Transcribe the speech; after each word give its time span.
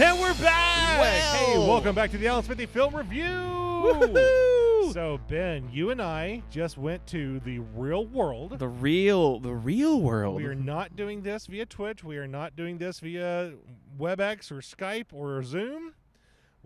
And 0.00 0.20
we're 0.20 0.34
back. 0.34 1.00
Hey, 1.34 1.58
welcome 1.58 1.92
back 1.92 2.12
to 2.12 2.18
the 2.18 2.28
Alan 2.28 2.44
Smithee 2.44 2.66
Film 2.66 2.94
Review. 2.94 3.24
Woohoo! 3.24 4.92
So, 4.92 5.18
Ben, 5.26 5.68
you 5.72 5.90
and 5.90 6.00
I 6.00 6.44
just 6.52 6.78
went 6.78 7.04
to 7.08 7.40
the 7.40 7.58
real 7.74 8.06
world. 8.06 8.60
The 8.60 8.68
real, 8.68 9.40
the 9.40 9.54
real 9.54 10.00
world. 10.00 10.36
We 10.36 10.44
are 10.44 10.54
not 10.54 10.94
doing 10.94 11.22
this 11.22 11.46
via 11.46 11.66
Twitch. 11.66 12.04
We 12.04 12.16
are 12.16 12.28
not 12.28 12.54
doing 12.54 12.78
this 12.78 13.00
via 13.00 13.54
WebEx 13.98 14.52
or 14.52 14.60
Skype 14.60 15.12
or 15.12 15.42
Zoom. 15.42 15.94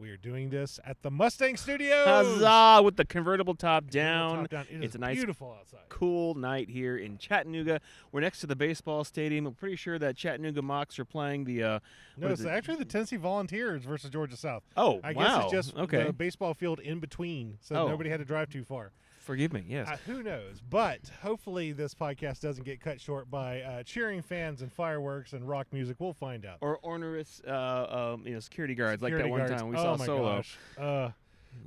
We 0.03 0.11
are 0.11 0.17
doing 0.17 0.51
this 0.51 0.81
at 0.85 1.01
the 1.03 1.13
Mustang 1.13 1.57
Studios. 1.57 2.05
Huzzah! 2.05 2.83
With 2.83 2.97
the 2.97 3.05
convertible 3.05 3.55
top 3.55 3.89
down. 3.89 4.39
Top 4.41 4.51
down. 4.51 4.67
It 4.69 4.83
It's 4.83 4.97
a 4.97 4.99
nice 4.99 5.15
beautiful 5.15 5.55
outside. 5.57 5.83
Cool 5.91 6.35
night 6.35 6.69
here 6.69 6.97
in 6.97 7.19
Chattanooga. 7.19 7.81
We're 8.11 8.23
next 8.23 8.41
to 8.41 8.49
the 8.49 8.57
baseball 8.57 9.05
stadium. 9.05 9.47
I'm 9.47 9.55
pretty 9.55 9.77
sure 9.77 10.01
that 10.01 10.17
Chattanooga 10.17 10.61
Mocs 10.61 10.99
are 10.99 11.05
playing 11.05 11.45
the. 11.45 11.63
Uh, 11.63 11.79
No, 12.17 12.27
it's 12.27 12.41
it? 12.41 12.49
actually 12.49 12.79
the 12.79 12.85
Tennessee 12.85 13.15
Volunteers 13.15 13.85
versus 13.85 14.11
Georgia 14.11 14.37
South. 14.37 14.65
oh, 14.77 14.99
I 15.05 15.13
wow. 15.13 15.23
guess 15.23 15.45
it's 15.45 15.53
just 15.53 15.77
okay. 15.77 16.03
the 16.03 16.13
baseball 16.13 16.53
field 16.53 16.81
in 16.81 16.99
between, 16.99 17.59
so 17.61 17.77
Oh. 17.77 17.87
nobody 17.87 18.11
had 18.11 18.19
to 18.19 18.27
drive 18.27 18.51
too 18.51 18.65
far. 18.65 18.91
Forgive 19.23 19.53
me. 19.53 19.65
Yes. 19.69 19.89
Uh, 19.89 19.97
who 20.07 20.23
knows? 20.23 20.61
But 20.69 21.01
hopefully, 21.23 21.71
this 21.73 21.95
podcast 21.95 22.41
doesn't 22.41 22.65
get 22.65 22.81
cut 22.81 23.01
short 23.01 23.31
by 23.31 23.61
uh, 23.63 23.83
cheering 23.85 24.21
fans 24.21 24.63
and 24.63 24.73
fireworks 24.73 25.33
and 25.33 25.49
rock 25.49 25.69
music. 25.73 25.97
We'll 26.01 26.13
find 26.13 26.45
out. 26.45 26.59
or 26.61 26.79
ornerous, 26.83 27.41
uh, 27.47 28.13
um, 28.15 28.27
you 28.27 28.35
know, 28.35 28.41
security 28.41 28.75
guards 28.75 29.01
like 29.01 29.13
that 29.13 29.19
Security 29.19 29.31
one 29.31 29.41
guards. 29.49 29.63
time 29.63 29.71
we 29.71 29.77
oh 29.77 29.83
saw 29.83 29.97
my 29.97 30.07
Solo. 30.07 30.37
Gosh. 30.37 30.59
Uh, 30.77 31.11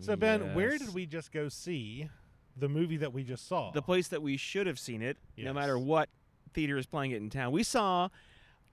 so 0.01 0.15
Ben, 0.15 0.53
where 0.53 0.77
did 0.77 0.93
we 0.93 1.05
just 1.05 1.31
go 1.31 1.47
see 1.47 2.09
the 2.57 2.67
movie 2.67 2.97
that 2.97 3.13
we 3.13 3.23
just 3.23 3.47
saw? 3.47 3.71
The 3.71 3.81
place 3.81 4.09
that 4.09 4.21
we 4.21 4.35
should 4.35 4.67
have 4.67 4.79
seen 4.79 5.01
it, 5.01 5.17
no 5.37 5.53
matter 5.53 5.79
what 5.79 6.09
theater 6.53 6.77
is 6.77 6.85
playing 6.85 7.11
it 7.11 7.17
in 7.17 7.29
town. 7.29 7.51
We 7.53 7.63
saw 7.63 8.09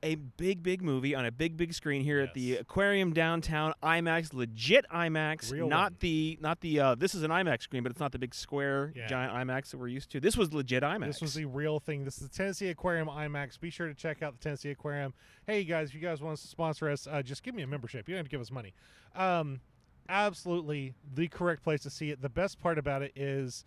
a 0.03 0.17
big, 0.17 0.63
big 0.63 0.83
movie 0.83 1.15
on 1.15 1.25
a 1.25 1.31
big, 1.31 1.57
big 1.57 1.73
screen 1.75 2.03
here 2.03 2.21
at 2.21 2.35
the 2.35 2.57
Aquarium 2.57 3.13
downtown 3.13 3.73
IMAX, 3.83 4.33
legit 4.35 4.85
IMAX, 4.93 5.53
Real 5.53 5.69
not 5.69 5.93
one. 5.93 5.97
the, 6.01 6.39
not 6.41 6.61
the. 6.61 6.81
Uh, 6.81 6.95
this 6.95 7.15
is 7.15 7.23
an 7.23 7.31
IMAX 7.31 7.63
screen, 7.63 7.83
but 7.83 7.93
it's 7.93 8.01
not 8.01 8.13
the 8.13 8.19
big 8.19 8.35
square 8.35 8.93
Yeah. 8.97 9.07
giant 9.07 9.33
IMAX 9.33 9.71
that 9.71 9.79
we're 9.79 9.89
used 9.89 10.11
to. 10.11 10.21
This 10.21 10.37
was 10.37 10.53
legit 10.53 10.83
IMAX. 10.83 11.07
This 11.07 11.21
was 11.21 11.35
the 11.35 11.45
real 11.45 11.79
thing. 11.79 12.05
This 12.05 12.21
is 12.21 12.29
the 12.29 12.35
Tennessee 12.35 12.69
Aquarium 12.69 13.09
IMAX. 13.09 13.61
Be 13.61 13.71
sure 13.71 13.87
to 13.89 13.95
check 13.95 14.23
out 14.23 14.33
the 14.39 14.43
Tennessee 14.43 14.71
Aquarium. 14.71 15.15
Hey 15.47 15.65
guys, 15.65 15.89
if 15.91 15.95
you 15.95 16.01
guys 16.01 16.21
want 16.21 16.37
to 16.39 16.47
sponsor 16.49 16.89
us, 16.91 17.07
uh, 17.07 17.23
just 17.23 17.43
give 17.43 17.55
me 17.55 17.63
a 17.63 17.67
membership. 17.67 18.09
You 18.09 18.15
don't 18.15 18.21
have 18.21 18.27
to 18.27 18.31
give 18.31 18.41
us 18.41 18.51
money. 18.51 18.75
Um, 19.15 19.61
absolutely 20.09 20.95
the 21.15 21.29
correct 21.29 21.63
place 21.63 21.83
to 21.83 21.91
see 21.91 22.11
it. 22.11 22.21
The 22.23 22.29
best 22.29 22.59
part 22.61 22.79
about 22.79 23.03
it 23.03 23.13
is 23.17 23.65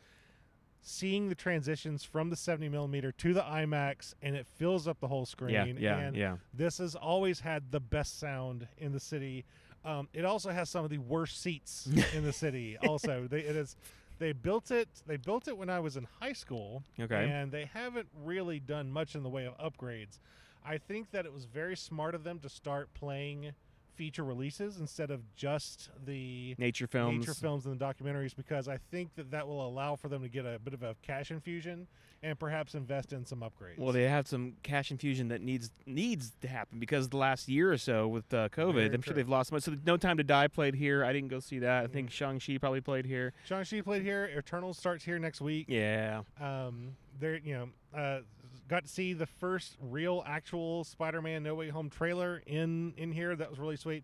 seeing 0.88 1.30
the 1.30 1.36
transitions 1.36 2.04
from 2.04 2.30
the 2.30 2.36
70 2.36 2.70
millimeter 2.70 3.12
to 3.12 3.34
the 3.34 3.42
IMAX, 3.42 4.14
and 4.22 4.36
it 4.36 4.46
fills 4.46 4.88
up 4.88 5.00
the 5.00 5.08
whole 5.08 5.26
screen. 5.26 5.54
yeah, 5.56 5.66
yeah, 5.66 5.98
and 5.98 6.16
yeah. 6.16 6.38
This 6.54 6.78
has 6.78 6.96
always 6.96 7.40
had 7.40 7.72
the 7.72 7.80
best 7.80 8.20
sound 8.20 8.68
in 8.78 8.92
the 8.92 9.00
city. 9.00 9.46
Um, 9.84 10.08
it 10.14 10.26
also 10.26 10.52
has 10.52 10.70
some 10.70 10.86
of 10.86 10.92
the 10.92 11.00
worst 11.00 11.42
seats 11.42 11.90
in 12.14 12.24
the 12.24 12.32
city. 12.32 12.78
Also, 12.84 13.28
they, 13.28 13.40
it 13.40 13.56
is. 13.56 13.76
They 14.20 14.32
built 14.32 14.72
it. 14.72 14.88
They 15.08 15.18
built 15.18 15.48
it 15.48 15.58
when 15.58 15.70
I 15.70 15.80
was 15.80 15.98
in 15.98 16.08
high 16.22 16.34
school. 16.34 16.84
Okay. 17.00 17.30
And 17.30 17.52
they 17.52 17.66
haven't 17.74 18.08
really 18.24 18.60
done 18.60 18.92
much 18.92 19.16
in 19.16 19.24
the 19.24 19.30
way 19.30 19.46
of 19.46 19.58
upgrades. 19.58 20.20
I 20.64 20.78
think 20.78 21.12
that 21.12 21.26
it 21.26 21.34
was 21.34 21.46
very 21.46 21.76
smart 21.76 22.16
of 22.16 22.24
them 22.24 22.40
to 22.40 22.50
start 22.50 22.94
playing 22.94 23.52
feature 23.96 24.24
releases 24.24 24.78
instead 24.78 25.12
of 25.12 25.22
just 25.36 25.90
the 26.06 26.56
Nature 26.58 26.88
films. 26.88 27.20
nature 27.20 27.34
films 27.34 27.66
and 27.66 27.80
the 27.80 27.86
documentaries 27.86 28.36
because 28.36 28.68
I 28.68 28.78
think 28.92 29.16
that 29.16 29.32
that 29.32 29.48
will 29.48 29.66
allow 29.66 29.96
for 29.96 30.08
them 30.10 30.22
to 30.22 30.30
get 30.30 30.46
a 30.46 30.60
bit 30.64 30.74
of 30.74 30.84
a 30.84 30.96
cash 31.02 31.32
infusion 31.32 31.88
and 32.24 32.40
perhaps 32.40 32.74
invest 32.76 33.14
in 33.14 33.26
some 33.26 33.40
upgrades. 33.42 33.78
Well, 33.78 33.94
they 33.94 34.04
have 34.04 34.28
some 34.28 34.54
cash 34.64 34.90
infusion 34.92 35.28
that 35.30 35.42
needs 35.42 35.70
needs 35.86 36.32
to 36.42 36.48
happen 36.48 36.80
because 36.80 37.10
the 37.10 37.18
last 37.18 37.48
year 37.48 37.72
or 37.72 37.78
so 37.78 38.08
with 38.08 38.34
uh, 38.34 38.50
COVID, 38.50 38.74
Very 38.74 38.94
I'm 38.94 39.02
sure 39.02 39.14
they've 39.14 39.30
lost 39.30 39.52
much. 39.52 39.64
So 39.64 39.76
No 39.86 39.98
Time 39.98 40.18
to 40.18 40.24
Die 40.24 40.48
played 40.48 40.76
here. 40.76 41.04
I 41.06 41.14
didn't 41.14 41.30
go 41.30 41.40
see 41.40 41.60
that. 41.60 41.84
I 41.84 41.88
Mm. 41.88 41.92
think 41.92 42.12
Shang-Chi 42.12 42.58
probably 42.58 42.82
played 42.82 43.06
here. 43.06 43.34
Shang-Chi 43.46 43.82
played 43.82 44.02
here. 44.02 44.26
Eternal 44.26 44.74
starts 44.74 45.06
here 45.06 45.20
next 45.20 45.40
week. 45.42 45.66
Yeah. 45.70 46.22
Um, 46.42 46.96
there, 47.20 47.38
you 47.38 47.54
know, 47.54 47.70
uh, 47.98 48.20
got 48.68 48.84
to 48.84 48.90
see 48.90 49.14
the 49.14 49.26
first 49.28 49.78
real, 49.80 50.24
actual 50.26 50.84
Spider-Man 50.84 51.44
No 51.44 51.56
Way 51.56 51.70
Home 51.70 51.90
trailer 51.90 52.42
in 52.46 52.94
in 52.98 53.12
here. 53.12 53.36
That 53.36 53.50
was 53.50 53.60
really 53.60 53.78
sweet. 53.78 54.04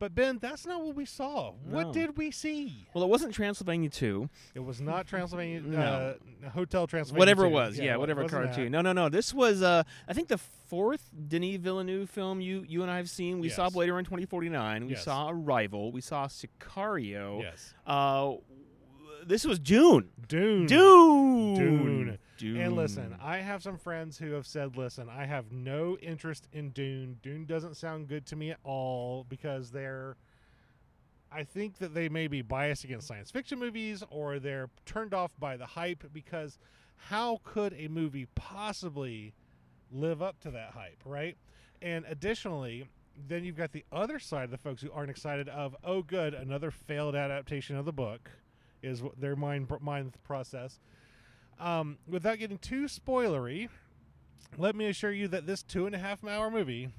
But 0.00 0.14
Ben, 0.14 0.38
that's 0.40 0.64
not 0.64 0.80
what 0.84 0.94
we 0.94 1.04
saw. 1.04 1.54
No. 1.66 1.74
What 1.74 1.92
did 1.92 2.16
we 2.16 2.30
see? 2.30 2.86
Well, 2.94 3.02
it 3.02 3.08
wasn't 3.10 3.34
Transylvania 3.34 3.90
2. 3.90 4.30
It 4.54 4.60
was 4.60 4.80
not 4.80 5.08
Transylvania, 5.08 5.60
No. 5.60 5.80
uh, 5.80 6.50
Hotel 6.50 6.86
Transylvania. 6.86 7.18
whatever 7.18 7.46
it 7.46 7.50
was. 7.50 7.76
Yeah, 7.80 7.94
it 7.94 7.98
whatever 7.98 8.22
that. 8.22 8.30
cartoon. 8.30 8.70
No, 8.70 8.80
no, 8.80 8.92
no. 8.92 9.08
This 9.08 9.34
was, 9.34 9.60
uh, 9.60 9.82
I 10.06 10.12
think, 10.12 10.28
the 10.28 10.38
fourth 10.38 11.10
Denis 11.26 11.56
Villeneuve 11.56 12.08
film 12.08 12.40
you 12.40 12.64
you 12.68 12.82
and 12.82 12.90
I 12.92 12.98
have 12.98 13.10
seen. 13.10 13.40
We 13.40 13.48
saw 13.48 13.64
Yes. 13.64 13.72
Blade 13.72 13.90
Runner 13.90 14.04
2049. 14.04 14.84
We 14.86 14.92
Yes. 14.92 15.02
saw 15.02 15.30
Arrival. 15.30 15.90
We 15.90 16.00
saw 16.00 16.28
Sicario. 16.28 17.42
Yes, 17.42 17.74
Uh, 17.84 18.34
this 19.26 19.44
was 19.44 19.58
June. 19.58 20.10
Dune. 20.28 20.66
Dune. 20.66 21.54
Dune. 21.56 22.18
Dune. 22.38 22.60
And 22.60 22.76
listen, 22.76 23.16
I 23.20 23.38
have 23.38 23.62
some 23.62 23.76
friends 23.76 24.18
who 24.18 24.32
have 24.32 24.46
said, 24.46 24.76
"Listen, 24.76 25.08
I 25.10 25.26
have 25.26 25.52
no 25.52 25.98
interest 25.98 26.48
in 26.52 26.70
Dune. 26.70 27.18
Dune 27.22 27.44
doesn't 27.44 27.76
sound 27.76 28.08
good 28.08 28.24
to 28.26 28.36
me 28.36 28.50
at 28.50 28.58
all 28.64 29.26
because 29.28 29.70
they're." 29.70 30.16
I 31.30 31.44
think 31.44 31.76
that 31.78 31.92
they 31.92 32.08
may 32.08 32.26
be 32.26 32.40
biased 32.40 32.84
against 32.84 33.06
science 33.06 33.30
fiction 33.30 33.58
movies, 33.58 34.02
or 34.08 34.38
they're 34.38 34.70
turned 34.86 35.12
off 35.12 35.32
by 35.38 35.58
the 35.58 35.66
hype. 35.66 36.04
Because 36.12 36.58
how 36.96 37.40
could 37.44 37.74
a 37.74 37.88
movie 37.88 38.26
possibly 38.34 39.34
live 39.90 40.22
up 40.22 40.40
to 40.40 40.50
that 40.52 40.70
hype, 40.70 41.02
right? 41.04 41.36
And 41.82 42.04
additionally, 42.06 42.88
then 43.26 43.44
you've 43.44 43.56
got 43.56 43.72
the 43.72 43.84
other 43.92 44.18
side 44.18 44.44
of 44.44 44.50
the 44.50 44.58
folks 44.58 44.82
who 44.82 44.90
aren't 44.92 45.10
excited 45.10 45.48
of, 45.48 45.76
oh, 45.84 46.02
good, 46.02 46.34
another 46.34 46.70
failed 46.70 47.14
adaptation 47.14 47.76
of 47.76 47.84
the 47.84 47.92
book, 47.92 48.30
is 48.82 49.02
what 49.02 49.20
their 49.20 49.36
mind 49.36 49.68
mind 49.80 50.14
process. 50.22 50.80
Um, 51.58 51.98
without 52.06 52.38
getting 52.38 52.58
too 52.58 52.84
spoilery, 52.84 53.68
let 54.56 54.76
me 54.76 54.86
assure 54.86 55.12
you 55.12 55.28
that 55.28 55.46
this 55.46 55.62
two 55.62 55.86
and 55.86 55.94
a 55.94 55.98
half 55.98 56.24
hour 56.24 56.50
movie 56.50 56.90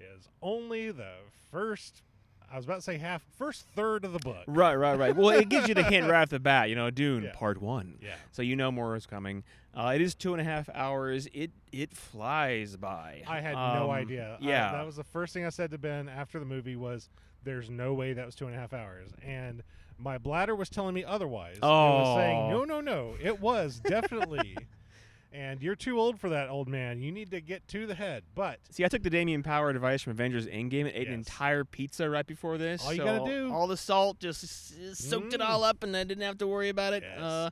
is 0.00 0.28
only 0.42 0.90
the 0.90 1.12
first. 1.50 2.02
I 2.50 2.56
was 2.56 2.66
about 2.66 2.76
to 2.76 2.82
say 2.82 2.98
half, 2.98 3.22
first 3.38 3.64
third 3.74 4.04
of 4.04 4.12
the 4.12 4.18
book. 4.18 4.44
Right, 4.46 4.74
right, 4.74 4.98
right. 4.98 5.16
Well, 5.16 5.30
it 5.30 5.48
gives 5.48 5.68
you 5.68 5.74
the 5.74 5.82
hint 5.84 6.06
right 6.10 6.20
off 6.22 6.28
the 6.28 6.38
bat. 6.38 6.68
You 6.68 6.74
know, 6.74 6.90
Dune 6.90 7.22
Yeah. 7.24 7.32
Part 7.32 7.62
One. 7.62 7.96
Yeah. 8.02 8.14
So 8.32 8.42
you 8.42 8.56
know 8.56 8.70
more 8.70 8.94
is 8.94 9.06
coming. 9.06 9.42
Uh, 9.74 9.92
it 9.94 10.02
is 10.02 10.14
two 10.14 10.34
and 10.34 10.40
a 10.40 10.44
half 10.44 10.68
hours. 10.74 11.26
It 11.32 11.50
it 11.72 11.94
flies 11.96 12.76
by. 12.76 13.22
I 13.26 13.40
had 13.40 13.54
Um, 13.54 13.78
no 13.78 13.90
idea. 13.90 14.36
I- 14.38 14.44
Yeah. 14.44 14.72
that 14.72 14.84
was 14.84 14.96
the 14.96 15.04
first 15.04 15.32
thing 15.32 15.46
I 15.46 15.48
said 15.48 15.70
to 15.70 15.78
Ben 15.78 16.10
after 16.10 16.38
the 16.38 16.44
movie 16.44 16.76
was, 16.76 17.08
"There's 17.42 17.70
no 17.70 17.94
way 17.94 18.12
that 18.12 18.26
was 18.26 18.34
two 18.34 18.46
and 18.46 18.54
a 18.54 18.58
half 18.58 18.74
hours," 18.74 19.08
and 19.22 19.62
my 20.02 20.18
bladder 20.18 20.54
was 20.54 20.68
telling 20.68 20.94
me 20.94 21.04
otherwise. 21.04 21.56
It 21.56 21.62
was 21.62 22.16
saying, 22.16 22.38
Oh. 22.38 22.50
"No, 22.50 22.64
no, 22.64 22.80
no, 22.80 23.14
it 23.22 23.40
was 23.40 23.80
definitely." 23.80 24.56
and 25.32 25.62
you're 25.62 25.74
too 25.76 25.98
old 25.98 26.20
for 26.20 26.28
that, 26.28 26.50
old 26.50 26.68
man. 26.68 27.00
You 27.00 27.10
need 27.10 27.30
to 27.30 27.40
get 27.40 27.66
to 27.68 27.86
the 27.86 27.94
head. 27.94 28.22
But 28.34 28.58
See, 28.70 28.84
I 28.84 28.88
took 28.88 29.02
the 29.02 29.08
Damien 29.10 29.42
Power 29.42 29.70
advice 29.70 30.02
from 30.02 30.10
Avengers 30.12 30.46
Endgame 30.46 30.80
and 30.82 30.88
ate 30.94 31.06
an 31.08 31.18
Yes. 31.18 31.28
entire 31.28 31.64
pizza 31.64 32.10
right 32.10 32.26
before 32.26 32.58
this. 32.58 32.84
All 32.84 32.92
you 32.92 32.98
so 32.98 33.04
gotta 33.04 33.30
do- 33.30 33.52
All 33.52 33.66
the 33.66 33.76
salt 33.78 34.18
just 34.20 34.44
s- 34.44 34.74
s- 34.90 34.98
soaked 34.98 35.32
it 35.32 35.40
Mm. 35.40 35.48
all 35.48 35.64
up, 35.64 35.82
and 35.82 35.96
I 35.96 36.04
didn't 36.04 36.24
have 36.24 36.38
to 36.38 36.46
worry 36.46 36.68
about 36.68 36.92
it. 36.92 37.02
Yes. 37.02 37.18
Uh, 37.20 37.50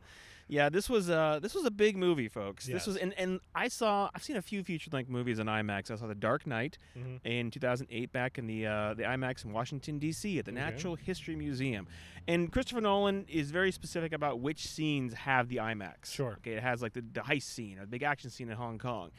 yeah, 0.50 0.68
this 0.68 0.90
was 0.90 1.08
uh, 1.08 1.38
this 1.40 1.54
was 1.54 1.64
a 1.64 1.70
big 1.70 1.96
movie, 1.96 2.28
folks. 2.28 2.68
Yes. 2.68 2.74
This 2.80 2.86
was, 2.88 2.96
and, 2.96 3.14
and 3.18 3.40
I 3.54 3.68
saw 3.68 4.10
I've 4.14 4.22
seen 4.24 4.36
a 4.36 4.42
few 4.42 4.62
feature 4.64 4.90
length 4.92 5.08
movies 5.08 5.38
in 5.38 5.46
IMAX. 5.46 5.90
I 5.90 5.94
saw 5.96 6.06
The 6.06 6.14
Dark 6.14 6.46
Knight 6.46 6.76
Mhm. 6.98 7.20
in 7.24 7.50
2008 7.50 8.12
back 8.12 8.36
in 8.36 8.46
the 8.46 8.66
uh, 8.66 8.94
the 8.94 9.04
IMAX 9.04 9.44
in 9.44 9.52
Washington 9.52 9.98
D.C. 9.98 10.38
at 10.38 10.44
the 10.44 10.50
Okay. 10.50 10.60
Natural 10.60 10.96
History 10.96 11.36
Museum. 11.36 11.86
And 12.28 12.52
Christopher 12.52 12.80
Nolan 12.82 13.24
is 13.28 13.50
very 13.50 13.72
specific 13.72 14.12
about 14.12 14.40
which 14.40 14.66
scenes 14.66 15.14
have 15.14 15.48
the 15.48 15.56
IMAX. 15.56 16.12
Sure. 16.12 16.32
Okay, 16.40 16.52
it 16.52 16.62
has 16.62 16.82
like 16.82 16.92
the, 16.92 17.00
the 17.12 17.20
heist 17.20 17.44
scene 17.44 17.78
or 17.78 17.82
the 17.82 17.86
big 17.86 18.02
action 18.02 18.28
scene 18.30 18.50
in 18.50 18.56
Hong 18.56 18.78
Kong. 18.78 19.10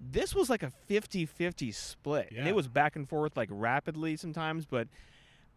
This 0.00 0.32
was 0.32 0.48
like 0.48 0.62
a 0.62 0.72
50-50 0.88 1.74
split, 1.74 2.28
and 2.36 2.46
it 2.46 2.54
was 2.54 2.68
back 2.68 2.94
and 2.94 3.08
forth 3.08 3.36
like 3.36 3.48
rapidly 3.50 4.16
sometimes, 4.16 4.64
but 4.64 4.86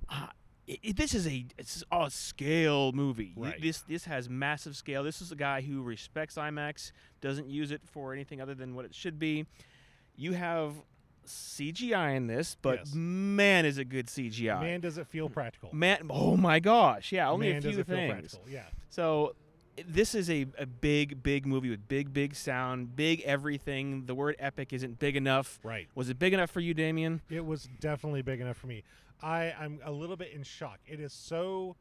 uh, 0.10 0.28
it, 0.68 0.80
it- 0.84 0.96
this 0.98 1.14
is 1.14 1.28
a 1.28 1.46
it's 1.58 1.84
a 1.92 2.10
scale 2.10 2.92
movie. 2.92 3.34
Right. 3.36 3.62
This 3.62 3.82
this 3.82 4.06
has 4.06 4.30
massive 4.30 4.76
scale. 4.76 5.04
This 5.04 5.22
is 5.22 5.32
a 5.32 5.36
guy 5.36 5.62
who 5.62 5.82
respects 5.82 6.36
IMAX, 6.36 6.92
doesn't 7.22 7.50
use 7.50 7.72
it 7.72 7.82
for 7.86 8.14
anything 8.14 8.42
other 8.42 8.54
than 8.56 8.76
what 8.76 8.86
it 8.86 8.94
should 8.96 9.18
be. 9.20 9.46
You 10.16 10.34
have 10.34 10.74
CGI 11.26 12.16
in 12.16 12.28
this, 12.28 12.58
but 12.62 12.80
Yes. 12.80 12.94
man, 12.94 13.66
is 13.66 13.78
it 13.78 13.86
good 13.86 14.08
CGI. 14.08 14.60
man, 14.62 14.82
does 14.82 14.98
it 14.98 15.08
feel 15.08 15.30
practical? 15.30 15.70
Man, 15.74 16.08
oh 16.10 16.36
my 16.36 16.60
gosh, 16.60 17.12
yeah, 17.12 17.30
only 17.30 17.50
man, 17.50 17.58
a 17.58 17.62
does 17.62 17.76
few 17.76 17.84
things. 17.84 18.12
practical? 18.12 18.46
Yeah. 18.50 18.64
So 18.90 19.36
this 19.88 20.14
is 20.16 20.30
a, 20.30 20.46
a 20.58 20.66
big, 20.66 21.24
big 21.24 21.46
movie 21.46 21.70
with 21.70 21.88
big, 21.88 22.12
big 22.14 22.36
sound, 22.36 22.96
big 22.96 23.22
everything. 23.22 24.06
The 24.06 24.14
word 24.16 24.36
epic 24.40 24.74
isn't 24.74 25.00
big 25.00 25.16
enough. 25.16 25.60
Right. 25.64 25.88
Was 25.96 26.10
it 26.10 26.20
big 26.20 26.34
enough 26.34 26.50
for 26.52 26.60
you, 26.60 26.74
Damien? 26.74 27.22
It 27.30 27.46
was 27.46 27.70
definitely 27.80 28.22
big 28.22 28.42
enough 28.42 28.58
for 28.58 28.68
me. 28.68 28.84
I 29.22 29.54
I'm 29.60 29.80
a 29.84 29.92
little 29.92 30.16
bit 30.16 30.32
in 30.34 30.44
shock. 30.44 30.80
It 30.86 31.00
is 31.00 31.14
so 31.14 31.76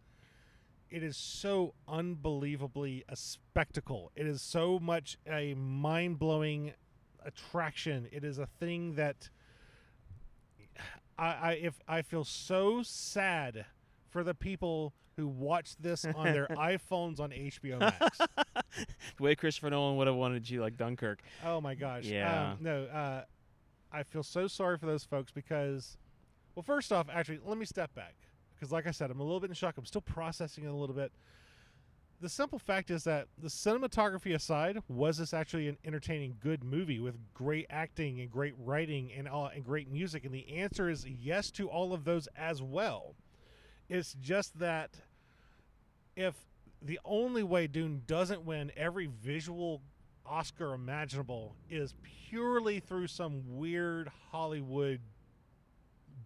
it 0.91 1.03
is 1.03 1.17
so 1.17 1.75
unbelievably 1.87 3.05
a 3.09 3.17
spectacle. 3.17 4.11
It 4.17 4.27
is 4.27 4.43
so 4.43 4.81
much 4.81 5.19
a 5.31 5.55
mind-blowing 5.55 6.73
attraction. 7.25 8.09
It 8.11 8.25
is 8.25 8.39
a 8.39 8.47
thing 8.47 8.97
that 8.97 9.31
I, 11.19 11.27
I 11.27 11.53
if 11.63 11.81
I 11.87 12.03
feel 12.03 12.25
so 12.25 12.83
sad 12.83 13.67
for 14.09 14.25
the 14.25 14.35
people 14.35 14.95
who 15.17 15.29
watch 15.29 15.77
this 15.79 16.05
on 16.05 16.25
their 16.33 16.47
iPhones 16.51 17.21
on 17.21 17.31
HBO 17.31 17.79
Max. 17.79 18.19
the 19.19 19.23
way 19.23 19.35
Christopher 19.35 19.71
Nolan 19.71 19.97
would 19.97 20.07
have 20.07 20.17
wanted 20.17 20.49
you 20.49 20.61
like 20.61 20.77
Dunkirk. 20.77 21.21
Oh 21.45 21.61
my 21.61 21.75
gosh. 21.75 22.05
Yeah. 22.05 22.53
Um, 22.53 22.59
no, 22.61 22.85
uh, 22.85 23.25
I 23.93 24.03
feel 24.03 24.23
so 24.23 24.47
sorry 24.47 24.79
for 24.79 24.87
those 24.87 25.05
folks 25.05 25.31
because, 25.31 25.99
well, 26.55 26.63
first 26.63 26.93
off, 26.93 27.09
actually, 27.13 27.41
let 27.45 27.59
me 27.59 27.65
step 27.65 27.95
back 27.95 28.15
because, 28.55 28.73
like 28.73 28.87
I 28.87 28.91
said, 28.91 29.11
I'm 29.11 29.21
a 29.21 29.25
little 29.25 29.41
bit 29.41 29.51
in 29.51 29.55
shock. 29.55 29.77
I'm 29.79 29.87
still 29.87 30.01
processing 30.01 30.65
it 30.65 30.69
a 30.69 30.75
little 30.75 30.95
bit. 30.95 31.13
The 32.21 32.29
simple 32.29 32.59
fact 32.59 32.91
is 32.91 33.05
that 33.05 33.29
the 33.39 33.49
cinematography 33.49 34.35
aside, 34.35 34.83
was 34.89 35.17
this 35.17 35.33
actually 35.33 35.69
an 35.69 35.79
entertaining, 35.87 36.37
good 36.39 36.63
movie 36.63 37.01
with 37.01 37.17
great 37.33 37.67
acting 37.71 38.21
and 38.21 38.31
great 38.31 38.53
writing 38.59 39.11
and 39.17 39.27
all 39.27 39.47
and 39.47 39.65
great 39.65 39.91
music? 39.91 40.25
And 40.27 40.35
the 40.35 40.59
answer 40.59 40.91
is 40.91 41.07
yes 41.07 41.51
to 41.53 41.69
all 41.69 41.95
of 41.95 42.05
those 42.05 42.29
as 42.37 42.61
well. 42.61 43.15
It's 43.89 44.15
just 44.21 44.59
that 44.59 44.91
if 46.15 46.35
the 46.83 47.01
only 47.05 47.43
way 47.43 47.67
Dune 47.67 48.03
doesn't 48.07 48.45
win 48.45 48.71
every 48.77 49.07
visual 49.07 49.81
Oscar 50.27 50.75
imaginable 50.75 51.57
is 51.71 51.95
purely 52.29 52.81
through 52.81 53.07
some 53.07 53.43
weird 53.47 54.11
Hollywood 54.31 55.01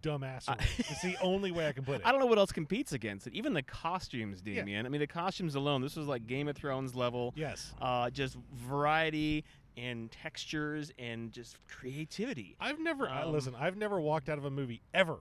dumbass. 0.05 0.47
I- 0.47 0.57
it's 0.77 1.01
the 1.01 1.17
only 1.21 1.51
way 1.51 1.67
I 1.67 1.71
can 1.71 1.83
put 1.83 1.95
it. 2.01 2.01
I 2.05 2.11
don't 2.11 2.19
know 2.19 2.25
what 2.27 2.37
else 2.37 2.51
competes 2.51 2.93
against 2.93 3.27
it. 3.27 3.33
Even 3.33 3.53
the 3.53 3.63
costumes, 3.63 4.41
Yeah. 4.45 4.61
I 4.61 4.63
mean, 4.63 4.99
the 4.99 5.07
costumes 5.07 5.55
alone. 5.55 5.81
This 5.81 5.95
was 5.95 6.07
like 6.07 6.27
Game 6.27 6.47
of 6.47 6.55
Thrones 6.55 6.95
level. 6.95 7.33
yes. 7.35 7.73
Uh, 7.81 8.09
just 8.09 8.37
variety 8.53 9.43
and 9.77 10.11
textures 10.11 10.91
and 10.99 11.31
just 11.31 11.57
creativity. 11.67 12.55
I've 12.59 12.79
never 12.79 13.09
I 13.09 13.23
Um, 13.23 13.31
listen. 13.33 13.55
I've 13.55 13.75
never 13.77 13.99
walked 13.99 14.29
out 14.29 14.37
of 14.37 14.45
a 14.45 14.51
movie 14.51 14.81
ever 14.93 15.17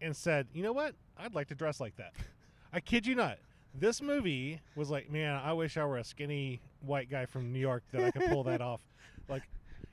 and 0.00 0.16
said, 0.16 0.46
"You 0.52 0.62
know 0.62 0.72
what? 0.72 0.94
I'd 1.16 1.34
like 1.34 1.48
to 1.48 1.54
dress 1.56 1.80
like 1.80 1.96
that." 1.96 2.12
I 2.72 2.80
kid 2.80 3.06
you 3.06 3.14
not. 3.14 3.38
This 3.74 4.00
movie 4.00 4.60
was 4.76 4.88
like, 4.90 5.10
man, 5.10 5.40
I 5.42 5.52
wish 5.52 5.76
I 5.76 5.84
were 5.84 5.98
a 5.98 6.04
skinny 6.04 6.60
white 6.80 7.10
guy 7.10 7.26
from 7.26 7.52
New 7.52 7.58
York 7.58 7.82
that 7.92 8.02
I 8.04 8.10
could 8.10 8.28
pull 8.30 8.44
that 8.44 8.60
off. 8.60 8.80
Like, 9.28 9.42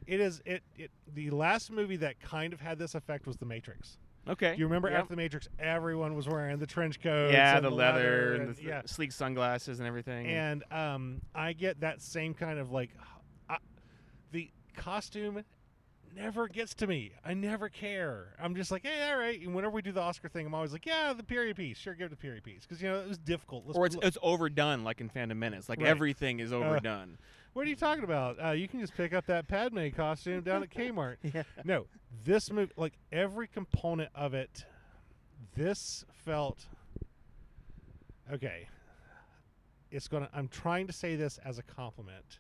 it 0.08 0.22
is 0.22 0.42
it, 0.46 0.64
it. 0.78 0.92
The 1.14 1.30
last 1.30 1.70
movie 1.70 1.98
that 1.98 2.22
kind 2.22 2.54
of 2.54 2.62
had 2.62 2.80
this 2.80 2.96
effect 2.96 3.28
was 3.28 3.36
The 3.36 3.46
Matrix. 3.46 3.98
Okay. 4.28 4.56
You 4.58 4.66
remember 4.66 4.90
Yep. 4.90 5.00
after 5.02 5.10
The 5.14 5.18
Matrix, 5.18 5.48
everyone 5.60 6.16
was 6.16 6.28
wearing 6.28 6.58
the 6.58 6.66
trench 6.66 7.00
coats, 7.02 7.32
Yeah, 7.34 7.58
and 7.58 7.66
the 7.66 7.70
leather 7.70 8.34
and, 8.36 8.50
the 8.50 8.54
th- 8.56 8.68
yeah, 8.68 8.82
sleek 8.86 9.12
sunglasses 9.12 9.80
and 9.80 9.88
everything. 9.88 10.28
and 10.28 10.64
um, 10.72 11.22
I 11.36 11.54
get 11.54 11.82
that 11.82 12.02
same 12.02 12.34
kind 12.34 12.58
of 12.60 12.72
like, 12.72 12.90
uh, 13.50 13.58
the 14.32 14.50
costume 14.76 15.44
never 16.16 16.48
gets 16.48 16.74
to 16.76 16.88
me. 16.88 17.12
I 17.26 17.34
never 17.34 17.70
care. 17.70 18.36
I'm 18.42 18.56
just 18.56 18.72
like, 18.72 18.84
hey, 18.86 19.12
all 19.12 19.18
right. 19.20 19.40
And 19.40 19.54
whenever 19.54 19.76
we 19.76 19.82
do 19.82 19.92
the 19.92 20.02
Oscar 20.02 20.28
thing, 20.30 20.46
I'm 20.48 20.54
always 20.56 20.72
like, 20.72 20.86
yeah, 20.86 21.14
the 21.14 21.24
period 21.24 21.56
piece. 21.58 21.78
Sure, 21.78 21.94
give 21.94 22.08
it 22.08 22.10
the 22.10 22.16
period 22.16 22.44
piece 22.44 22.62
because 22.62 22.82
you 22.82 22.90
know 22.90 23.00
it 23.02 23.08
was 23.08 23.18
difficult. 23.18 23.66
Let's 23.68 23.78
or 23.78 23.86
it's, 23.86 23.96
look- 23.96 24.06
it's 24.06 24.18
overdone, 24.24 24.84
like 24.84 25.02
in 25.02 25.10
Phantom 25.10 25.38
Menace. 25.38 25.68
Like 25.70 25.80
Right. 25.80 25.88
everything 25.88 26.40
is 26.40 26.52
overdone. 26.54 27.18
What 27.56 27.66
are 27.66 27.70
you 27.70 27.76
talking 27.78 28.04
about? 28.04 28.36
Uh, 28.44 28.52
you 28.52 28.68
can 28.68 28.82
just 28.82 28.94
pick 28.96 29.14
up 29.14 29.26
that 29.28 29.48
Padme 29.48 29.88
costume 29.96 30.42
down 30.42 30.62
at 30.62 30.70
Kmart. 30.70 31.16
yeah. 31.34 31.44
no, 31.64 31.86
this 32.26 32.52
movie, 32.52 32.74
like 32.76 32.92
every 33.14 33.48
component 33.48 34.10
of 34.14 34.34
it, 34.34 34.66
this 35.56 36.04
felt 36.26 36.66
okay. 38.32 38.68
It's 39.90 40.10
gonna. 40.10 40.30
I'm 40.34 40.50
trying 40.50 40.86
to 40.88 40.94
say 40.94 41.16
this 41.16 41.40
as 41.46 41.58
a 41.58 41.64
compliment 41.64 42.40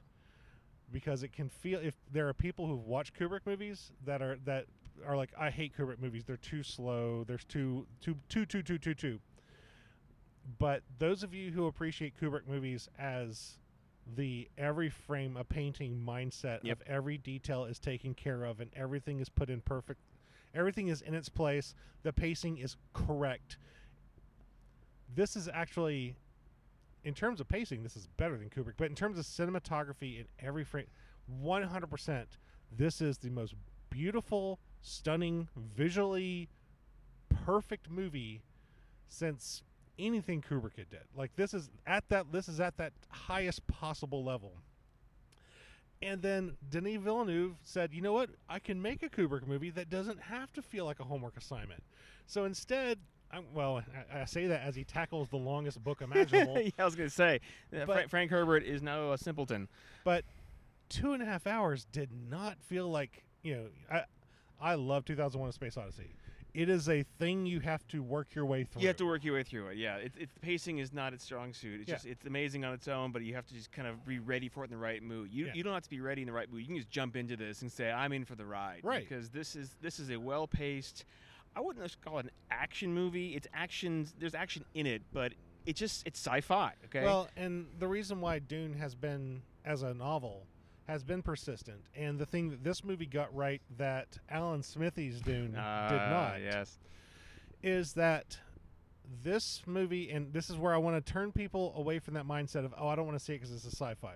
because 0.91 1.23
it 1.23 1.31
can 1.31 1.47
feel 1.47 1.79
if 1.79 1.95
there 2.11 2.27
are 2.27 2.33
people 2.33 2.67
who've 2.67 2.85
watched 2.85 3.17
Kubrick 3.17 3.45
movies 3.45 3.93
that 4.03 4.21
are 4.21 4.37
that 4.43 4.65
are 5.07 5.15
like 5.15 5.29
I 5.39 5.49
hate 5.49 5.77
Kubrick 5.77 6.01
movies. 6.01 6.25
They're 6.25 6.35
too 6.35 6.61
slow. 6.61 7.23
There's 7.25 7.45
too 7.45 7.87
too 8.01 8.17
too 8.27 8.45
too 8.45 8.61
too 8.61 8.77
too 8.77 8.93
too. 8.93 9.19
But 10.59 10.83
those 10.99 11.23
of 11.23 11.33
you 11.33 11.51
who 11.51 11.67
appreciate 11.67 12.19
Kubrick 12.19 12.49
movies 12.49 12.89
as 12.99 13.59
the 14.15 14.47
every 14.57 14.89
frame 14.89 15.35
a 15.37 15.43
painting 15.43 16.01
mindset 16.05 16.59
Yep. 16.63 16.81
of 16.81 16.87
every 16.87 17.17
detail 17.17 17.65
is 17.65 17.79
taken 17.79 18.13
care 18.13 18.43
of 18.43 18.59
and 18.59 18.69
everything 18.75 19.19
is 19.19 19.29
put 19.29 19.49
in 19.49 19.61
perfect 19.61 19.99
everything 20.53 20.87
is 20.89 21.01
in 21.01 21.13
its 21.15 21.27
place 21.29 21.73
the 22.03 22.13
pacing 22.13 22.57
is 22.57 22.77
correct 22.93 23.57
this 25.15 25.35
is 25.35 25.49
actually 25.51 26.15
in 27.03 27.13
terms 27.13 27.39
of 27.41 27.47
pacing 27.47 27.83
this 27.83 27.95
is 27.95 28.07
better 28.17 28.37
than 28.37 28.49
kubrick 28.49 28.73
but 28.77 28.89
in 28.89 28.95
terms 28.95 29.17
of 29.17 29.25
cinematography 29.25 30.19
in 30.19 30.25
every 30.39 30.63
frame 30.63 30.85
100% 31.43 32.25
this 32.77 33.01
is 33.01 33.17
the 33.17 33.29
most 33.29 33.55
beautiful 33.89 34.59
stunning 34.81 35.47
visually 35.75 36.47
perfect 37.45 37.89
movie 37.89 38.41
since 39.07 39.63
anything 39.99 40.41
Kubrick 40.41 40.75
did. 40.75 40.87
Like 41.15 41.35
this 41.35 41.53
is 41.53 41.69
at 41.85 42.07
that 42.09 42.31
this 42.31 42.47
is 42.47 42.59
at 42.59 42.77
that 42.77 42.93
highest 43.09 43.65
possible 43.67 44.23
level. 44.23 44.53
And 46.01 46.21
then 46.21 46.57
Denis 46.69 46.97
Villeneuve 47.01 47.55
said, 47.63 47.93
"You 47.93 48.01
know 48.01 48.13
what? 48.13 48.29
I 48.49 48.59
can 48.59 48.81
make 48.81 49.01
a 49.01 49.09
Kubrick 49.09 49.47
movie 49.47 49.69
that 49.71 49.89
doesn't 49.89 50.21
have 50.23 50.51
to 50.53 50.61
feel 50.61 50.85
like 50.85 50.99
a 50.99 51.03
homework 51.03 51.37
assignment." 51.37 51.83
So 52.27 52.43
instead, 52.45 52.99
I, 53.31 53.39
well, 53.53 53.81
I, 54.13 54.21
I 54.21 54.25
say 54.25 54.47
that 54.47 54.61
as 54.61 54.75
he 54.75 54.83
tackles 54.83 55.29
the 55.29 55.37
longest 55.37 55.83
book 55.83 56.01
imaginable. 56.03 56.59
yeah, 56.59 56.69
I 56.77 56.85
was 56.85 56.95
gonna 56.95 57.09
say, 57.09 57.39
uh, 57.73 57.85
But- 57.85 58.01
Fra- 58.01 58.09
Frank 58.09 58.31
Herbert 58.31 58.63
is 58.63 58.81
now 58.81 59.13
a 59.13 59.17
simpleton. 59.17 59.67
but 60.03 60.25
two 60.89 61.13
and 61.13 61.23
a 61.23 61.25
half 61.25 61.47
hours 61.47 61.85
did 61.91 62.09
not 62.29 62.61
feel 62.61 62.89
like 62.89 63.23
you 63.41 63.55
know. 63.55 63.67
I 63.89 64.03
I 64.59 64.75
love 64.75 65.05
2001: 65.05 65.49
A 65.49 65.53
Space 65.53 65.77
Odyssey. 65.77 66.13
It 66.55 66.69
is 66.69 66.87
a 66.87 67.03
thing 67.19 67.45
you 67.45 67.59
have 67.59 67.85
to 67.89 68.01
work 68.01 68.33
your 68.33 68.45
way 68.45 68.63
through. 68.63 68.81
You 68.81 68.87
have 68.87 68.95
to 68.97 69.05
work 69.05 69.25
your 69.25 69.35
way 69.35 69.43
through 69.43 69.67
it. 69.67 69.77
Yeah, 69.77 69.97
it's 69.97 70.15
it's 70.17 70.33
the 70.33 70.39
pacing 70.39 70.77
is 70.77 70.93
not 70.93 71.13
its 71.13 71.23
strong 71.23 71.53
suit. 71.53 71.81
It's 71.81 71.89
Yeah. 71.89 71.95
just 71.95 72.05
it's 72.05 72.25
amazing 72.25 72.63
on 72.63 72.73
its 72.73 72.87
own, 72.87 73.11
but 73.11 73.23
you 73.23 73.35
have 73.35 73.45
to 73.47 73.53
just 73.53 73.71
kind 73.73 73.87
of 73.87 74.05
be 74.05 74.19
ready 74.19 74.47
for 74.47 74.63
it 74.63 74.67
in 74.67 74.71
the 74.71 74.77
right 74.77 75.03
mood. 75.03 75.31
You 75.31 75.47
Yeah. 75.47 75.53
you 75.53 75.63
don't 75.63 75.73
have 75.73 75.83
to 75.83 75.89
be 75.89 75.99
ready 75.99 76.21
in 76.21 76.27
the 76.27 76.33
right 76.33 76.49
mood. 76.49 76.61
You 76.61 76.67
can 76.67 76.77
just 76.77 76.89
jump 76.89 77.15
into 77.17 77.35
this 77.35 77.61
and 77.61 77.69
say 77.71 77.91
I'm 77.91 78.13
in 78.13 78.23
for 78.23 78.35
the 78.35 78.45
ride. 78.45 78.79
Right. 78.83 79.07
Because 79.07 79.29
this 79.31 79.55
is 79.55 79.75
this 79.81 79.99
is 79.99 80.09
a 80.09 80.17
well 80.17 80.47
paced. 80.47 81.03
I 81.57 81.59
wouldn't 81.61 81.83
just 81.85 82.01
call 82.01 82.19
it 82.19 82.25
an 82.25 82.31
action 82.51 82.93
movie. 82.93 83.35
It's 83.35 83.47
action. 83.53 84.07
There's 84.17 84.35
action 84.35 84.63
in 84.73 84.85
it, 84.87 85.01
but 85.11 85.33
it 85.65 85.75
just 85.75 86.07
it's 86.07 86.19
sci-fi. 86.25 86.73
Okay. 86.85 87.03
Well, 87.03 87.27
and 87.35 87.67
the 87.79 87.87
reason 87.87 88.21
why 88.21 88.39
Dune 88.39 88.75
has 88.75 88.95
been 88.95 89.41
as 89.65 89.83
a 89.83 89.93
novel 89.93 90.47
has 90.87 91.03
been 91.03 91.21
persistent, 91.23 91.81
and 91.95 92.19
the 92.19 92.25
thing 92.25 92.49
that 92.51 92.63
this 92.63 92.83
movie 92.83 93.05
got 93.07 93.33
right 93.35 93.61
that 93.77 94.17
Alan 94.29 94.61
Smithee's 94.61 95.19
Dune 95.21 95.51
did 95.51 95.59
Ah, 95.59 96.07
not 96.09 96.41
Yes. 96.41 96.77
is 97.63 97.93
that 97.93 98.39
this 99.23 99.63
movie, 99.65 100.09
and 100.11 100.31
this 100.33 100.49
is 100.49 100.57
where 100.57 100.73
I 100.73 100.77
want 100.77 101.03
to 101.03 101.11
turn 101.13 101.31
people 101.31 101.73
away 101.75 101.99
from 101.99 102.13
that 102.15 102.25
mindset 102.25 102.65
of, 102.65 102.73
oh, 102.77 102.87
I 102.87 102.95
don't 102.95 103.05
want 103.05 103.17
to 103.17 103.23
see 103.23 103.33
it 103.33 103.37
because 103.37 103.51
it's 103.51 103.65
a 103.65 103.75
sci-fi. 103.75 104.15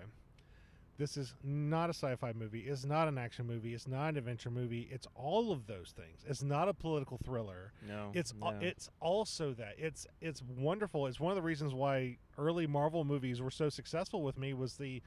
This 0.98 1.16
is 1.16 1.34
not 1.42 1.88
a 1.88 1.94
sci-fi 1.94 2.32
movie. 2.34 2.60
It's 2.60 2.84
not 2.84 3.08
an 3.08 3.16
action 3.16 3.46
movie. 3.46 3.72
It's 3.72 3.88
not 3.88 4.10
an 4.10 4.16
adventure 4.18 4.50
movie. 4.50 4.86
It's 4.92 5.06
all 5.14 5.50
of 5.50 5.66
those 5.66 5.94
things. 5.96 6.24
It's 6.28 6.42
not 6.42 6.68
a 6.68 6.74
political 6.74 7.18
thriller. 7.24 7.72
No. 7.88 8.10
It's 8.12 8.34
no. 8.38 8.52
it's 8.60 8.90
also 9.00 9.54
that 9.54 9.76
it's 9.78 10.06
it's 10.20 10.42
wonderful. 10.42 11.06
It's 11.06 11.18
one 11.18 11.30
of 11.32 11.36
the 11.36 11.42
reasons 11.42 11.72
why 11.72 12.18
early 12.36 12.66
Marvel 12.66 13.04
movies 13.04 13.40
were 13.40 13.50
so 13.50 13.70
successful 13.70 14.22
with 14.22 14.36
me 14.36 14.52
was 14.52 14.74
the 14.76 15.00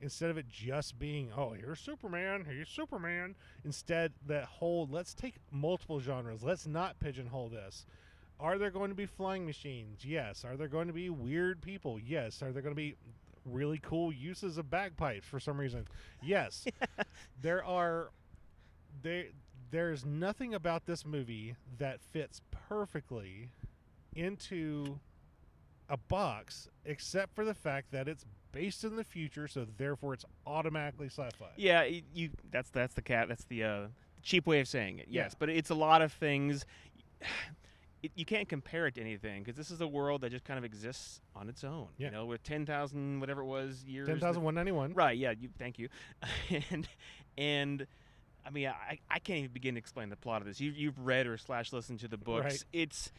instead 0.00 0.30
of 0.30 0.36
it 0.36 0.48
just 0.48 0.98
being 0.98 1.30
oh 1.36 1.52
here's 1.52 1.80
Superman 1.80 2.44
here's 2.48 2.68
Superman 2.68 3.34
instead 3.64 4.12
that 4.26 4.44
whole 4.44 4.88
let's 4.90 5.14
take 5.14 5.36
multiple 5.50 6.00
genres 6.00 6.42
let's 6.42 6.66
not 6.66 6.98
pigeonhole 7.00 7.48
this. 7.48 7.86
Are 8.38 8.58
there 8.58 8.70
going 8.70 8.90
to 8.90 8.94
be 8.94 9.06
flying 9.06 9.46
machines? 9.46 10.04
Yes. 10.04 10.44
Are 10.44 10.56
there 10.58 10.68
going 10.68 10.88
to 10.88 10.92
be 10.92 11.08
weird 11.08 11.62
people? 11.62 11.98
Yes. 11.98 12.42
Are 12.42 12.52
there 12.52 12.60
going 12.60 12.74
to 12.74 12.76
be 12.76 12.94
really 13.46 13.80
cool 13.82 14.12
uses 14.12 14.58
of 14.58 14.68
bagpipes 14.68 15.26
for 15.26 15.40
some 15.40 15.58
reason? 15.58 15.86
Yes. 16.22 16.66
there 17.40 17.64
are 17.64 18.10
there 19.02 19.26
there's 19.70 20.04
nothing 20.04 20.54
about 20.54 20.86
this 20.86 21.04
movie 21.04 21.56
that 21.78 22.00
fits 22.00 22.40
perfectly 22.68 23.52
into 24.14 24.98
a 25.88 25.96
box 25.96 26.68
except 26.84 27.34
for 27.34 27.44
the 27.44 27.54
fact 27.54 27.90
that 27.92 28.08
it's 28.08 28.24
based 28.56 28.84
in 28.84 28.96
the 28.96 29.04
future 29.04 29.46
so 29.46 29.66
therefore 29.76 30.14
it's 30.14 30.24
automatically 30.46 31.08
sci-fi. 31.08 31.50
Yeah, 31.56 31.84
you. 32.14 32.30
That's 32.50 32.70
that's 32.70 32.94
the 32.94 33.02
cat. 33.02 33.28
That's 33.28 33.44
the 33.44 33.64
uh, 33.64 33.80
cheap 34.22 34.46
way 34.46 34.60
of 34.60 34.68
saying 34.68 34.98
it. 34.98 35.08
Yeah. 35.10 35.24
Yes, 35.24 35.36
but 35.38 35.50
it's 35.50 35.70
a 35.70 35.74
lot 35.74 36.02
of 36.02 36.12
things. 36.12 36.64
It, 38.02 38.12
you 38.14 38.26
can't 38.26 38.46
compare 38.46 38.86
it 38.86 38.96
to 38.96 39.00
anything 39.00 39.42
because 39.42 39.56
this 39.56 39.70
is 39.70 39.80
a 39.80 39.86
world 39.86 40.20
that 40.20 40.30
just 40.30 40.44
kind 40.44 40.58
of 40.58 40.66
exists 40.66 41.22
on 41.34 41.48
its 41.48 41.64
own. 41.64 41.86
Yeah. 41.96 42.08
You 42.08 42.12
know, 42.12 42.26
with 42.26 42.42
ten 42.42 42.66
thousand 42.66 43.20
whatever 43.20 43.40
it 43.40 43.46
was 43.46 43.82
years. 43.86 44.06
Ten 44.06 44.20
thousand 44.20 44.42
one 44.42 44.54
ninety 44.54 44.70
one. 44.70 44.92
Right. 44.92 45.16
Yeah. 45.16 45.32
You. 45.40 45.48
Thank 45.58 45.78
you. 45.78 45.88
and 46.70 46.86
and. 47.38 47.86
I 48.44 48.50
mean, 48.50 48.68
I, 48.68 48.98
I 49.10 49.18
can't 49.18 49.38
even 49.38 49.50
begin 49.52 49.74
to 49.74 49.78
explain 49.78 50.10
the 50.10 50.14
plot 50.14 50.42
of 50.42 50.46
this. 50.46 50.60
You, 50.60 50.70
you've 50.70 50.98
read 51.04 51.26
or 51.26 51.38
slash 51.38 51.72
listened 51.72 52.00
to 52.00 52.08
the 52.08 52.18
books. 52.18 52.44
Right. 52.44 52.64
It's 52.74 53.10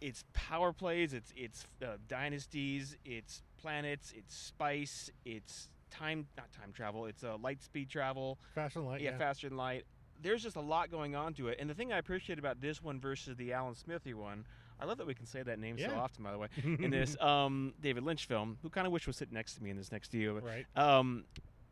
it's 0.00 0.24
power 0.32 0.72
plays. 0.72 1.12
It's 1.12 1.32
it's 1.36 1.66
uh, 1.82 1.96
dynasties. 2.06 2.96
It's 3.04 3.42
planets. 3.58 4.12
It's 4.16 4.34
spice. 4.34 5.10
It's 5.24 5.68
time 5.90 6.26
not 6.36 6.50
time 6.52 6.72
travel. 6.72 7.06
It's 7.06 7.24
uh, 7.24 7.36
light 7.42 7.62
speed 7.62 7.88
travel. 7.90 8.38
Fashion 8.54 8.84
light. 8.84 9.00
yeah, 9.00 9.10
Yeah. 9.10 9.18
faster 9.18 9.48
than 9.48 9.56
light. 9.56 9.84
there's 10.20 10.42
just 10.42 10.56
a 10.56 10.60
lot 10.60 10.90
going 10.90 11.14
on 11.14 11.32
to 11.34 11.46
it. 11.48 11.58
And 11.60 11.70
the 11.70 11.74
thing 11.74 11.92
I 11.92 11.98
appreciate 11.98 12.38
about 12.40 12.60
this 12.60 12.82
one 12.82 12.98
versus 13.00 13.36
the 13.36 13.52
Alan 13.52 13.74
Smithee 13.76 14.14
one, 14.14 14.44
I 14.80 14.84
love 14.84 14.98
that 14.98 15.06
we 15.06 15.14
can 15.14 15.26
say 15.26 15.42
that 15.44 15.58
name 15.60 15.78
so 15.78 15.94
often, 15.94 16.24
by 16.24 16.32
the 16.32 16.38
way, 16.38 16.48
in 16.64 16.90
this 16.90 17.16
um, 17.20 17.72
David 17.80 18.02
Lynch 18.02 18.26
film, 18.26 18.58
who 18.62 18.68
kind 18.68 18.86
of 18.86 18.92
wish 18.92 19.06
was 19.06 19.16
sitting 19.16 19.34
next 19.34 19.54
to 19.54 19.62
me 19.62 19.70
in 19.70 19.76
this 19.76 19.92
next 19.92 20.08
deal. 20.10 20.34
right. 20.40 20.66
Um, 20.76 21.24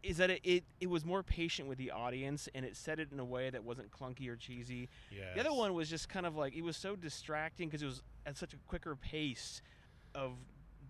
is 0.02 0.19
that 0.19 0.31
it, 0.31 0.40
it, 0.45 0.64
it 0.81 0.88
was 0.88 1.05
more 1.05 1.25
patient 1.25 1.69
with 1.69 1.78
the 1.78 1.90
audience 1.90 2.49
and 2.55 2.64
it 2.64 2.76
said 2.76 3.00
it 3.00 3.09
in 3.11 3.19
a 3.19 3.25
way 3.25 3.50
that 3.50 3.64
wasn't 3.64 3.90
clunky 3.90 4.28
or 4.28 4.37
cheesy. 4.37 4.88
Yes. 5.11 5.35
The 5.35 5.40
other 5.40 5.52
one 5.52 5.75
was 5.75 5.90
just 5.90 6.09
kind 6.09 6.25
of 6.26 6.37
like 6.37 6.55
it 6.55 6.62
was 6.62 6.76
so 6.76 6.95
distracting 6.95 7.66
because 7.69 7.83
it 7.83 7.87
was 7.87 8.02
at 8.25 8.37
such 8.37 8.55
a 8.55 8.57
quicker 8.69 8.95
pace 8.95 9.61
of 10.14 10.33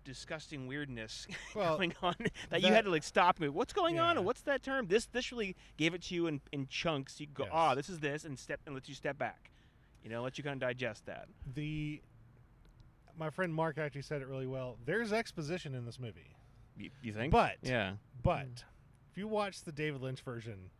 disgusting 0.06 0.66
weirdness 0.66 1.26
Well, 1.54 1.76
going 1.76 1.92
on 2.02 2.14
that, 2.50 2.62
you 2.62 2.68
had 2.68 2.84
to 2.86 2.90
like 2.90 3.02
stop 3.02 3.38
me. 3.38 3.48
what's 3.50 3.74
going 3.74 3.98
on 3.98 4.14
Yeah. 4.16 4.20
or 4.22 4.24
what's 4.24 4.40
that 4.42 4.62
term? 4.62 4.86
This 4.86 5.04
this 5.06 5.30
really 5.32 5.54
gave 5.76 5.92
it 5.92 6.02
to 6.04 6.14
you 6.14 6.26
in, 6.28 6.40
in 6.52 6.66
chunks. 6.68 7.20
You 7.20 7.26
go, 7.26 7.44
Yes. 7.44 7.52
ah, 7.52 7.74
this 7.74 7.88
is 7.90 7.98
this, 8.00 8.24
and 8.24 8.38
step 8.38 8.60
and 8.64 8.74
let 8.74 8.88
you 8.88 8.94
step 8.94 9.18
back. 9.18 9.50
You 10.02 10.08
know, 10.10 10.22
let 10.22 10.38
you 10.38 10.44
kind 10.44 10.54
of 10.62 10.66
digest 10.66 11.04
that. 11.06 11.26
the 11.54 12.00
my 13.18 13.30
friend 13.30 13.52
Mark 13.52 13.78
actually 13.78 14.02
said 14.02 14.20
it 14.22 14.28
really 14.28 14.46
well. 14.46 14.76
There's 14.84 15.12
exposition 15.12 15.74
in 15.74 15.86
this 15.86 15.98
movie, 15.98 16.36
You, 16.76 16.90
you 17.02 17.12
think? 17.14 17.32
but 17.32 17.56
yeah, 17.62 17.92
but 18.22 18.64
if 19.10 19.16
you 19.18 19.26
watch 19.26 19.62
the 19.62 19.72
David 19.72 20.02
Lynch 20.02 20.20
version, 20.20 20.70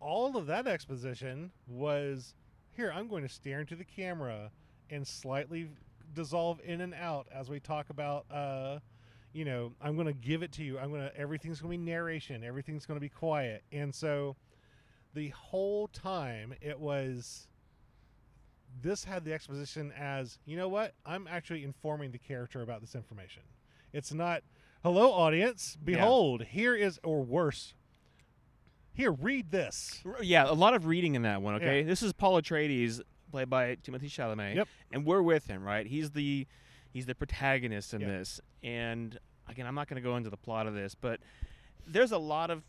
all 0.00 0.36
of 0.36 0.46
that 0.46 0.66
exposition 0.66 1.50
was 1.68 2.34
here. 2.74 2.90
I'm 2.94 3.06
going 3.06 3.22
to 3.22 3.28
stare 3.28 3.60
into 3.60 3.76
the 3.76 3.84
camera 3.84 4.50
and 4.90 5.06
slightly 5.06 5.68
dissolve 6.14 6.60
in 6.64 6.80
and 6.80 6.94
out 6.94 7.26
as 7.34 7.48
we 7.48 7.60
talk 7.60 7.90
about. 7.90 8.26
Uh, 8.30 8.78
you 9.32 9.44
know, 9.44 9.72
I'm 9.80 9.94
going 9.94 10.06
to 10.06 10.12
give 10.12 10.42
it 10.42 10.52
to 10.52 10.62
you. 10.64 10.78
I'm 10.78 10.90
going 10.90 11.02
to. 11.02 11.16
Everything's 11.16 11.60
going 11.60 11.72
to 11.72 11.78
be 11.78 11.90
narration. 11.90 12.44
Everything's 12.44 12.84
going 12.86 12.96
to 12.96 13.00
be 13.00 13.08
quiet, 13.08 13.62
and 13.72 13.94
so 13.94 14.36
the 15.14 15.28
whole 15.28 15.88
time 15.88 16.54
it 16.60 16.78
was 16.78 17.46
this 18.80 19.04
had 19.04 19.24
the 19.24 19.32
exposition 19.34 19.92
as 19.98 20.38
you 20.46 20.56
know 20.56 20.68
what 20.68 20.94
i'm 21.04 21.28
actually 21.30 21.62
informing 21.62 22.10
the 22.10 22.18
character 22.18 22.62
about 22.62 22.80
this 22.80 22.94
information 22.94 23.42
it's 23.92 24.14
not 24.14 24.42
hello 24.82 25.12
audience 25.12 25.76
Yeah. 25.80 25.96
behold 25.96 26.44
here 26.44 26.74
is 26.74 26.98
or 27.04 27.22
worse 27.22 27.74
here 28.94 29.12
read 29.12 29.50
this 29.50 30.02
yeah. 30.22 30.50
A 30.50 30.52
lot 30.54 30.72
of 30.72 30.86
reading 30.86 31.14
in 31.14 31.22
that 31.22 31.42
one. 31.42 31.54
Okay, 31.56 31.80
Yeah. 31.80 31.86
this 31.86 32.02
is 32.02 32.12
Paul 32.14 32.40
Atreides, 32.40 33.00
played 33.32 33.50
by 33.50 33.74
Timothy 33.82 34.08
Chalamet. 34.08 34.54
Yep. 34.54 34.68
and 34.92 35.04
we're 35.04 35.22
with 35.22 35.46
him, 35.48 35.64
right? 35.64 35.86
He's 35.86 36.10
the 36.12 36.46
he's 36.92 37.06
the 37.06 37.14
protagonist 37.16 37.92
in 37.94 38.02
Yeah. 38.02 38.06
this. 38.08 38.40
And 38.62 39.18
again, 39.48 39.66
I'm 39.66 39.74
not 39.74 39.88
going 39.88 40.00
to 40.00 40.08
go 40.08 40.16
into 40.16 40.30
the 40.30 40.36
plot 40.36 40.66
of 40.68 40.74
this, 40.74 40.94
but 40.94 41.18
there's 41.86 42.12
a 42.12 42.18
lot 42.18 42.50
of 42.50 42.62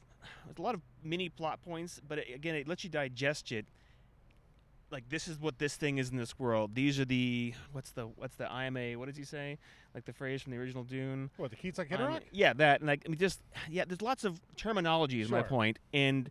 there's 0.45 0.57
a 0.57 0.61
lot 0.61 0.73
of 0.73 0.81
mini 1.03 1.29
plot 1.29 1.61
points, 1.61 1.99
but 2.07 2.17
it, 2.17 2.27
again, 2.33 2.55
it 2.55 2.67
lets 2.67 2.83
you 2.83 2.89
digest 2.89 3.51
it. 3.51 3.67
Like 4.91 5.09
this 5.09 5.27
is 5.27 5.39
what 5.39 5.57
this 5.57 5.75
thing 5.75 5.97
is 5.97 6.11
in 6.11 6.17
this 6.17 6.37
world. 6.37 6.75
These 6.75 6.99
are 6.99 7.05
the 7.05 7.53
what's 7.71 7.91
the 7.91 8.03
what's 8.15 8.35
the 8.35 8.47
IMA? 8.51 8.97
What 8.99 9.07
does 9.07 9.17
he 9.17 9.23
say? 9.23 9.57
Like 9.95 10.05
the 10.05 10.13
phrase 10.13 10.41
from 10.43 10.51
the 10.51 10.59
original 10.59 10.83
Dune. 10.83 11.31
what 11.37 11.49
the 11.49 11.57
Keats 11.57 11.79
like 11.79 11.91
Um, 11.91 12.19
yeah, 12.31 12.53
that 12.53 12.81
and 12.81 12.87
like 12.87 13.01
I 13.05 13.09
mean, 13.09 13.17
just 13.17 13.41
yeah. 13.69 13.85
There's 13.87 14.01
lots 14.03 14.23
of 14.23 14.39
terminology. 14.55 15.19
Is 15.19 15.29
my 15.31 15.39
Sure. 15.39 15.47
point, 15.49 15.79
and 15.93 16.29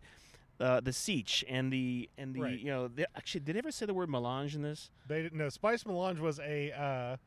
uh, 0.59 0.79
the 0.79 0.91
sietch 0.91 1.43
and 1.49 1.71
the 1.73 2.09
and 2.17 2.33
the 2.33 2.41
Right. 2.41 2.59
you 2.59 2.67
know 2.67 2.87
the, 2.87 3.07
actually 3.15 3.41
did 3.41 3.55
they 3.55 3.59
ever 3.59 3.71
say 3.71 3.85
the 3.85 3.93
word 3.93 4.09
melange 4.09 4.55
in 4.55 4.61
this? 4.61 4.89
they 5.07 5.21
didn't 5.21 5.37
know 5.37 5.49
spice 5.49 5.85
melange 5.85 6.19
was 6.19 6.39
a 6.39 6.71
uh 6.71 7.17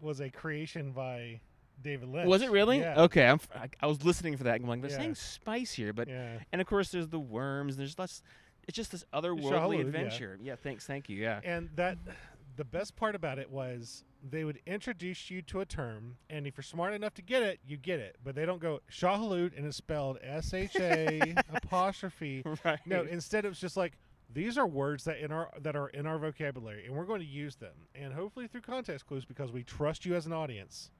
was 0.00 0.20
a 0.20 0.30
creation 0.30 0.92
by 0.92 1.40
david 1.82 2.08
lynch 2.08 2.28
Was 2.28 2.42
it 2.42 2.50
really? 2.50 2.80
yeah 2.80 3.00
Okay, 3.02 3.26
I'm, 3.26 3.40
I 3.80 3.86
was 3.86 4.04
listening 4.04 4.36
for 4.36 4.44
that. 4.44 4.56
and 4.56 4.64
I'm 4.64 4.68
like, 4.70 4.82
they're 4.82 4.90
Yeah. 4.90 4.96
saying 4.98 5.14
spice 5.14 5.72
here, 5.72 5.92
but 5.92 6.08
yeah 6.08 6.38
and 6.52 6.60
of 6.60 6.66
course 6.66 6.90
there's 6.90 7.08
the 7.08 7.18
worms. 7.20 7.76
There's 7.76 7.98
less. 7.98 8.22
It's 8.68 8.76
just 8.76 8.92
this 8.92 9.04
otherworldly 9.12 9.48
Shai-Hulud, 9.50 9.74
yeah. 9.74 9.80
adventure. 9.80 10.38
Yeah. 10.42 10.54
Thanks. 10.56 10.86
Thank 10.86 11.08
you. 11.08 11.16
Yeah. 11.16 11.40
and 11.42 11.70
that 11.76 11.96
the 12.56 12.64
best 12.64 12.94
part 12.96 13.14
about 13.14 13.38
it 13.38 13.50
was 13.50 14.04
they 14.28 14.44
would 14.44 14.60
introduce 14.66 15.30
you 15.30 15.42
to 15.42 15.60
a 15.60 15.64
term 15.64 16.16
and 16.28 16.46
if 16.46 16.56
you're 16.56 16.62
smart 16.62 16.92
enough 16.92 17.14
to 17.14 17.22
get 17.22 17.42
it 17.42 17.60
you 17.66 17.76
get 17.76 18.00
it. 18.00 18.16
But 18.22 18.34
they 18.34 18.44
don't 18.44 18.60
go 18.60 18.80
Shai-Hulud 18.88 19.56
and 19.56 19.66
it's 19.66 19.76
spelled 19.76 20.18
s-h-a 20.22 21.34
apostrophe. 21.54 22.44
Right. 22.64 22.78
no 22.86 23.02
instead 23.02 23.44
it's 23.44 23.60
just 23.60 23.76
like 23.76 23.94
these 24.32 24.56
are 24.58 24.66
words 24.66 25.04
that 25.04 25.18
in 25.18 25.32
our 25.32 25.50
that 25.60 25.76
are 25.76 25.88
in 25.88 26.06
our 26.06 26.18
vocabulary 26.18 26.86
and 26.86 26.94
we're 26.94 27.04
going 27.04 27.20
to 27.20 27.26
use 27.26 27.56
them. 27.56 27.74
And 27.94 28.12
hopefully 28.12 28.46
through 28.46 28.62
context 28.62 29.06
clues 29.06 29.24
because 29.24 29.52
we 29.52 29.62
trust 29.62 30.04
you 30.04 30.14
as 30.14 30.26
an 30.26 30.32
audience. 30.32 30.90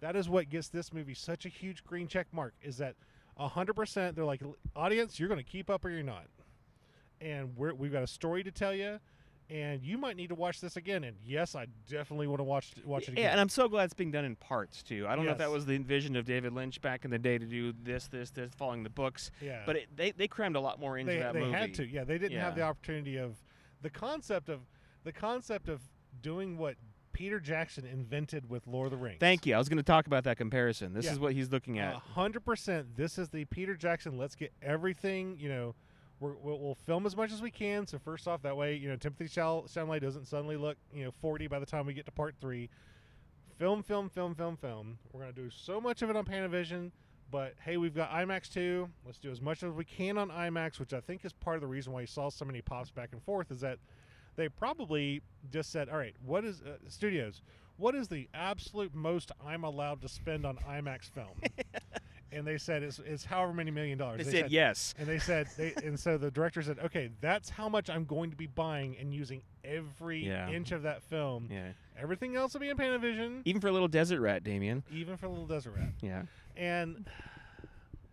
That 0.00 0.14
is 0.16 0.28
what 0.28 0.48
gets 0.48 0.68
this 0.68 0.92
movie 0.92 1.14
such 1.14 1.44
a 1.46 1.48
huge 1.48 1.84
green 1.84 2.06
check 2.06 2.26
mark 2.32 2.54
is 2.62 2.78
that 2.78 2.94
100% 3.38 4.14
they're 4.14 4.24
like 4.24 4.42
audience 4.74 5.18
you're 5.18 5.28
going 5.28 5.42
to 5.42 5.50
keep 5.50 5.70
up 5.70 5.84
or 5.84 5.90
you're 5.90 6.02
not. 6.02 6.26
And 7.20 7.56
we're, 7.56 7.74
we've 7.74 7.92
got 7.92 8.02
a 8.02 8.08
story 8.08 8.44
to 8.44 8.52
tell 8.52 8.72
you 8.74 9.00
and 9.50 9.82
you 9.82 9.96
might 9.96 10.16
need 10.16 10.28
to 10.28 10.34
watch 10.34 10.60
this 10.60 10.76
again 10.76 11.04
and 11.04 11.16
yes 11.24 11.54
i 11.54 11.66
definitely 11.88 12.26
want 12.26 12.38
to 12.38 12.44
watch 12.44 12.72
watch 12.84 13.04
it 13.04 13.12
again 13.12 13.24
Yeah, 13.24 13.30
and 13.30 13.40
I'm 13.40 13.48
so 13.48 13.68
glad 13.68 13.84
it's 13.84 13.94
being 13.94 14.10
done 14.10 14.24
in 14.24 14.36
parts 14.36 14.82
too. 14.82 15.06
I 15.08 15.16
don't 15.16 15.24
know 15.24 15.32
if 15.32 15.38
that 15.38 15.50
was 15.50 15.64
the 15.66 15.78
vision 15.78 16.16
of 16.16 16.24
David 16.26 16.52
Lynch 16.52 16.80
back 16.80 17.04
in 17.04 17.10
the 17.10 17.18
day 17.18 17.38
to 17.38 17.46
do 17.46 17.72
this, 17.82 18.08
this, 18.08 18.30
this, 18.30 18.52
following 18.54 18.82
the 18.82 18.90
books, 18.90 19.30
yeah 19.40 19.62
but 19.64 19.76
it, 19.76 19.88
they 19.96 20.10
they 20.12 20.28
crammed 20.28 20.56
a 20.56 20.60
lot 20.60 20.78
more 20.78 20.98
into 20.98 21.12
they, 21.12 21.18
that 21.18 21.32
they 21.34 21.40
movie. 21.40 21.52
had 21.52 21.74
to 21.74 21.86
yeah 21.86 22.04
they 22.04 22.18
didn't 22.18 22.38
have 22.38 22.54
the 22.54 22.62
opportunity 22.62 23.16
of 23.16 23.36
the 23.82 23.90
concept 23.90 24.48
of 24.48 24.60
the 25.04 25.12
concept 25.12 25.68
of 25.68 25.80
doing 26.20 26.58
what 26.58 26.74
peter 27.12 27.40
jackson 27.40 27.84
invented 27.86 28.48
with 28.50 28.66
lord 28.66 28.86
of 28.86 28.90
the 28.92 28.96
rings 28.96 29.16
Thank 29.18 29.46
you. 29.46 29.54
I 29.54 29.58
was 29.58 29.68
going 29.68 29.78
to 29.78 29.82
talk 29.82 30.06
about 30.06 30.24
that 30.24 30.36
comparison. 30.36 30.92
This 30.92 31.06
Yeah. 31.06 31.12
is 31.12 31.18
what 31.18 31.32
he's 31.32 31.50
looking 31.50 31.78
at. 31.78 31.94
A 31.94 31.98
hundred 31.98 32.44
percent. 32.44 32.96
This 32.96 33.18
is 33.18 33.28
the 33.30 33.44
Peter 33.46 33.74
Jackson. 33.74 34.16
Let's 34.18 34.34
get 34.36 34.52
everything. 34.62 35.36
You 35.38 35.48
know, 35.48 35.74
we're, 36.20 36.34
we'll, 36.42 36.58
we'll 36.58 36.74
film 36.74 37.06
as 37.06 37.16
much 37.16 37.32
as 37.32 37.40
we 37.40 37.50
can. 37.50 37.86
So 37.86 37.98
first 37.98 38.26
off, 38.26 38.42
that 38.42 38.56
way, 38.56 38.74
you 38.74 38.88
know, 38.88 38.96
Timothy 38.96 39.28
Chal- 39.28 39.64
Chalamet 39.68 40.00
doesn't 40.00 40.26
suddenly 40.26 40.56
look, 40.56 40.76
you 40.92 41.04
know, 41.04 41.10
forty 41.10 41.46
by 41.46 41.58
the 41.58 41.66
time 41.66 41.86
we 41.86 41.94
get 41.94 42.06
to 42.06 42.12
part 42.12 42.34
three. 42.40 42.68
Film, 43.58 43.82
film, 43.82 44.08
film, 44.08 44.34
film, 44.34 44.56
film. 44.56 44.98
We're 45.12 45.20
gonna 45.20 45.32
do 45.32 45.50
so 45.50 45.80
much 45.80 46.02
of 46.02 46.10
it 46.10 46.16
on 46.16 46.24
Panavision, 46.24 46.92
but 47.30 47.54
hey, 47.64 47.76
we've 47.76 47.94
got 47.94 48.10
IMAX 48.10 48.52
too. 48.52 48.88
Let's 49.04 49.18
do 49.18 49.30
as 49.30 49.40
much 49.40 49.62
as 49.62 49.72
we 49.72 49.84
can 49.84 50.16
on 50.16 50.30
IMAX, 50.30 50.78
which 50.78 50.92
I 50.92 51.00
think 51.00 51.24
is 51.24 51.32
part 51.32 51.56
of 51.56 51.62
the 51.62 51.66
reason 51.66 51.92
why 51.92 52.02
you 52.02 52.06
saw 52.06 52.28
so 52.28 52.44
many 52.44 52.62
pops 52.62 52.90
back 52.90 53.10
and 53.12 53.22
forth. 53.22 53.50
Is 53.50 53.60
that 53.60 53.78
they 54.36 54.48
probably 54.48 55.22
just 55.50 55.70
said, 55.72 55.88
"All 55.88 55.98
right, 55.98 56.14
what 56.24 56.44
is 56.44 56.60
uh, 56.62 56.76
studios? 56.88 57.42
What 57.76 57.94
is 57.94 58.08
the 58.08 58.28
absolute 58.34 58.94
most 58.94 59.30
I'm 59.44 59.64
allowed 59.64 60.02
to 60.02 60.08
spend 60.08 60.46
on 60.46 60.56
IMAX 60.58 61.10
film?" 61.10 61.40
and 62.32 62.46
they 62.46 62.58
said 62.58 62.82
it's, 62.82 62.98
it's 62.98 63.24
however 63.24 63.52
many 63.52 63.70
million 63.70 63.96
dollars. 63.98 64.24
they, 64.26 64.30
said, 64.42 64.50
yes. 64.50 64.94
And 64.98 65.06
they 65.08 65.18
said, 65.18 65.46
they, 65.56 65.72
and 65.84 65.98
so 65.98 66.18
the 66.18 66.30
director 66.30 66.62
said, 66.62 66.78
"Okay, 66.84 67.10
that's 67.20 67.48
how 67.48 67.68
much 67.68 67.88
I'm 67.88 68.04
going 68.04 68.30
to 68.30 68.36
be 68.36 68.46
buying 68.46 68.96
and 68.98 69.12
using 69.14 69.42
every 69.64 70.26
Yeah. 70.26 70.48
inch 70.50 70.72
of 70.72 70.82
that 70.82 71.02
film. 71.02 71.48
Yeah. 71.50 71.68
Everything 72.00 72.36
else 72.36 72.52
will 72.52 72.60
be 72.60 72.68
in 72.68 72.76
Panavision, 72.76 73.42
Even 73.44 73.60
for 73.60 73.68
a 73.68 73.72
little 73.72 73.88
desert 73.88 74.20
rat, 74.20 74.44
Damien. 74.44 74.82
even 74.92 75.16
for 75.16 75.26
a 75.26 75.30
Little 75.30 75.46
Desert 75.46 75.72
Rat." 75.76 75.90
Yeah. 76.02 76.22
And 76.56 77.08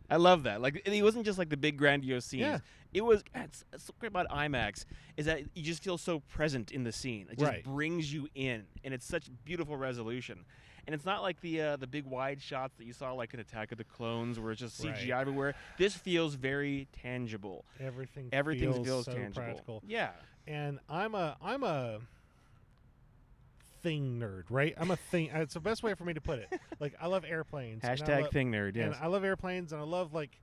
I 0.09 0.17
love 0.17 0.43
that. 0.43 0.61
Like 0.61 0.81
it 0.85 1.03
wasn't 1.03 1.25
just 1.25 1.37
like 1.39 1.49
the 1.49 1.57
big 1.57 1.77
grandiose 1.77 2.25
scenes. 2.25 2.41
Yeah. 2.41 2.59
It 2.95 3.03
was 3.03 3.23
it's, 3.35 3.63
great 3.99 4.07
about 4.07 4.29
IMAX 4.29 4.85
is 5.17 5.25
that 5.25 5.41
you 5.53 5.61
just 5.63 5.83
feel 5.83 5.97
so 5.97 6.21
present 6.21 6.71
in 6.71 6.83
the 6.85 6.91
scene. 6.93 7.27
It 7.29 7.37
just 7.39 7.51
Right. 7.51 7.63
brings 7.63 8.11
you 8.13 8.29
in, 8.35 8.63
and 8.85 8.93
it's 8.93 9.05
such 9.05 9.29
beautiful 9.43 9.75
resolution. 9.75 10.45
And 10.87 10.93
it's 10.95 11.03
not 11.03 11.21
like 11.21 11.41
the 11.41 11.61
uh, 11.61 11.75
the 11.77 11.87
big 11.87 12.05
wide 12.05 12.41
shots 12.41 12.75
that 12.77 12.85
you 12.85 12.93
saw 12.93 13.11
like 13.13 13.33
in 13.33 13.39
Attack 13.41 13.71
of 13.73 13.77
the 13.79 13.83
Clones, 13.83 14.39
where 14.39 14.51
it's 14.51 14.61
just 14.61 14.79
CGI 14.81 15.11
Right. 15.15 15.21
everywhere. 15.21 15.55
This 15.77 15.93
feels 15.95 16.35
very 16.35 16.87
tangible. 17.01 17.65
everything 17.79 18.29
Everything 18.31 18.71
feels, 18.71 18.85
feels 18.87 19.05
so 19.05 19.13
tangible. 19.13 19.41
practical. 19.43 19.83
Yeah. 19.85 20.11
And 20.47 20.79
I'm 20.87 21.15
a 21.15 21.35
I'm 21.41 21.63
a 21.63 21.99
thing 23.81 24.19
nerd, 24.19 24.43
right? 24.49 24.73
I'm 24.77 24.91
a 24.91 24.95
thing. 24.95 25.29
It's 25.33 25.53
the 25.55 25.59
best 25.59 25.83
way 25.83 25.93
for 25.95 26.05
me 26.05 26.13
to 26.13 26.21
put 26.21 26.39
it. 26.39 26.47
Like 26.79 26.93
I 27.01 27.07
love 27.07 27.23
airplanes. 27.25 27.83
Hashtag 27.83 28.23
love- 28.23 28.31
thing 28.31 28.51
nerd. 28.51 28.75
Yes. 28.75 28.95
And 28.95 29.03
I 29.03 29.07
love 29.07 29.23
airplanes, 29.23 29.71
and 29.73 29.81
I 29.81 29.85
love 29.85 30.13
like 30.13 30.39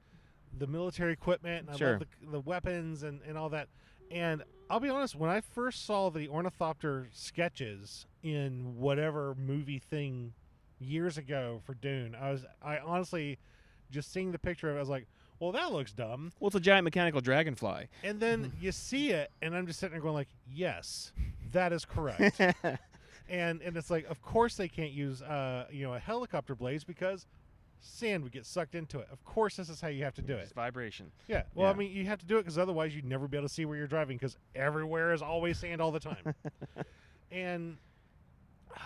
the 0.58 0.66
military 0.66 1.12
equipment, 1.12 1.68
and 1.68 1.82
I 1.82 1.90
love 1.90 2.00
the, 2.00 2.30
the 2.30 2.40
weapons 2.40 3.02
and, 3.02 3.20
and 3.26 3.36
all 3.38 3.48
that. 3.50 3.68
And 4.10 4.42
I'll 4.68 4.80
be 4.80 4.88
honest, 4.88 5.14
when 5.14 5.30
I 5.30 5.40
first 5.40 5.86
saw 5.86 6.10
the 6.10 6.28
ornithopter 6.28 7.08
sketches 7.12 8.06
in 8.22 8.76
whatever 8.78 9.34
movie 9.34 9.78
thing 9.78 10.34
years 10.78 11.18
ago 11.18 11.60
for 11.64 11.74
Dune, 11.74 12.16
I 12.20 12.30
was 12.30 12.44
I 12.62 12.78
honestly 12.78 13.38
just 13.90 14.12
seeing 14.12 14.32
the 14.32 14.38
picture 14.38 14.70
of 14.70 14.76
it, 14.76 14.78
I 14.78 14.80
was 14.80 14.88
like, 14.88 15.06
well, 15.38 15.52
that 15.52 15.72
looks 15.72 15.92
dumb. 15.92 16.32
well, 16.38 16.46
it's 16.48 16.56
a 16.56 16.60
giant 16.60 16.84
mechanical 16.84 17.20
dragonfly. 17.20 17.88
And 18.04 18.20
then 18.20 18.52
you 18.60 18.70
see 18.72 19.10
it, 19.10 19.30
and 19.42 19.56
I'm 19.56 19.66
just 19.66 19.80
sitting 19.80 19.92
there 19.92 20.00
going 20.00 20.14
like, 20.14 20.28
yes, 20.50 21.12
that 21.50 21.72
is 21.72 21.84
correct. 21.84 22.40
and 23.28 23.60
and 23.62 23.76
it's 23.76 23.90
like, 23.90 24.06
of 24.08 24.22
course 24.22 24.56
they 24.56 24.68
can't 24.68 24.92
use 24.92 25.22
uh 25.22 25.66
you 25.70 25.84
know 25.84 25.94
a 25.94 25.98
helicopter 25.98 26.54
blaze 26.54 26.84
because 26.84 27.26
sand 27.82 28.22
would 28.22 28.32
get 28.32 28.46
sucked 28.46 28.74
into 28.74 28.98
it. 29.00 29.08
Of 29.12 29.24
course, 29.24 29.56
this 29.56 29.68
is 29.68 29.80
how 29.80 29.88
you 29.88 30.04
have 30.04 30.14
to 30.14 30.22
do 30.22 30.34
it. 30.34 30.42
Just 30.42 30.54
vibration. 30.54 31.10
Yeah. 31.28 31.42
Well, 31.54 31.70
I 31.70 31.74
mean, 31.74 31.90
you 31.92 32.06
have 32.06 32.20
to 32.20 32.26
do 32.26 32.38
it 32.38 32.42
because 32.42 32.56
otherwise 32.58 32.94
you'd 32.94 33.04
never 33.04 33.28
be 33.28 33.36
able 33.36 33.48
to 33.48 33.52
see 33.52 33.64
where 33.64 33.76
you're 33.76 33.86
driving 33.86 34.16
because 34.16 34.36
everywhere 34.54 35.12
is 35.12 35.20
always 35.22 35.58
sand 35.58 35.80
all 35.80 35.90
the 35.90 36.00
time. 36.00 36.34
and 37.32 37.76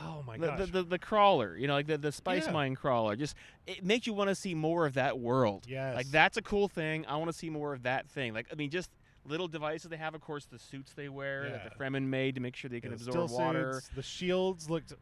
oh 0.02 0.22
my 0.26 0.38
the, 0.38 0.46
gosh, 0.46 0.58
the, 0.58 0.66
the 0.66 0.82
the 0.82 0.98
crawler, 0.98 1.56
you 1.56 1.66
know, 1.66 1.74
like 1.74 1.86
the, 1.86 1.98
the 1.98 2.12
spice 2.12 2.46
Yeah. 2.46 2.52
mine 2.52 2.74
crawler, 2.74 3.16
just 3.16 3.36
it 3.66 3.84
makes 3.84 4.06
you 4.06 4.14
want 4.14 4.28
to 4.28 4.34
see 4.34 4.54
more 4.54 4.86
of 4.86 4.94
that 4.94 5.18
world. 5.18 5.66
yes, 5.68 5.94
Like 5.94 6.10
that's 6.10 6.36
a 6.36 6.42
cool 6.42 6.68
thing. 6.68 7.04
I 7.06 7.16
want 7.16 7.30
to 7.30 7.36
see 7.36 7.50
more 7.50 7.72
of 7.74 7.82
that 7.84 8.08
thing. 8.08 8.32
Like 8.34 8.46
I 8.50 8.54
mean, 8.54 8.70
just 8.70 8.90
little 9.26 9.48
devices 9.48 9.90
they 9.90 9.96
have. 9.96 10.14
Of 10.14 10.20
course, 10.22 10.46
the 10.46 10.58
suits 10.58 10.92
they 10.94 11.08
wear 11.08 11.50
that 11.50 11.64
the 11.64 11.70
Fremen 11.84 12.04
made 12.04 12.34
to 12.36 12.40
make 12.40 12.56
sure 12.56 12.70
they 12.70 12.80
can 12.80 12.90
the 12.90 12.96
absorb 12.96 13.28
still 13.28 13.38
water. 13.38 13.74
suits, 13.74 13.90
the 13.94 14.02
shields 14.02 14.70
looked. 14.70 14.92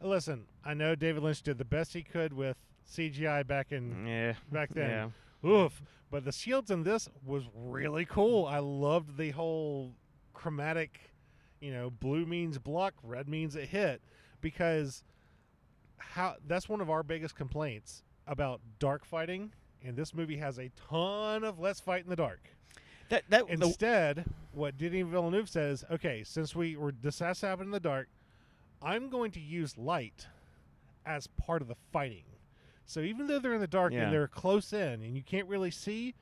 Listen, 0.00 0.46
I 0.64 0.74
know 0.74 0.94
David 0.94 1.22
Lynch 1.22 1.42
did 1.42 1.58
the 1.58 1.64
best 1.64 1.92
he 1.92 2.02
could 2.02 2.32
with 2.32 2.56
CGI 2.90 3.46
back 3.46 3.72
in 3.72 4.06
Yeah. 4.06 4.34
back 4.50 4.70
then. 4.70 5.12
Yeah. 5.42 5.48
Oof. 5.50 5.82
But 6.10 6.24
the 6.24 6.32
shields 6.32 6.70
in 6.70 6.82
this 6.82 7.08
was 7.24 7.44
really 7.54 8.04
cool. 8.04 8.46
I 8.46 8.58
loved 8.58 9.16
the 9.16 9.30
whole 9.30 9.94
chromatic, 10.34 11.12
you 11.60 11.72
know, 11.72 11.90
blue 11.90 12.26
means 12.26 12.58
block, 12.58 12.94
red 13.02 13.28
means 13.28 13.56
it 13.56 13.68
hit 13.68 14.02
because 14.40 15.04
how 15.98 16.36
that's 16.46 16.68
one 16.68 16.80
of 16.80 16.90
our 16.90 17.02
biggest 17.02 17.34
complaints 17.34 18.02
about 18.26 18.60
dark 18.78 19.04
fighting 19.04 19.52
and 19.84 19.96
this 19.96 20.14
movie 20.14 20.36
has 20.36 20.58
a 20.58 20.70
ton 20.88 21.44
of 21.44 21.58
let's 21.58 21.80
fight 21.80 22.04
in 22.04 22.10
the 22.10 22.16
dark. 22.16 22.40
That 23.08 23.24
that 23.30 23.46
the, 23.46 23.52
Instead, 23.52 24.24
what 24.52 24.76
Denis 24.78 25.06
Villeneuve 25.08 25.48
says, 25.48 25.84
okay, 25.90 26.22
since 26.24 26.54
we 26.54 26.76
were 26.76 26.92
this 26.92 27.18
has 27.20 27.40
to 27.40 27.46
happen 27.46 27.66
in 27.66 27.70
the 27.72 27.80
dark, 27.80 28.08
I'm 28.82 29.08
going 29.08 29.30
to 29.32 29.40
use 29.40 29.78
light 29.78 30.26
as 31.06 31.26
part 31.26 31.62
of 31.62 31.68
the 31.68 31.76
fighting. 31.92 32.24
So 32.86 33.00
even 33.00 33.26
though 33.26 33.38
they're 33.38 33.54
in 33.54 33.60
the 33.60 33.66
dark 33.66 33.92
Yeah. 33.92 34.04
and 34.04 34.12
they're 34.12 34.28
close 34.28 34.72
in 34.72 35.02
and 35.02 35.16
you 35.16 35.22
can't 35.22 35.48
really 35.48 35.70
see, 35.70 36.14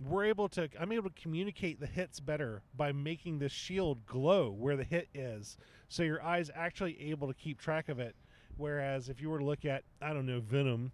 we're 0.00 0.24
able 0.26 0.48
to 0.50 0.68
I'm 0.78 0.92
able 0.92 1.10
to 1.10 1.20
communicate 1.20 1.80
the 1.80 1.86
hits 1.86 2.20
better 2.20 2.62
by 2.76 2.92
making 2.92 3.38
the 3.38 3.48
shield 3.48 4.06
glow 4.06 4.50
where 4.50 4.76
the 4.76 4.84
hit 4.84 5.08
is. 5.14 5.56
So 5.88 6.02
your 6.02 6.22
eyes 6.22 6.50
actually 6.54 7.00
able 7.10 7.28
to 7.28 7.34
keep 7.34 7.58
track 7.60 7.88
of 7.88 7.98
it. 7.98 8.14
Whereas 8.56 9.08
if 9.08 9.20
you 9.20 9.30
were 9.30 9.38
to 9.38 9.44
look 9.44 9.64
at, 9.64 9.84
I 10.02 10.12
don't 10.12 10.26
know, 10.26 10.40
Venom, 10.40 10.92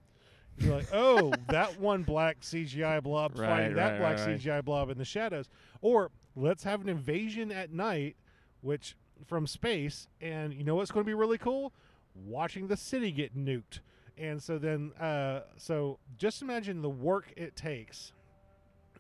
you're 0.59 0.75
like, 0.77 0.89
oh, 0.93 1.33
that 1.49 1.81
one 1.81 2.03
black 2.03 2.41
CGI 2.41 3.03
blob 3.03 3.39
Right, 3.39 3.49
fighting 3.49 3.75
that 3.77 3.93
right, 3.93 3.99
black 3.99 4.19
right. 4.27 4.39
CGI 4.39 4.65
blob 4.65 4.91
in 4.91 4.99
the 4.99 5.05
shadows. 5.05 5.49
Or 5.81 6.11
let's 6.37 6.65
have 6.65 6.81
an 6.83 6.89
invasion 6.89 7.51
at 7.51 7.73
night, 7.73 8.17
which 8.61 8.97
from 9.27 9.47
space, 9.47 10.09
and 10.21 10.53
you 10.53 10.65
know 10.65 10.75
what's 10.75 10.91
going 10.91 11.05
to 11.05 11.09
be 11.09 11.15
really 11.15 11.39
cool? 11.39 11.73
Watching 12.15 12.69
the 12.69 12.77
city 12.77 13.11
get 13.13 13.37
nuked. 13.37 13.81
And 14.17 14.43
so 14.43 14.59
then, 14.59 14.93
uh, 15.01 15.43
so 15.57 15.99
just 16.17 16.41
imagine 16.43 16.83
the 16.83 16.89
work 16.91 17.33
it 17.37 17.57
takes. 17.57 18.13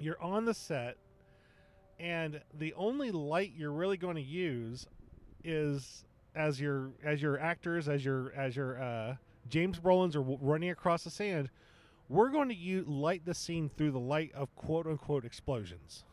You're 0.01 0.21
on 0.21 0.45
the 0.45 0.55
set, 0.55 0.97
and 2.01 2.41
the 2.53 2.75
only 2.75 3.13
light 3.13 3.53
you're 3.57 3.71
really 3.73 3.97
going 3.97 4.17
to 4.17 4.23
use 4.23 4.87
is 5.45 6.05
as 6.35 6.61
your 6.61 6.91
as 7.05 7.23
your 7.23 7.39
actors, 7.39 7.89
as 7.89 8.05
your 8.05 8.33
as 8.33 8.57
your 8.57 8.83
uh, 8.83 9.17
James 9.49 9.79
Brolins 9.79 10.17
are 10.17 10.21
w- 10.21 10.39
running 10.41 10.71
across 10.71 11.05
the 11.05 11.11
sand. 11.11 11.49
We're 12.09 12.31
going 12.31 12.49
to 12.49 12.55
u- 12.55 12.85
light 12.87 13.25
the 13.25 13.35
scene 13.35 13.69
through 13.77 13.93
the 13.93 14.01
light 14.01 14.33
of 14.35 14.55
quote 14.57 14.87
unquote 14.87 15.25
explosions. 15.25 16.05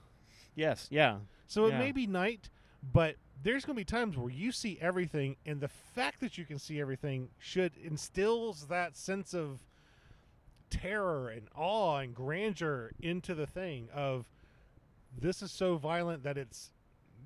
yes, 0.55 0.87
yeah. 0.91 1.17
So 1.47 1.65
it 1.65 1.71
may 1.79 1.91
be 1.91 2.05
night, 2.07 2.49
but 2.93 3.15
there's 3.43 3.65
going 3.65 3.75
to 3.75 3.79
be 3.79 3.85
times 3.85 4.17
where 4.17 4.29
you 4.29 4.51
see 4.51 4.77
everything, 4.81 5.35
and 5.45 5.59
the 5.59 5.67
fact 5.67 6.19
that 6.19 6.37
you 6.37 6.45
can 6.45 6.59
see 6.59 6.79
everything 6.79 7.29
should 7.39 7.75
instills 7.77 8.67
that 8.67 8.95
sense 8.95 9.33
of 9.33 9.59
terror 10.69 11.29
and 11.29 11.47
awe 11.55 11.97
and 11.97 12.15
grandeur 12.15 12.91
into 13.01 13.35
the 13.35 13.45
thing 13.45 13.89
of 13.93 14.25
this 15.19 15.41
is 15.41 15.51
so 15.51 15.75
violent 15.75 16.23
that 16.23 16.37
it's 16.37 16.71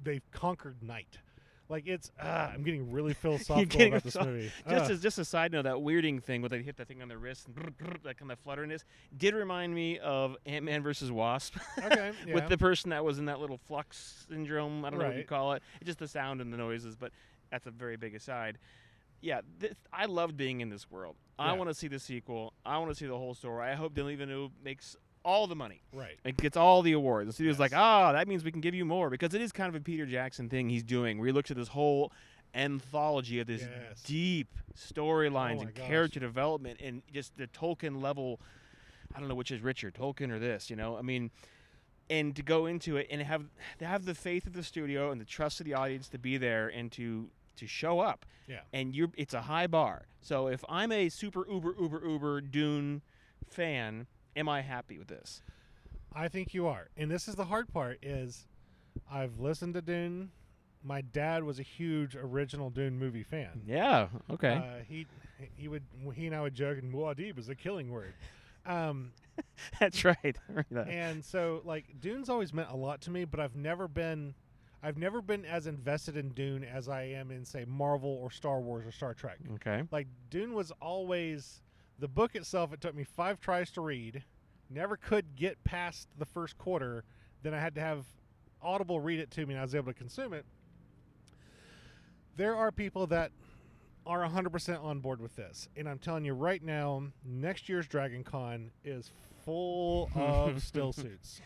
they've 0.03 0.29
conquered 0.31 0.81
night. 0.81 1.19
Like 1.67 1.87
it's 1.87 2.11
ah, 2.21 2.51
I'm 2.53 2.63
getting 2.63 2.91
really 2.91 3.13
philosophical 3.23 3.65
getting 3.65 3.93
about 3.93 4.03
this 4.03 4.15
movie. 4.15 4.51
Just 4.69 4.89
Ah. 4.89 4.93
as 4.93 5.01
just 5.01 5.17
a 5.17 5.25
side 5.25 5.51
note, 5.51 5.63
that 5.63 5.75
weirding 5.75 6.21
thing 6.21 6.41
where 6.41 6.49
they 6.49 6.61
hit 6.61 6.77
that 6.77 6.87
thing 6.87 7.01
on 7.01 7.07
their 7.07 7.17
wrist 7.17 7.47
and 7.47 7.73
that 8.03 8.17
kind 8.17 8.31
of 8.31 8.43
flutteriness 8.43 8.83
did 9.17 9.33
remind 9.33 9.73
me 9.73 9.97
of 9.99 10.35
Ant 10.45 10.63
Man 10.65 10.83
versus 10.83 11.11
Wasp 11.11 11.55
okay, 11.83 12.11
yeah. 12.27 12.33
with 12.35 12.47
the 12.49 12.57
person 12.57 12.91
that 12.91 13.03
was 13.03 13.17
in 13.17 13.25
that 13.25 13.39
little 13.39 13.57
flux 13.57 14.25
syndrome. 14.29 14.85
I 14.85 14.89
don't 14.91 14.99
know 14.99 15.07
what 15.07 15.17
you 15.17 15.23
call 15.23 15.53
it. 15.53 15.63
It's 15.81 15.87
just 15.87 15.99
the 15.99 16.07
sound 16.07 16.39
and 16.41 16.53
the 16.53 16.57
noises, 16.57 16.95
but 16.95 17.11
that's 17.51 17.65
a 17.65 17.71
very 17.71 17.97
big 17.97 18.13
aside. 18.15 18.57
Yeah, 19.21 19.41
this, 19.57 19.73
I 19.91 20.05
loved 20.05 20.37
being 20.37 20.61
in 20.61 20.69
this 20.69 20.91
world. 20.91 21.15
I 21.39 21.53
want 21.53 21.69
to 21.69 21.73
see 21.73 21.87
the 21.87 21.99
sequel. 21.99 22.53
I 22.65 22.77
want 22.77 22.91
to 22.91 22.95
see 22.95 23.07
the 23.07 23.17
whole 23.17 23.33
story. 23.33 23.65
I 23.67 23.73
hope 23.73 23.95
Denis 23.95 24.17
Villeneuve 24.17 24.51
makes 24.63 24.95
all 25.25 25.47
the 25.47 25.55
money. 25.55 25.81
right. 25.91 26.17
It 26.23 26.37
gets 26.37 26.55
all 26.55 26.81
the 26.81 26.93
awards. 26.93 27.27
The 27.27 27.33
studio's 27.33 27.59
like, 27.59 27.71
Yes. 27.71 27.79
ah, 27.81 28.11
that 28.13 28.27
means 28.27 28.43
we 28.43 28.51
can 28.51 28.61
give 28.61 28.75
you 28.75 28.85
more 28.85 29.09
because 29.09 29.33
it 29.33 29.41
is 29.41 29.51
kind 29.51 29.67
of 29.67 29.75
a 29.75 29.83
Peter 29.83 30.05
Jackson 30.05 30.47
thing 30.49 30.69
he's 30.69 30.83
doing, 30.83 31.17
where 31.17 31.25
he 31.27 31.33
looks 31.33 31.49
at 31.51 31.57
this 31.57 31.69
whole 31.69 32.11
anthology 32.53 33.39
of 33.39 33.47
this 33.47 33.61
Yes. 33.63 34.01
deep 34.03 34.47
storylines 34.77 35.57
Oh 35.57 35.61
and 35.63 35.73
gosh. 35.73 35.87
character 35.87 36.19
development 36.19 36.79
and 36.81 37.01
just 37.11 37.35
the 37.37 37.47
Tolkien 37.47 38.01
level. 38.01 38.39
I 39.13 39.19
don't 39.19 39.27
know 39.29 39.35
which 39.35 39.51
is 39.51 39.61
richer, 39.61 39.91
Tolkien 39.91 40.31
or 40.31 40.39
this. 40.39 40.69
You 40.69 40.75
know, 40.75 40.97
I 40.97 41.01
mean, 41.01 41.31
and 42.09 42.35
to 42.35 42.43
go 42.43 42.65
into 42.65 42.97
it 42.97 43.07
and 43.09 43.21
have 43.21 43.43
to 43.79 43.85
have 43.85 44.05
the 44.05 44.15
faith 44.15 44.45
of 44.47 44.53
the 44.53 44.63
studio 44.63 45.11
and 45.11 45.19
the 45.19 45.25
trust 45.25 45.59
of 45.59 45.65
the 45.65 45.73
audience 45.73 46.07
to 46.09 46.17
be 46.19 46.37
there 46.37 46.67
and 46.69 46.91
to 46.93 47.29
to 47.57 47.67
show 47.67 47.99
up. 47.99 48.25
Yeah. 48.47 48.59
And 48.73 48.95
you're 48.95 49.11
it's 49.17 49.33
a 49.33 49.41
high 49.43 49.67
bar. 49.67 50.05
So 50.21 50.47
if 50.47 50.63
I'm 50.69 50.91
a 50.91 51.09
super 51.09 51.45
uber 51.49 51.75
uber 51.79 52.01
uber 52.07 52.41
Dune 52.41 53.01
fan, 53.47 54.07
am 54.35 54.49
I 54.49 54.61
happy 54.61 54.97
with 54.97 55.07
this? 55.07 55.41
I 56.13 56.27
think 56.27 56.53
you 56.53 56.67
are. 56.67 56.87
And 56.97 57.09
this 57.11 57.27
is 57.27 57.35
the 57.35 57.45
hard 57.45 57.71
part 57.73 57.99
is 58.01 58.47
I've 59.11 59.39
listened 59.39 59.73
to 59.75 59.81
Dune. 59.81 60.31
My 60.83 61.01
dad 61.01 61.43
was 61.43 61.59
a 61.59 61.63
huge 61.63 62.15
original 62.15 62.69
Dune 62.69 62.97
movie 62.97 63.23
fan. 63.23 63.61
Yeah. 63.67 64.07
Okay. 64.31 64.53
Uh, 64.53 64.83
he 64.87 65.07
he 65.55 65.67
would 65.67 65.83
he 66.13 66.27
and 66.27 66.35
I 66.35 66.41
would 66.41 66.53
joke 66.55 66.77
and 66.77 66.93
Muad'Dib 66.93 67.37
is 67.37 67.49
a 67.49 67.55
killing 67.55 67.91
word. 67.91 68.13
Um, 68.65 69.11
That's 69.79 70.05
right. 70.05 70.17
I 70.23 70.39
remember 70.47 70.67
that. 70.71 70.87
and 70.87 71.23
so 71.25 71.61
like 71.65 71.85
Dune's 71.99 72.29
always 72.29 72.53
meant 72.53 72.69
a 72.71 72.75
lot 72.75 73.01
to 73.01 73.11
me, 73.11 73.25
but 73.25 73.39
I've 73.39 73.55
never 73.55 73.87
been 73.87 74.35
I've 74.83 74.97
never 74.97 75.21
been 75.21 75.43
as 75.45 75.65
invested 75.65 76.15
in 76.15 76.29
Dune 76.29 76.63
as 76.63 76.87
I 76.87 77.03
am 77.03 77.31
in 77.31 77.43
say 77.43 77.65
Marvel 77.67 78.19
or 78.21 78.29
Star 78.29 78.59
Wars 78.61 78.85
or 78.85 78.91
Star 78.91 79.13
Trek. 79.15 79.39
okay. 79.55 79.83
Like 79.91 80.07
Dune 80.29 80.53
was 80.53 80.71
always 80.81 81.61
the 81.99 82.07
book 82.07 82.35
itself. 82.35 82.73
It 82.73 82.81
took 82.81 82.95
me 82.95 83.03
five 83.03 83.39
tries 83.39 83.71
to 83.71 83.81
read. 83.81 84.23
Never 84.69 84.97
could 84.97 85.35
get 85.35 85.63
past 85.63 86.07
the 86.17 86.25
first 86.25 86.57
quarter. 86.57 87.03
Then 87.43 87.53
I 87.53 87.59
had 87.59 87.75
to 87.75 87.81
have 87.81 88.05
Audible 88.61 88.99
read 88.99 89.19
it 89.19 89.31
to 89.31 89.45
me, 89.45 89.53
and 89.53 89.59
I 89.59 89.63
was 89.63 89.75
able 89.75 89.91
to 89.91 89.97
consume 89.97 90.33
it. 90.33 90.45
There 92.35 92.55
are 92.55 92.71
people 92.71 93.07
that 93.07 93.31
are 94.05 94.27
100% 94.27 94.83
on 94.83 94.99
board 94.99 95.21
with 95.21 95.35
this, 95.35 95.69
and 95.75 95.87
I'm 95.87 95.99
telling 95.99 96.25
you 96.25 96.33
right 96.33 96.63
now, 96.63 97.03
next 97.23 97.69
year's 97.69 97.87
Dragon 97.87 98.23
Con 98.23 98.71
is 98.83 99.11
full 99.45 100.09
of 100.15 100.61
still 100.63 100.91
suits. 100.93 101.41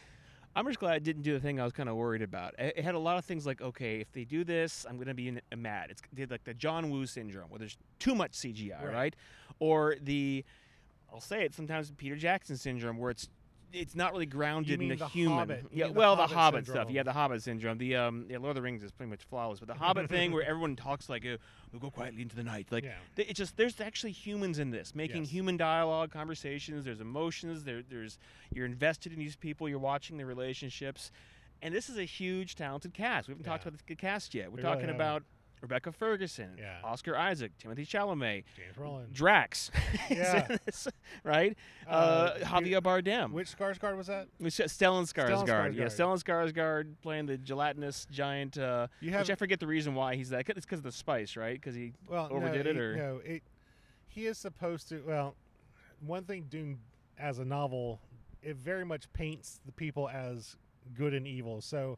I'm 0.55 0.65
just 0.65 0.79
glad 0.79 0.93
I 0.93 0.99
didn't 0.99 1.21
do 1.21 1.33
the 1.33 1.39
thing 1.39 1.59
I 1.59 1.63
was 1.63 1.73
kind 1.73 1.87
of 1.89 1.95
worried 1.95 2.21
about. 2.21 2.55
It 2.57 2.73
it 2.77 2.83
had 2.83 2.95
a 2.95 2.99
lot 2.99 3.17
of 3.17 3.25
things 3.25 3.45
like, 3.45 3.61
okay, 3.61 3.99
if 3.99 4.11
they 4.11 4.25
do 4.25 4.43
this, 4.43 4.85
I'm 4.89 4.95
going 4.95 5.07
to 5.07 5.13
be 5.13 5.37
mad. 5.55 5.91
It's 5.91 6.01
did 6.13 6.31
like 6.31 6.43
the 6.43 6.53
John 6.53 6.89
Woo 6.89 7.05
syndrome, 7.05 7.49
where 7.49 7.59
there's 7.59 7.77
too 7.99 8.15
much 8.15 8.31
CGI, 8.31 8.83
right? 8.83 8.93
Right. 8.93 9.15
Or 9.59 9.95
the, 10.01 10.43
I'll 11.13 11.21
say 11.21 11.43
it 11.43 11.53
sometimes, 11.53 11.91
Peter 11.97 12.15
Jackson 12.15 12.57
syndrome, 12.57 12.97
where 12.97 13.11
it's 13.11 13.29
it's 13.73 13.95
not 13.95 14.11
really 14.13 14.25
grounded 14.25 14.81
in 14.81 14.89
the, 14.89 14.95
the 14.95 15.07
human. 15.07 15.37
Hobbit. 15.37 15.65
Yeah, 15.71 15.87
the 15.87 15.93
well, 15.93 16.15
the 16.15 16.23
Hobbit 16.23 16.35
Hobbit 16.37 16.67
stuff. 16.67 16.89
Yeah, 16.89 17.03
the 17.03 17.13
Hobbit 17.13 17.43
syndrome. 17.43 17.77
The 17.77 17.95
um, 17.95 18.25
yeah, 18.29 18.37
Lord 18.37 18.49
of 18.51 18.55
the 18.55 18.61
Rings 18.61 18.83
is 18.83 18.91
pretty 18.91 19.09
much 19.09 19.23
flawless, 19.23 19.59
but 19.59 19.67
the 19.67 19.73
Hobbit 19.73 20.09
thing, 20.09 20.31
where 20.33 20.43
everyone 20.43 20.75
talks 20.75 21.09
like, 21.09 21.25
uh, 21.25 21.37
"We'll 21.71 21.79
go 21.79 21.89
quietly 21.89 22.21
into 22.21 22.35
the 22.35 22.43
night," 22.43 22.67
like 22.71 22.83
yeah. 22.83 22.93
It's 23.17 23.37
just 23.37 23.57
there's 23.57 23.79
actually 23.79 24.11
humans 24.11 24.59
in 24.59 24.71
this, 24.71 24.93
making 24.95 25.23
Yes. 25.23 25.31
human 25.31 25.57
dialogue, 25.57 26.11
conversations. 26.11 26.85
There's 26.85 27.01
emotions. 27.01 27.63
There, 27.63 27.81
there's 27.87 28.17
you're 28.53 28.65
invested 28.65 29.13
in 29.13 29.19
these 29.19 29.35
people. 29.35 29.67
You're 29.69 29.79
watching 29.79 30.17
their 30.17 30.25
relationships, 30.25 31.11
and 31.61 31.73
this 31.73 31.89
is 31.89 31.97
a 31.97 32.03
huge, 32.05 32.55
talented 32.55 32.93
cast. 32.93 33.27
We 33.27 33.33
haven't 33.33 33.45
talked 33.45 33.65
about 33.65 33.79
the 33.85 33.95
cast 33.95 34.33
yet. 34.33 34.45
We're 34.51 34.57
We 34.57 34.63
really 34.63 34.63
talking 34.75 34.79
haven't. 34.87 34.95
about 34.95 35.23
Rebecca 35.61 35.91
Ferguson, 35.91 36.55
Yeah. 36.57 36.77
Oscar 36.83 37.15
Isaac, 37.17 37.51
Timothy 37.57 37.85
Chalamet, 37.85 38.43
James 38.55 38.75
Brolin. 38.77 39.11
Drax, 39.11 39.71
Yeah. 40.09 40.57
right? 41.23 41.57
Uh, 41.87 41.89
Uh, 41.91 42.37
Javier 42.39 42.81
Bardem, 42.81 43.31
Which 43.31 43.55
Skarsgård 43.57 43.97
was 43.97 44.07
that? 44.07 44.27
Stellan 44.41 45.03
Skarsgård. 45.11 45.75
Yeah, 45.75 45.85
Skarsgård. 45.85 46.23
Stellan 46.23 46.23
Skarsgård 46.53 46.93
playing 47.01 47.25
the 47.25 47.37
gelatinous 47.37 48.07
giant. 48.11 48.57
Uh, 48.57 48.87
You 49.01 49.11
have 49.11 49.21
which 49.21 49.31
I 49.31 49.35
forget 49.35 49.59
the 49.59 49.67
reason 49.67 49.95
why 49.95 50.15
he's 50.15 50.29
that. 50.29 50.47
It's 50.49 50.65
because 50.65 50.79
of 50.79 50.83
the 50.85 50.91
spice, 50.91 51.35
right? 51.35 51.55
Because 51.59 51.75
he 51.75 51.93
well, 52.07 52.29
overdid 52.31 52.65
no, 52.65 52.71
it, 52.71 52.75
he, 52.75 52.81
or- 52.81 52.95
no? 52.95 53.21
It 53.25 53.43
he 54.07 54.25
is 54.25 54.37
supposed 54.37 54.87
to. 54.89 55.03
Well, 55.05 55.35
one 55.99 56.23
thing 56.23 56.45
Dune 56.49 56.79
as 57.17 57.39
a 57.39 57.45
novel, 57.45 57.99
it 58.41 58.55
very 58.55 58.85
much 58.85 59.11
paints 59.13 59.59
the 59.65 59.71
people 59.73 60.07
as 60.09 60.55
good 60.95 61.13
and 61.13 61.27
evil. 61.27 61.59
So, 61.61 61.97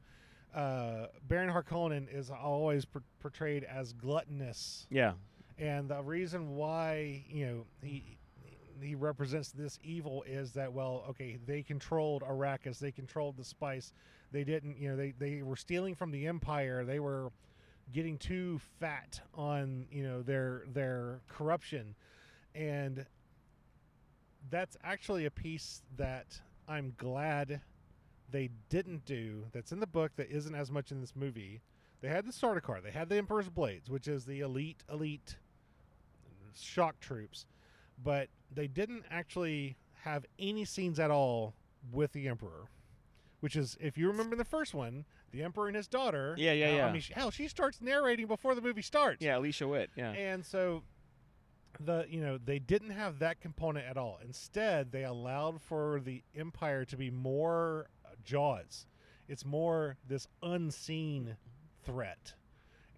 uh, 0.55 1.07
Baron 1.27 1.49
Harkonnen 1.49 2.07
is 2.13 2.29
always 2.29 2.85
por- 2.85 3.03
portrayed 3.19 3.63
as 3.63 3.93
gluttonous, 3.93 4.87
yeah. 4.89 5.13
and 5.57 5.89
the 5.89 6.01
reason 6.01 6.55
why 6.55 7.23
you 7.29 7.45
know 7.45 7.65
he. 7.83 8.17
He 8.83 8.95
represents 8.95 9.51
this 9.51 9.77
evil 9.83 10.23
is 10.25 10.53
that 10.53 10.73
well, 10.73 11.03
okay, 11.09 11.37
they 11.45 11.61
controlled 11.61 12.23
Arrakis, 12.23 12.79
they 12.79 12.91
controlled 12.91 13.37
the 13.37 13.43
spice, 13.43 13.93
they 14.31 14.43
didn't, 14.43 14.79
you 14.79 14.89
know, 14.89 14.95
they 14.95 15.13
they 15.19 15.43
were 15.43 15.55
stealing 15.55 15.93
from 15.93 16.09
the 16.09 16.25
Empire, 16.25 16.83
they 16.83 16.99
were 16.99 17.31
getting 17.91 18.17
too 18.17 18.59
fat 18.79 19.21
on 19.33 19.85
you 19.91 20.03
know 20.03 20.21
their 20.21 20.63
their 20.73 21.19
corruption 21.27 21.95
and 22.55 23.05
that's 24.49 24.77
actually 24.83 25.25
a 25.25 25.31
piece 25.31 25.81
that 25.97 26.39
i'm 26.67 26.93
glad 26.97 27.61
they 28.31 28.49
didn't 28.69 29.05
do 29.05 29.45
that's 29.51 29.71
in 29.71 29.79
the 29.79 29.87
book 29.87 30.11
that 30.15 30.29
isn't 30.29 30.55
as 30.55 30.71
much 30.71 30.91
in 30.91 31.01
this 31.01 31.15
movie. 31.15 31.61
They 32.01 32.09
had 32.09 32.25
the 32.25 32.31
Sardaukar. 32.31 32.81
They 32.81 32.91
had 32.91 33.09
the 33.09 33.17
Emperor's 33.17 33.49
Blades, 33.49 33.89
which 33.89 34.07
is 34.07 34.25
the 34.25 34.39
elite 34.39 34.83
elite 34.91 35.37
shock 36.59 36.99
troops, 36.99 37.45
but 38.03 38.27
they 38.53 38.67
didn't 38.67 39.03
actually 39.09 39.77
have 40.03 40.25
any 40.39 40.65
scenes 40.65 40.99
at 40.99 41.11
all 41.11 41.53
with 41.91 42.11
the 42.13 42.27
Emperor. 42.27 42.67
Which 43.39 43.55
is, 43.55 43.75
if 43.79 43.97
you 43.97 44.07
remember 44.07 44.35
the 44.35 44.45
first 44.45 44.75
one, 44.75 45.05
the 45.31 45.41
Emperor 45.41 45.67
and 45.67 45.75
his 45.75 45.87
daughter. 45.87 46.35
Yeah, 46.37 46.51
yeah, 46.51 46.69
uh, 46.69 46.75
yeah. 46.75 46.85
I 46.87 46.91
mean, 46.91 47.01
she, 47.01 47.13
hell, 47.13 47.31
she 47.31 47.47
starts 47.47 47.81
narrating 47.81 48.27
before 48.27 48.53
the 48.53 48.61
movie 48.61 48.83
starts. 48.83 49.19
Yeah, 49.19 49.37
Alicia 49.37 49.67
Witt. 49.67 49.89
Yeah. 49.95 50.11
And 50.11 50.45
so 50.45 50.83
the 51.79 52.05
you 52.09 52.21
know 52.21 52.37
they 52.37 52.59
didn't 52.59 52.91
have 52.91 53.19
that 53.19 53.39
component 53.39 53.87
at 53.87 53.97
all. 53.97 54.19
Instead, 54.23 54.91
they 54.91 55.03
allowed 55.03 55.61
for 55.61 56.01
the 56.03 56.21
empire 56.35 56.85
to 56.85 56.97
be 56.97 57.09
more 57.09 57.87
Jaws. 58.23 58.85
It's 59.27 59.45
more 59.45 59.97
this 60.07 60.27
unseen 60.43 61.37
threat. 61.83 62.33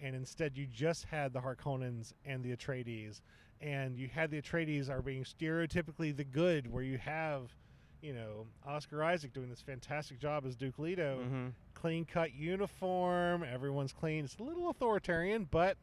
And 0.01 0.15
instead 0.15 0.57
you 0.57 0.65
just 0.65 1.05
had 1.05 1.33
the 1.33 1.39
Harkonnens 1.39 2.13
and 2.25 2.43
the 2.43 2.55
Atreides 2.55 3.21
and 3.61 3.97
you 3.97 4.09
had 4.09 4.29
the 4.29 4.41
Atreides 4.41 4.89
are 4.89 5.01
being 5.01 5.23
stereotypically 5.23 6.15
the 6.15 6.25
good 6.25 6.71
where 6.71 6.83
you 6.83 6.97
have 6.97 7.55
you 8.01 8.13
know 8.13 8.45
Oscar 8.67 9.03
Isaac 9.03 9.31
doing 9.31 9.49
this 9.49 9.61
fantastic 9.61 10.19
job 10.19 10.45
as 10.45 10.55
Duke 10.55 10.79
Leto 10.79 11.19
hmm 11.23 11.47
clean 11.73 12.05
cut 12.05 12.33
uniform. 12.33 13.43
Everyone's 13.43 13.91
clean. 13.91 14.23
It's 14.23 14.37
a 14.39 14.43
little 14.43 14.69
authoritarian, 14.69 15.49
but 15.51 15.75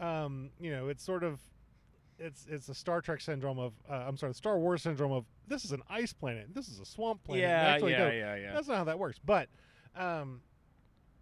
um, 0.00 0.50
you 0.60 0.72
know, 0.72 0.88
it's 0.88 1.04
sort 1.04 1.22
of 1.22 1.38
it's 2.18 2.46
it's 2.48 2.68
a 2.68 2.74
Star 2.74 3.00
Trek 3.00 3.20
syndrome 3.20 3.58
of 3.58 3.72
uh, 3.90 3.94
I'm 3.94 4.16
sorry, 4.16 4.30
the 4.32 4.36
Star 4.36 4.58
Wars 4.58 4.82
syndrome 4.82 5.12
of 5.12 5.24
this 5.48 5.64
is 5.64 5.72
an 5.72 5.82
ice 5.88 6.12
planet. 6.12 6.48
This 6.54 6.68
is 6.68 6.80
a 6.80 6.84
swamp 6.86 7.22
planet. 7.24 7.42
Yeah, 7.42 7.74
yeah, 7.90 7.98
yeah, 8.18 8.36
yeah. 8.36 8.54
That's 8.54 8.68
not 8.68 8.78
how 8.78 8.84
that 8.84 8.98
works. 8.98 9.18
But 9.24 9.48
um, 9.96 10.40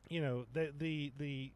you 0.09 0.21
know, 0.21 0.47
the 0.53 0.73
the 0.77 1.13
the 1.19 1.53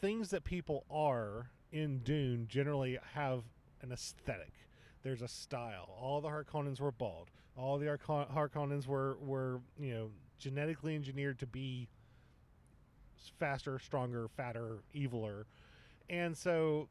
things 0.00 0.30
that 0.30 0.44
people 0.44 0.84
are 0.90 1.50
in 1.70 1.98
Dune 2.00 2.46
generally 2.48 2.98
have 3.14 3.44
an 3.82 3.92
aesthetic. 3.92 4.52
There's 5.02 5.22
a 5.22 5.28
style. 5.28 5.94
All 6.00 6.20
the 6.20 6.28
Harkonnens 6.28 6.80
were 6.80 6.92
bald. 6.92 7.28
All 7.56 7.78
the 7.78 7.86
Harkon- 7.86 8.32
Harkonnens 8.32 8.86
were 8.86 9.16
were 9.20 9.60
you 9.78 9.92
know 9.94 10.10
genetically 10.38 10.94
engineered 10.94 11.38
to 11.40 11.46
be 11.46 11.88
faster, 13.38 13.78
stronger, 13.78 14.28
fatter, 14.28 14.78
eviler, 14.94 15.44
and 16.08 16.36
so. 16.36 16.88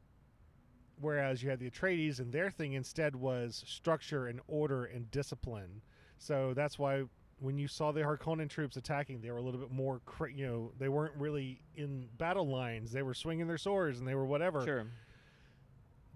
Whereas 1.01 1.41
you 1.43 1.49
had 1.49 1.59
the 1.59 1.69
Atreides, 1.69 2.19
and 2.19 2.31
their 2.31 2.49
thing 2.51 2.73
instead 2.73 3.15
was 3.15 3.63
structure 3.67 4.27
and 4.27 4.39
order 4.47 4.85
and 4.85 5.09
discipline. 5.11 5.81
So 6.19 6.53
that's 6.53 6.77
why 6.77 7.03
when 7.39 7.57
you 7.57 7.67
saw 7.67 7.91
the 7.91 8.01
Harkonnen 8.01 8.47
troops 8.49 8.77
attacking, 8.77 9.21
they 9.21 9.31
were 9.31 9.37
a 9.37 9.41
little 9.41 9.59
bit 9.59 9.71
more, 9.71 9.99
cra- 10.05 10.31
you 10.31 10.45
know, 10.45 10.71
they 10.77 10.89
weren't 10.89 11.15
really 11.15 11.59
in 11.75 12.07
battle 12.19 12.47
lines. 12.47 12.91
They 12.91 13.01
were 13.01 13.15
swinging 13.15 13.47
their 13.47 13.57
swords 13.57 13.97
and 13.99 14.07
they 14.07 14.13
were 14.13 14.25
whatever 14.27 14.63
Sure. 14.63 14.85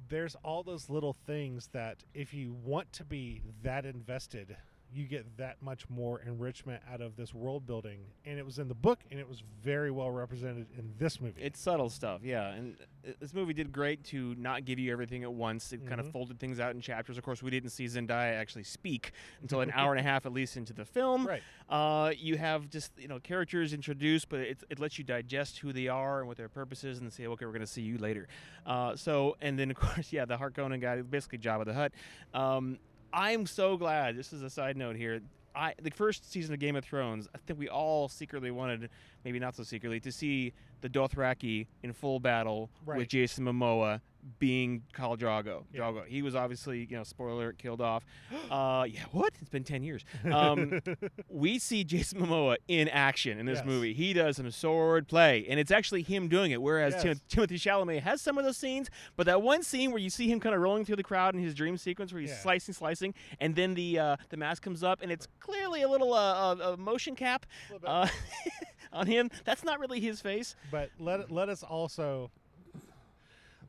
there's 0.07 0.35
all 0.43 0.61
those 0.61 0.87
little 0.89 1.13
things 1.25 1.67
that 1.73 2.03
if 2.13 2.31
you 2.33 2.53
want 2.53 2.93
to 2.93 3.03
be 3.03 3.41
that 3.63 3.85
invested 3.87 4.55
you 4.95 5.05
get 5.05 5.37
that 5.37 5.61
much 5.61 5.89
more 5.89 6.21
enrichment 6.21 6.81
out 6.91 7.01
of 7.01 7.15
this 7.15 7.33
world 7.33 7.65
building 7.65 7.99
and 8.25 8.39
it 8.39 8.45
was 8.45 8.59
in 8.59 8.67
the 8.67 8.75
book 8.75 8.99
and 9.11 9.19
it 9.19 9.27
was 9.27 9.43
very 9.61 9.91
well 9.91 10.09
represented 10.11 10.67
in 10.77 10.93
this 10.97 11.19
movie 11.19 11.41
It's 11.41 11.59
subtle 11.59 11.89
stuff, 11.89 12.21
yeah. 12.23 12.51
And 12.51 12.75
uh, 13.07 13.11
this 13.19 13.33
movie 13.33 13.53
did 13.53 13.71
great 13.71 14.03
to 14.05 14.35
not 14.37 14.65
give 14.65 14.79
you 14.79 14.91
everything 14.91 15.23
at 15.23 15.33
once. 15.33 15.73
It 15.73 15.85
kind 15.87 15.99
of 15.99 16.11
folded 16.11 16.39
things 16.39 16.59
out 16.59 16.73
in 16.73 16.81
chapters. 16.81 17.17
Of 17.17 17.23
course, 17.23 17.43
we 17.43 17.51
didn't 17.51 17.69
see 17.69 17.85
Zendaya 17.85 18.33
actually 18.33 18.63
speak 18.63 19.11
until 19.41 19.61
an 19.61 19.71
hour 19.73 19.91
and 19.91 19.99
a 19.99 20.03
half 20.09 20.25
at 20.25 20.33
least 20.33 20.57
into 20.57 20.73
the 20.73 20.85
film. 20.85 21.27
right 21.27 21.41
Uh, 21.69 22.11
you 22.15 22.37
have 22.37 22.69
just 22.69 22.91
you 22.97 23.07
know 23.07 23.19
characters 23.19 23.73
introduced, 23.73 24.29
but 24.29 24.39
it, 24.39 24.63
it 24.69 24.79
lets 24.79 24.97
you 24.97 25.03
digest 25.03 25.59
who 25.59 25.73
they 25.73 25.87
are 25.87 26.19
and 26.19 26.27
what 26.27 26.37
their 26.37 26.49
purpose 26.49 26.83
is, 26.83 26.99
and 26.99 27.11
say, 27.11 27.25
okay, 27.27 27.45
we're 27.45 27.51
going 27.51 27.61
to 27.61 27.67
see 27.67 27.81
you 27.81 27.97
later. 27.97 28.27
Uh, 28.65 28.95
so, 28.95 29.35
and 29.41 29.57
then 29.57 29.71
of 29.71 29.77
course, 29.77 30.11
yeah, 30.13 30.25
the 30.25 30.37
Harkonnen 30.37 30.79
guy, 30.79 31.01
basically 31.01 31.39
Jabba 31.39 31.65
the 31.65 31.73
Hutt. 31.73 31.91
Um, 32.33 32.77
I'm 33.15 33.45
so 33.45 33.77
glad. 33.77 34.17
This 34.17 34.33
is 34.33 34.41
a 34.41 34.49
side 34.49 34.75
note 34.75 34.97
here. 34.97 35.21
I 35.55 35.73
the 35.81 35.89
first 35.89 36.29
season 36.29 36.53
of 36.53 36.59
Game 36.59 36.75
of 36.75 36.83
Thrones. 36.83 37.29
I 37.33 37.37
think 37.37 37.57
we 37.57 37.69
all 37.69 38.09
secretly 38.09 38.51
wanted, 38.51 38.89
maybe 39.25 39.39
not 39.39 39.55
so 39.55 39.63
secretly, 39.63 39.99
to 39.99 40.11
see 40.11 40.53
the 40.81 40.89
Dothraki 40.89 41.67
in 41.83 41.91
full 41.91 42.19
battle 42.19 42.69
Right. 42.85 42.99
with 42.99 43.09
Jason 43.09 43.43
Momoa 43.45 43.99
being 44.39 44.81
Khal 44.95 45.15
Drago. 45.19 45.65
Yeah. 45.71 45.81
Drago. 45.81 46.07
He 46.07 46.23
was 46.23 46.33
obviously, 46.35 46.87
you 46.89 46.97
know, 46.97 47.03
spoiler 47.03 47.53
killed 47.53 47.81
off. 47.81 48.05
Uh, 48.51 48.83
yeah, 48.87 49.01
what? 49.11 49.33
It's 49.41 49.49
been 49.49 49.63
ten 49.63 49.81
years. 49.81 50.05
Um, 50.31 50.79
we 51.29 51.57
see 51.57 51.83
Jason 51.83 52.19
Momoa 52.21 52.57
in 52.67 52.87
action 52.89 53.39
in 53.39 53.45
this 53.47 53.57
Yes. 53.57 53.65
movie. 53.65 53.93
He 53.93 54.13
does 54.13 54.37
some 54.37 54.49
sword 54.51 55.07
play, 55.07 55.45
and 55.49 55.59
it's 55.59 55.71
actually 55.71 56.03
him 56.03 56.27
doing 56.27 56.51
it. 56.51 56.61
Whereas 56.61 56.93
Yes. 56.93 57.01
Tim- 57.03 57.21
Timothy 57.27 57.57
Chalamet 57.57 58.01
has 58.03 58.21
some 58.21 58.37
of 58.37 58.45
those 58.45 58.55
scenes, 58.57 58.89
but 59.15 59.25
that 59.25 59.41
one 59.41 59.63
scene 59.63 59.89
where 59.91 59.99
you 59.99 60.11
see 60.11 60.27
him 60.27 60.39
kind 60.39 60.53
of 60.53 60.61
rolling 60.61 60.85
through 60.85 60.97
the 60.97 61.03
crowd 61.03 61.33
in 61.33 61.41
his 61.41 61.55
dream 61.55 61.75
sequence, 61.77 62.13
where 62.13 62.21
he's 62.21 62.29
Yeah. 62.29 62.37
slicing, 62.37 62.73
slicing, 62.75 63.13
and 63.39 63.55
then 63.55 63.73
the 63.73 63.97
uh, 63.97 64.17
the 64.29 64.37
mask 64.37 64.61
comes 64.61 64.83
up, 64.83 65.01
and 65.01 65.11
it's 65.11 65.27
clearly 65.39 65.81
a 65.81 65.87
little 65.89 66.13
uh, 66.13 66.75
motion 66.77 67.15
cap 67.15 67.45
Little 67.71 67.79
bit. 67.79 67.89
uh, 67.89 68.07
on 68.95 69.07
him. 69.07 69.29
That's 69.43 69.63
not 69.63 69.79
really 69.79 69.99
his 69.99 70.21
face. 70.21 70.55
but 70.71 70.89
let 70.99 71.31
let 71.31 71.49
us 71.49 71.61
also 71.63 72.31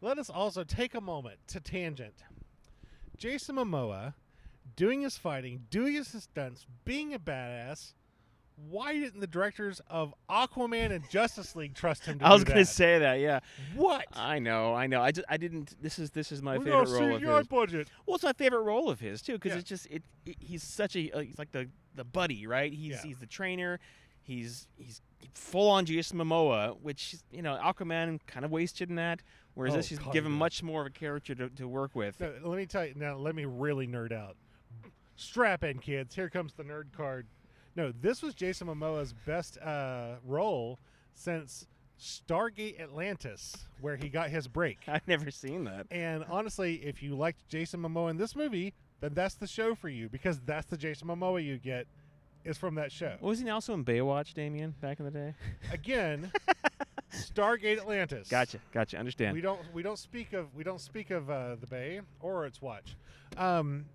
let 0.01 0.19
us 0.19 0.31
also 0.31 0.63
take 0.65 0.95
a 0.95 1.01
moment 1.01 1.39
to 1.49 1.61
tangent 1.61 2.15
jason 3.17 3.57
momoa 3.57 4.13
doing 4.77 5.01
his 5.01 5.17
fighting 5.17 5.65
doing 5.71 5.95
his 5.95 6.09
stunts 6.23 6.67
being 6.85 7.15
a 7.15 7.19
badass 7.19 7.95
why 8.71 8.93
didn't 8.95 9.21
the 9.21 9.27
directors 9.27 9.81
of 9.89 10.15
aquaman 10.31 10.91
and 10.93 11.09
justice 11.11 11.55
league 11.57 11.75
trust 11.75 12.05
him 12.07 12.19
to 12.19 12.27
I 12.27 12.33
was 12.33 12.43
gonna 12.45 12.65
say 12.65 12.99
that. 13.01 13.21
Yeah, 13.21 13.41
what 13.75 14.07
I 14.15 14.39
know, 14.39 14.75
I 14.75 14.87
know. 14.87 15.03
I 15.03 15.13
just 15.13 15.27
I 15.29 15.37
didn't. 15.37 15.75
This 15.83 15.99
is 15.99 16.11
this 16.11 16.33
is 16.33 16.41
my 16.41 16.57
we 16.57 16.65
favorite 16.65 16.89
role 16.89 17.17
of 17.17 17.21
CGI 17.23 17.39
his. 17.39 17.49
budget 17.49 17.89
Well, 18.07 18.15
it's 18.15 18.25
my 18.25 18.33
favorite 18.33 18.63
role 18.63 18.89
of 18.89 18.99
his 18.99 19.21
too, 19.21 19.35
because 19.35 19.53
Yeah. 19.53 19.59
it's 19.59 19.69
just 19.69 19.87
it, 19.91 20.03
it. 20.25 20.37
He's 20.41 20.63
such 20.63 20.97
a 20.97 21.11
uh, 21.13 21.19
he's 21.21 21.39
like 21.39 21.53
the 21.53 21.69
the 21.95 22.05
buddy, 22.05 22.47
right? 22.47 22.73
He's 22.73 22.93
Yeah. 22.93 23.03
he's 23.03 23.19
the 23.19 23.27
trainer. 23.27 23.79
He's 24.27 24.67
he's 24.77 25.01
full 25.35 25.71
on 25.71 25.85
Jason 25.87 26.19
Momoa, 26.19 26.77
which 26.83 27.17
you 27.31 27.43
know 27.43 27.59
Aquaman 27.63 28.19
kind 28.27 28.45
of 28.45 28.51
wasted 28.51 28.91
in 28.91 28.97
that. 28.97 29.23
Whereas 29.55 29.75
Oh, 29.75 29.77
this 29.77 29.93
is 29.93 29.99
God, 29.99 30.13
given 30.13 30.33
yeah. 30.33 30.39
much 30.39 30.63
more 30.63 30.83
of 30.83 30.89
a 30.89 30.91
character 30.91 31.35
to, 31.35 31.49
to 31.51 31.67
work 31.69 31.95
with. 31.95 32.21
No, 32.21 32.33
let 32.43 32.57
me 32.59 32.67
tell 32.67 32.85
you 32.85 32.95
now. 32.97 33.17
Let 33.17 33.35
me 33.35 33.45
really 33.45 33.87
nerd 33.87 34.13
out. 34.13 34.37
Strap 35.15 35.65
in, 35.65 35.79
kids. 35.79 36.15
Here 36.15 36.29
comes 36.29 36.53
the 36.55 36.65
nerd 36.65 36.93
card. 36.95 37.27
No, 37.75 37.93
this 38.03 38.23
was 38.23 38.35
Jason 38.35 38.67
Momoa's 38.67 39.15
best 39.27 39.59
uh, 39.59 40.17
role 40.25 40.79
since 41.15 41.67
Stargate 41.99 42.79
Atlantis, 42.81 43.55
where 43.81 43.97
he 43.97 44.09
got 44.09 44.29
his 44.31 44.49
break. 44.49 44.79
I've 44.89 45.07
never 45.09 45.31
seen 45.31 45.65
that. 45.65 45.87
And 45.91 46.25
honestly, 46.29 46.77
if 46.85 47.03
you 47.03 47.15
liked 47.17 47.49
Jason 47.49 47.81
Momoa 47.81 48.11
in 48.11 48.17
this 48.19 48.35
movie, 48.37 48.75
then 49.01 49.15
that's 49.15 49.35
the 49.35 49.47
show 49.47 49.75
for 49.75 49.89
you 49.89 50.09
because 50.09 50.41
that's 50.41 50.67
the 50.67 50.77
Jason 50.77 51.09
Momoa 51.09 51.43
you 51.43 51.59
get 51.59 51.87
is 52.47 52.57
from 52.57 52.77
that 52.77 52.93
show. 52.93 53.15
Was 53.21 53.41
he 53.41 53.51
also 53.51 53.75
in 53.75 53.85
Baywatch, 53.85 54.33
Damien, 54.35 54.75
back 54.81 54.99
in 55.01 55.05
the 55.05 55.11
day? 55.11 55.35
Again, 55.73 56.31
Stargate 57.13 57.79
Atlantis. 57.79 58.29
Gotcha, 58.29 58.59
gotcha. 58.73 58.97
Understand. 58.99 59.35
We 59.35 59.41
don't 59.41 59.61
we 59.75 59.83
don't 59.83 59.99
speak 59.99 60.33
of 60.33 60.55
we 60.55 60.65
don't 60.65 60.81
speak 60.81 61.11
of 61.11 61.29
uh, 61.31 61.57
the 61.61 61.67
Bay 61.67 62.01
or 62.21 62.47
its 62.47 62.63
watch. 62.63 62.97
Um, 63.37 63.87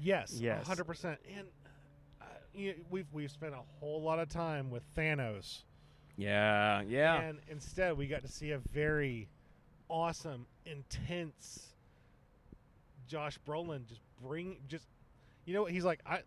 yes, 0.00 0.36
Yes. 0.40 0.66
hundred 0.66 0.84
percent. 0.84 1.18
And 1.36 1.46
uh, 2.20 2.24
you 2.54 2.74
we've 2.90 3.06
we've 3.12 3.30
spent 3.30 3.54
a 3.54 3.60
whole 3.80 4.02
lot 4.02 4.18
of 4.18 4.28
time 4.28 4.70
with 4.70 4.82
Thanos, 4.96 5.62
yeah, 6.16 6.82
yeah. 6.82 7.20
and 7.20 7.38
instead 7.48 7.96
we 7.96 8.06
got 8.06 8.22
to 8.22 8.28
see 8.28 8.50
a 8.52 8.58
very 8.72 9.28
awesome, 9.88 10.46
intense 10.66 11.68
Josh 13.06 13.38
Brolin 13.46 13.86
just 13.86 14.00
bring 14.22 14.56
just 14.68 14.86
you 15.44 15.54
know 15.54 15.62
what 15.62 15.72
he's 15.72 15.84
like. 15.84 16.00
I 16.06 16.20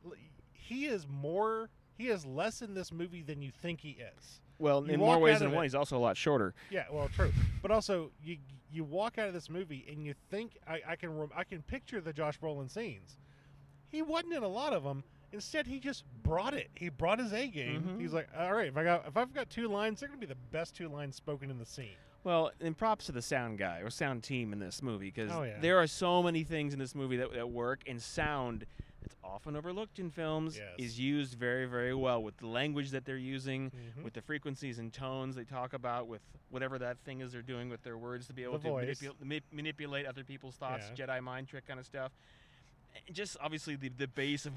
he 0.67 0.86
is 0.86 1.08
more 1.08 1.69
he 1.97 2.10
is 2.10 2.25
less 2.25 2.62
in 2.62 2.73
this 2.75 2.91
movie 2.91 3.23
than 3.23 3.41
you 3.41 3.49
think 3.51 3.82
he 3.82 3.97
is. 4.17 4.41
well, 4.60 4.86
you 4.86 4.93
in 4.93 4.99
more 4.99 5.17
ways 5.19 5.39
than 5.39 5.51
one, 5.51 5.63
he's 5.63 5.73
also 5.75 5.97
a 5.97 5.99
lot 5.99 6.15
shorter. 6.17 6.53
Yeah, 6.69 6.86
well, 6.91 7.10
true, 7.15 7.32
but 7.62 7.71
also 7.71 8.12
you 8.23 8.38
you 8.71 8.84
walk 8.84 9.17
out 9.17 9.27
of 9.27 9.34
this 9.34 9.49
movie 9.49 9.86
and 9.89 10.03
you 10.06 10.13
think 10.30 10.58
I, 10.67 10.82
I 10.89 10.95
can 10.95 11.30
I 11.36 11.43
can 11.43 11.62
picture 11.63 12.01
the 12.01 12.13
Josh 12.13 12.39
Brolin 12.39 12.69
scenes. 12.69 13.17
He 13.89 14.01
wasn't 14.01 14.34
in 14.34 14.43
a 14.43 14.47
lot 14.47 14.73
of 14.73 14.84
them. 14.84 15.03
Instead, 15.34 15.67
he 15.67 15.80
just 15.80 16.03
brought 16.23 16.53
it. 16.53 16.69
He 16.75 16.89
brought 16.89 17.19
his 17.19 17.34
A 17.34 17.47
game. 17.47 17.84
Mhm. 17.97 18.01
He's 18.01 18.13
like, 18.13 18.27
all 18.38 18.53
right, 18.53 18.67
if 18.67 18.77
I 18.77 18.84
got 18.84 19.08
if 19.08 19.17
I've 19.17 19.34
got 19.34 19.49
two 19.49 19.67
lines, 19.67 19.99
they're 19.99 20.10
gonna 20.10 20.19
be 20.19 20.25
the 20.25 20.36
best 20.51 20.75
two 20.75 20.88
lines 20.89 21.15
spoken 21.15 21.49
in 21.49 21.58
the 21.58 21.65
scene. 21.65 21.95
Well, 22.23 22.51
and 22.60 22.77
props 22.77 23.06
to 23.06 23.12
the 23.13 23.21
sound 23.21 23.58
guy 23.58 23.80
or 23.80 23.89
sound 23.89 24.21
team 24.23 24.51
in 24.51 24.60
this 24.60 24.82
movie 24.84 25.12
because 25.13 25.32
Oh, 25.32 25.43
yeah. 25.43 25.60
there 25.62 25.77
are 25.77 25.88
so 25.88 26.21
many 26.21 26.43
things 26.43 26.73
in 26.73 26.80
this 26.80 26.93
movie 26.93 27.15
that, 27.17 27.32
that 27.34 27.49
work, 27.49 27.84
and 27.88 28.01
sound 28.01 28.65
that's 29.08 29.15
often 29.24 29.56
overlooked 29.56 30.00
in 30.00 30.10
films 30.12 30.58
Yes. 30.58 30.67
is 30.78 31.00
used 31.00 31.36
very, 31.36 31.65
very 31.65 31.93
well 31.93 32.22
with 32.22 32.38
the 32.38 32.48
language 32.48 32.91
that 32.91 33.06
they're 33.06 33.17
using, 33.17 33.72
Mhm. 33.72 34.04
with 34.04 34.13
the 34.13 34.22
frequencies 34.22 34.80
and 34.80 34.91
tones 34.93 35.36
they 35.36 35.43
talk 35.43 35.74
about, 35.74 36.08
with 36.08 36.22
whatever 36.50 36.78
that 36.80 36.98
thing 37.00 37.22
is 37.22 37.32
they're 37.32 37.41
doing 37.41 37.70
with 37.70 37.84
their 37.84 37.98
words 37.98 38.28
to 38.28 38.34
be 38.34 38.43
able 38.43 38.58
The 38.58 38.63
to 38.65 38.70
voice. 38.70 39.02
manipu- 39.02 39.22
ma- 39.24 39.39
manipulate 39.52 40.06
other 40.06 40.24
people's 40.24 40.56
thoughts, 40.56 40.91
Yeah. 40.98 41.06
Jedi 41.08 41.22
mind 41.24 41.48
trick 41.48 41.65
kind 41.67 41.80
of 41.80 41.86
stuff. 41.86 42.12
And 43.08 43.15
just 43.15 43.38
obviously 43.39 43.76
the 43.76 43.89
the 43.89 44.08
base 44.08 44.46
of 44.48 44.54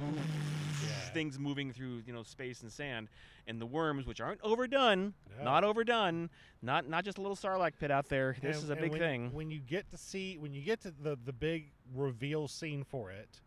things 1.13 1.39
moving 1.39 1.73
through 1.73 2.03
you 2.07 2.13
know 2.13 2.23
space 2.23 2.63
and 2.63 2.73
sand, 2.73 3.09
and 3.47 3.61
the 3.61 3.67
worms, 3.67 4.07
which 4.07 4.21
aren't 4.21 4.41
overdone, 4.41 5.13
No. 5.37 5.45
not 5.45 5.63
overdone, 5.65 6.31
not 6.63 6.89
not 6.89 7.05
just 7.05 7.19
a 7.19 7.21
little 7.21 7.37
sarlacc 7.37 7.79
pit 7.79 7.91
out 7.91 8.09
there. 8.09 8.33
This 8.41 8.57
And- 8.57 8.65
is 8.65 8.71
a 8.71 8.77
big 8.77 8.93
when, 8.93 9.01
thing. 9.01 9.33
When 9.33 9.51
you 9.51 9.59
get 9.61 9.91
to 9.91 9.99
see, 9.99 10.39
when 10.39 10.55
you 10.55 10.63
get 10.63 10.81
to 10.83 10.91
the 10.91 11.17
the 11.23 11.33
big 11.35 11.71
reveal 11.93 12.49
scene 12.49 12.83
for 12.85 13.11
it, 13.11 13.41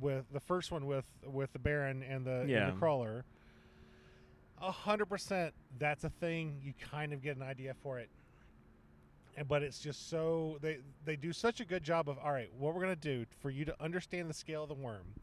with 0.00 0.24
the 0.32 0.40
first 0.40 0.70
one 0.70 0.86
with 0.86 1.06
with 1.24 1.52
the 1.52 1.58
Baron 1.58 2.02
and 2.02 2.24
the, 2.24 2.46
and 2.66 2.76
the 2.76 2.78
crawler, 2.78 3.24
a 4.60 4.70
hundred 4.70 5.06
percent, 5.06 5.54
that's 5.78 6.04
a 6.04 6.10
thing. 6.10 6.60
You 6.62 6.72
kind 6.90 7.12
of 7.12 7.22
get 7.22 7.36
an 7.36 7.42
idea 7.42 7.74
for 7.82 7.98
it. 7.98 8.08
And, 9.36 9.46
but 9.46 9.62
it's 9.62 9.78
just 9.78 10.08
so 10.10 10.58
they 10.60 10.78
they 11.04 11.16
do 11.16 11.32
such 11.32 11.60
a 11.60 11.64
good 11.64 11.82
job 11.82 12.08
of 12.08 12.18
all 12.18 12.32
right. 12.32 12.50
What 12.58 12.74
we're 12.74 12.80
gonna 12.80 12.96
do 12.96 13.24
for 13.40 13.50
you 13.50 13.64
to 13.66 13.82
understand 13.82 14.28
the 14.28 14.34
scale 14.34 14.64
of 14.64 14.68
the 14.68 14.74
worm 14.74 15.14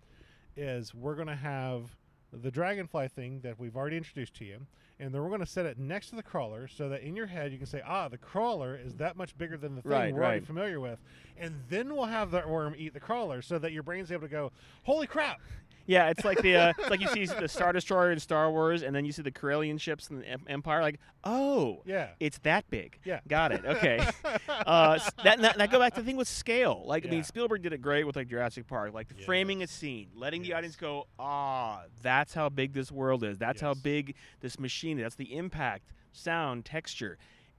is 0.56 0.94
we're 0.94 1.16
gonna 1.16 1.36
have 1.36 1.96
the 2.42 2.52
dragonfly 2.52 3.08
thing 3.10 3.40
that 3.42 3.60
we've 3.60 3.76
already 3.76 3.98
introduced 3.98 4.34
to 4.36 4.46
you, 4.46 4.60
and 5.00 5.14
then 5.14 5.22
we're 5.22 5.30
going 5.30 5.42
to 5.42 5.46
set 5.46 5.66
it 5.66 5.78
next 5.78 6.10
to 6.10 6.16
the 6.16 6.24
crawler 6.24 6.68
so 6.68 6.88
that 6.90 7.02
in 7.02 7.16
your 7.16 7.28
head 7.28 7.52
you 7.52 7.58
can 7.58 7.68
say, 7.68 7.82
ah, 7.86 8.08
the 8.08 8.18
crawler 8.18 8.80
is 8.82 8.96
that 8.96 9.18
much 9.18 9.38
bigger 9.38 9.58
than 9.58 9.76
the 9.76 9.82
thing 9.82 9.92
Right, 9.92 10.14
we're 10.14 10.24
already 10.24 10.40
familiar 10.46 10.80
with. 10.80 11.00
And 11.38 11.56
then 11.70 11.94
we'll 11.96 12.06
have 12.06 12.32
that 12.32 12.48
worm 12.48 12.76
eat 12.78 12.94
the 12.94 13.00
crawler 13.00 13.42
so 13.42 13.60
that 13.60 13.74
your 13.74 13.84
brain's 13.84 14.12
able 14.12 14.22
to 14.22 14.28
go, 14.30 14.52
holy 14.84 15.08
crap. 15.08 15.42
Yeah, 15.88 16.10
it's 16.10 16.26
like 16.26 16.42
the 16.42 16.56
uh, 16.56 16.74
it's 16.78 16.90
like 16.90 17.00
you 17.02 17.08
see 17.08 17.26
the 17.26 17.48
Star 17.48 17.72
Destroyer 17.72 18.12
in 18.12 18.20
Star 18.20 18.50
Wars, 18.52 18.82
and 18.84 18.96
then 18.96 19.06
you 19.06 19.12
see 19.12 19.22
the 19.22 19.32
Corellian 19.32 19.80
ships 19.80 20.10
in 20.10 20.20
the 20.20 20.28
Em- 20.28 20.44
Empire. 20.48 20.82
Like, 20.82 21.00
oh, 21.24 21.82
Yeah. 21.86 22.10
it's 22.20 22.40
that 22.40 22.70
big. 22.70 22.98
Yeah. 23.06 23.20
got 23.28 23.52
it. 23.52 23.64
Okay. 23.66 24.00
uh, 24.50 25.00
that, 25.24 25.40
that 25.42 25.58
that 25.58 25.72
go 25.72 25.80
back 25.80 25.94
to 25.96 26.02
the 26.02 26.06
thing 26.06 26.18
with 26.18 26.28
scale. 26.28 26.84
Like, 26.86 27.06
I 27.06 27.10
mean, 27.10 27.24
Spielberg 27.24 27.62
did 27.62 27.74
it 27.74 27.82
great 27.82 28.06
with 28.06 28.16
like 28.16 28.28
Jurassic 28.28 28.68
Park, 28.68 28.94
like 28.94 29.08
the 29.10 29.24
framing 29.24 29.62
a 29.64 29.68
scene, 29.68 30.08
letting 30.16 30.42
the 30.42 30.54
audience 30.54 30.76
go, 30.76 31.08
ah, 31.20 31.84
that's 32.02 32.34
how 32.34 32.50
big 32.50 32.74
this 32.74 32.92
world 32.92 33.24
is. 33.24 33.38
That's 33.38 33.62
how 33.62 33.74
big 33.74 34.16
this 34.42 34.60
machine 34.60 34.98
is. 34.98 35.04
That's 35.04 35.16
the 35.16 35.36
impact, 35.36 35.92
sound, 36.12 36.66
texture. 36.66 37.18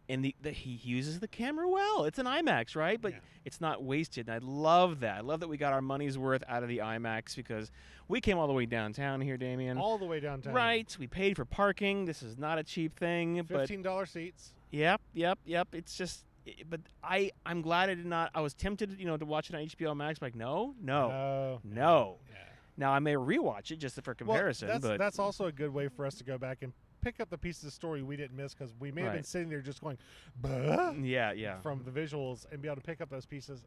And 0.08 0.24
the, 0.24 0.34
the 0.40 0.52
he 0.52 0.80
uses 0.84 1.18
the 1.20 1.26
camera 1.28 1.68
well. 1.68 2.04
It's 2.04 2.18
an 2.20 2.26
IMAX, 2.26 2.76
right? 2.76 3.00
But 3.00 3.12
Yeah. 3.12 3.18
it's 3.44 3.60
not 3.60 3.82
wasted. 3.82 4.28
And 4.28 4.34
I 4.36 4.38
love 4.46 5.00
that. 5.00 5.16
I 5.16 5.20
love 5.20 5.40
that 5.40 5.48
we 5.48 5.56
got 5.56 5.72
our 5.72 5.82
money's 5.82 6.16
worth 6.16 6.44
out 6.46 6.62
of 6.62 6.68
the 6.68 6.78
IMAX 6.78 7.34
because 7.34 7.72
we 8.06 8.20
came 8.20 8.38
all 8.38 8.46
the 8.46 8.52
way 8.52 8.66
downtown 8.66 9.20
here, 9.20 9.36
Damien. 9.36 9.78
All 9.78 9.98
the 9.98 10.04
way 10.04 10.20
downtown. 10.20 10.54
Right. 10.54 10.96
We 11.00 11.08
paid 11.08 11.34
for 11.36 11.44
parking. 11.44 12.04
This 12.04 12.22
is 12.22 12.38
not 12.38 12.58
a 12.58 12.62
cheap 12.62 12.96
thing, 12.96 13.42
$15 13.44 14.08
seats. 14.08 14.52
Yep, 14.70 15.00
yep, 15.14 15.38
yep. 15.44 15.68
It's 15.72 15.96
just, 15.96 16.24
i- 16.46 16.54
but 16.70 16.80
I, 17.02 17.32
I'm 17.44 17.60
glad 17.62 17.90
I 17.90 17.94
did 17.94 18.06
not. 18.06 18.30
I 18.34 18.40
was 18.42 18.54
tempted, 18.54 19.00
you 19.00 19.06
know, 19.06 19.16
to 19.16 19.24
watch 19.24 19.50
it 19.50 19.56
on 19.56 19.62
HBO 19.62 19.96
Max. 19.96 20.22
Like, 20.22 20.36
no, 20.36 20.74
no. 20.80 21.08
No. 21.08 21.60
No. 21.64 22.16
Yeah. 22.30 22.36
Now 22.76 22.92
I 22.92 22.98
may 23.00 23.14
rewatch 23.14 23.70
it 23.72 23.76
just 23.80 24.00
for 24.02 24.14
comparison, 24.14 24.68
well, 24.68 24.78
that's, 24.78 24.86
but 24.88 24.98
that's 24.98 25.18
also 25.18 25.46
a 25.46 25.52
good 25.52 25.72
way 25.74 25.88
for 25.88 26.04
us 26.06 26.14
to 26.16 26.24
go 26.24 26.36
back 26.38 26.58
and 26.62 26.72
pick 27.06 27.20
up 27.20 27.30
the 27.30 27.38
pieces 27.38 27.62
of 27.62 27.72
story 27.72 28.02
we 28.02 28.16
didn't 28.16 28.36
miss 28.36 28.52
because 28.52 28.74
we 28.80 28.90
may 28.90 29.02
have 29.02 29.12
been 29.12 29.18
Right. 29.18 29.26
sitting 29.26 29.48
there 29.48 29.60
just 29.60 29.80
going, 29.80 29.96
"Buh?" 30.40 30.92
yeah, 31.00 31.30
yeah. 31.30 31.60
from 31.60 31.84
the 31.84 31.90
visuals 31.92 32.50
and 32.50 32.60
be 32.60 32.66
able 32.66 32.76
to 32.76 32.82
pick 32.82 33.00
up 33.00 33.08
those 33.10 33.24
pieces. 33.24 33.62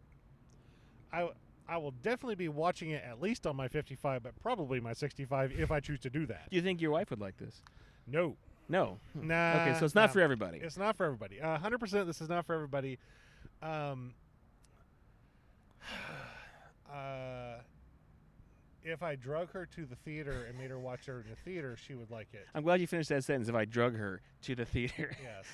I 1.14 1.30
I 1.66 1.78
will 1.78 1.92
definitely 1.92 2.36
be 2.36 2.50
watching 2.50 2.90
it 2.90 3.02
at 3.04 3.22
least 3.22 3.48
on 3.48 3.56
my 3.56 3.68
55, 3.70 4.24
but 4.24 4.38
probably 4.42 4.82
my 4.82 4.92
65 4.92 5.58
if 5.58 5.72
I 5.72 5.80
choose 5.80 6.00
to 6.02 6.10
do 6.10 6.26
that. 6.26 6.50
Do 6.50 6.56
you 6.58 6.62
think 6.62 6.82
your 6.82 6.92
wife 6.92 7.12
would 7.12 7.22
like 7.22 7.38
this? 7.38 7.62
No, 8.08 8.36
No. 8.68 9.00
nah. 9.14 9.62
okay, 9.62 9.80
so 9.80 9.86
it's 9.86 9.96
not 9.96 10.08
nah. 10.10 10.14
for 10.14 10.20
everybody. 10.20 10.58
It's 10.58 10.78
not 10.78 10.98
for 10.98 11.06
everybody. 11.06 11.40
Uh, 11.40 11.58
100%. 11.60 12.08
This 12.08 12.20
is 12.22 12.28
not 12.28 12.46
for 12.46 12.56
everybody. 12.56 12.98
Um, 13.62 14.16
uh, 16.92 17.60
if 18.84 19.04
I 19.04 19.16
drug 19.16 19.52
her 19.52 19.66
to 19.76 19.86
the 19.86 19.96
theater 19.96 20.46
and 20.48 20.58
made 20.58 20.70
her 20.70 20.80
watch 20.80 21.06
her 21.06 21.20
in 21.22 21.30
the 21.30 21.36
theater, 21.36 21.78
she 21.78 21.96
would 21.96 22.10
like 22.12 22.28
it. 22.34 22.46
I'm 22.56 22.64
glad 22.64 22.82
you 22.82 22.88
finished 22.88 23.10
that 23.10 23.24
sentence. 23.24 23.50
If 23.50 23.56
I 23.56 23.66
drug 23.66 23.96
her 23.96 24.22
to 24.44 24.56
the 24.56 24.66
theater, 24.66 25.12
Yes. 25.24 25.46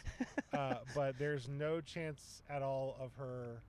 uh, 0.54 0.76
but 0.94 1.18
there's 1.18 1.48
no 1.48 1.82
chance 1.82 2.42
at 2.50 2.62
all 2.62 2.96
of 3.00 3.12
her 3.18 3.62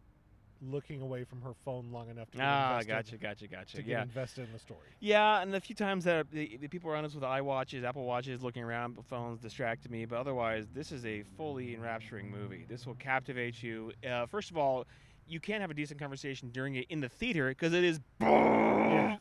looking 0.63 1.03
away 1.03 1.23
from 1.23 1.43
her 1.43 1.53
phone 1.67 1.91
long 1.93 2.09
enough 2.09 2.31
to 2.31 2.39
get 2.39 2.47
ah, 2.47 2.79
invested, 2.79 2.89
gotcha, 2.89 3.17
gotcha, 3.19 3.47
gotcha. 3.47 3.77
to 3.77 3.83
get 3.83 3.91
Yeah, 3.91 4.03
invested 4.03 4.47
in 4.47 4.53
the 4.55 4.59
story. 4.59 4.89
Yeah, 5.01 5.43
and 5.43 5.53
the 5.53 5.61
few 5.61 5.77
times 5.77 6.05
that 6.05 6.31
the, 6.31 6.57
the 6.57 6.69
people 6.69 6.91
around 6.91 7.05
us 7.05 7.15
with 7.15 7.25
iWatches, 7.25 7.85
Apple 7.85 8.05
Watches, 8.05 8.43
looking 8.43 8.63
around, 8.63 8.97
phones 9.09 9.39
distracted 9.39 9.91
me. 9.91 10.07
But 10.07 10.19
otherwise, 10.19 10.67
this 10.73 10.93
is 10.93 11.05
a 11.05 11.25
fully 11.37 11.75
enrapturing 11.75 12.31
movie. 12.31 12.65
This 12.69 12.87
will 12.87 12.95
captivate 12.95 13.63
you. 13.63 13.93
Uh, 14.09 14.25
first 14.27 14.51
of 14.51 14.57
all, 14.57 14.87
you 15.29 15.41
can't 15.41 15.61
have 15.61 15.71
a 15.71 15.75
decent 15.75 15.99
conversation 16.01 16.51
during 16.51 16.77
it 16.77 16.87
in 16.89 17.01
the 17.01 17.09
theater 17.09 17.49
because 17.49 17.73
it 17.73 17.85
is 17.85 18.01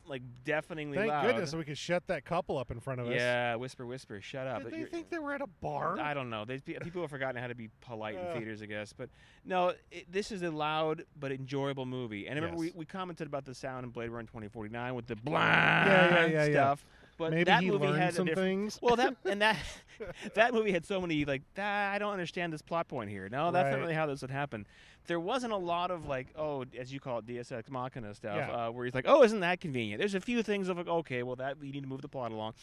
like 0.08 0.22
deafeningly 0.44 0.98
Thank 0.98 1.10
loud. 1.10 1.26
goodness 1.26 1.54
we 1.56 1.63
could 1.63 1.78
shut 1.78 2.06
that 2.08 2.26
couple 2.26 2.58
up 2.58 2.72
in 2.72 2.80
front 2.80 3.02
of 3.02 3.08
us. 3.08 3.13
Yeah, 3.15 3.56
whisper, 3.56 3.86
whisper, 3.86 4.22
shut 4.22 4.48
up. 4.48 4.63
Did 4.63 4.74
they 4.74 4.86
think 4.86 5.10
they 5.10 5.20
were 5.20 5.34
at 5.34 5.41
a 5.41 5.48
bar? 5.48 6.00
I 6.00 6.13
don't 6.13 6.30
know. 6.30 6.46
They, 6.46 6.60
people 6.60 7.02
have 7.02 7.10
forgotten 7.10 7.41
how 7.41 7.48
to 7.48 7.56
be 7.56 7.70
polite 7.82 8.15
in 8.15 8.38
theaters, 8.38 8.62
I 8.62 8.65
guess. 8.68 8.94
But 8.94 9.10
no, 9.44 9.74
it, 9.91 10.12
this 10.12 10.32
is 10.32 10.44
a 10.44 10.52
loud 10.52 11.04
but 11.20 11.32
enjoyable 11.32 11.86
movie. 11.86 12.28
And 12.28 12.38
I 12.38 12.41
remember 12.41 12.60
we, 12.60 12.65
Yes. 12.68 12.76
we 12.76 12.86
commented 12.86 13.28
about 13.28 13.46
the 13.46 13.56
sound 13.56 13.84
in 13.86 13.91
Blade 13.91 14.10
Runner 14.10 14.28
2049 14.28 14.96
with 14.96 15.08
the 15.08 15.15
blah 15.15 15.39
yeah, 15.39 16.26
yeah, 16.26 16.46
yeah. 16.46 16.52
stuff. 16.52 16.86
But 17.17 17.32
Maybe 17.32 17.43
that 17.45 17.63
movie 17.63 17.86
had 17.97 18.13
some 18.13 18.25
different. 18.25 18.45
things. 18.47 18.80
Well, 18.82 18.97
that 18.97 19.15
and 19.25 19.41
that 19.41 19.58
that 20.34 20.54
movie 20.54 20.71
had 20.73 20.86
so 20.86 20.99
many 20.99 21.23
like 21.25 21.43
that. 21.56 21.93
I 21.93 21.97
don't 21.99 22.12
understand 22.12 22.51
this 22.51 22.62
plot 22.62 22.88
point 22.89 23.10
here. 23.10 23.30
No, 23.30 23.51
that's 23.51 23.65
Right. 23.65 23.71
not 23.71 23.80
really 23.80 23.93
how 23.93 24.06
this 24.06 24.21
would 24.21 24.32
happen. 24.32 24.67
There 25.08 25.19
wasn't 25.19 25.54
a 25.54 25.58
lot 25.58 25.91
of 25.91 26.06
like, 26.08 26.28
oh, 26.36 26.65
as 26.78 26.91
you 26.91 26.99
call 26.99 27.19
it, 27.19 27.25
Deus 27.25 27.51
Ex 27.51 27.69
Machina 27.69 28.13
stuff, 28.15 28.36
Yeah. 28.36 28.67
uh, 28.67 28.71
where 28.71 28.86
he's 28.86 28.93
like, 28.95 29.06
oh, 29.08 29.23
isn't 29.23 29.39
that 29.41 29.62
convenient? 29.62 29.99
There's 29.99 30.15
a 30.15 30.19
few 30.19 30.43
things 30.43 30.67
of 30.67 30.78
like, 30.78 30.88
okay, 30.88 31.23
well, 31.23 31.36
that 31.38 31.58
we 31.60 31.71
need 31.71 31.84
to 31.84 31.88
move 31.88 32.01
the 32.01 32.10
plot 32.10 32.32
along, 32.32 32.54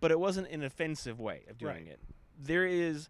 but 0.00 0.10
it 0.10 0.18
wasn't 0.18 0.48
an 0.48 0.62
offensive 0.64 1.20
way 1.20 1.42
of 1.48 1.58
doing 1.58 1.74
Right. 1.74 1.86
it. 1.88 2.00
There 2.42 2.66
is. 2.66 3.08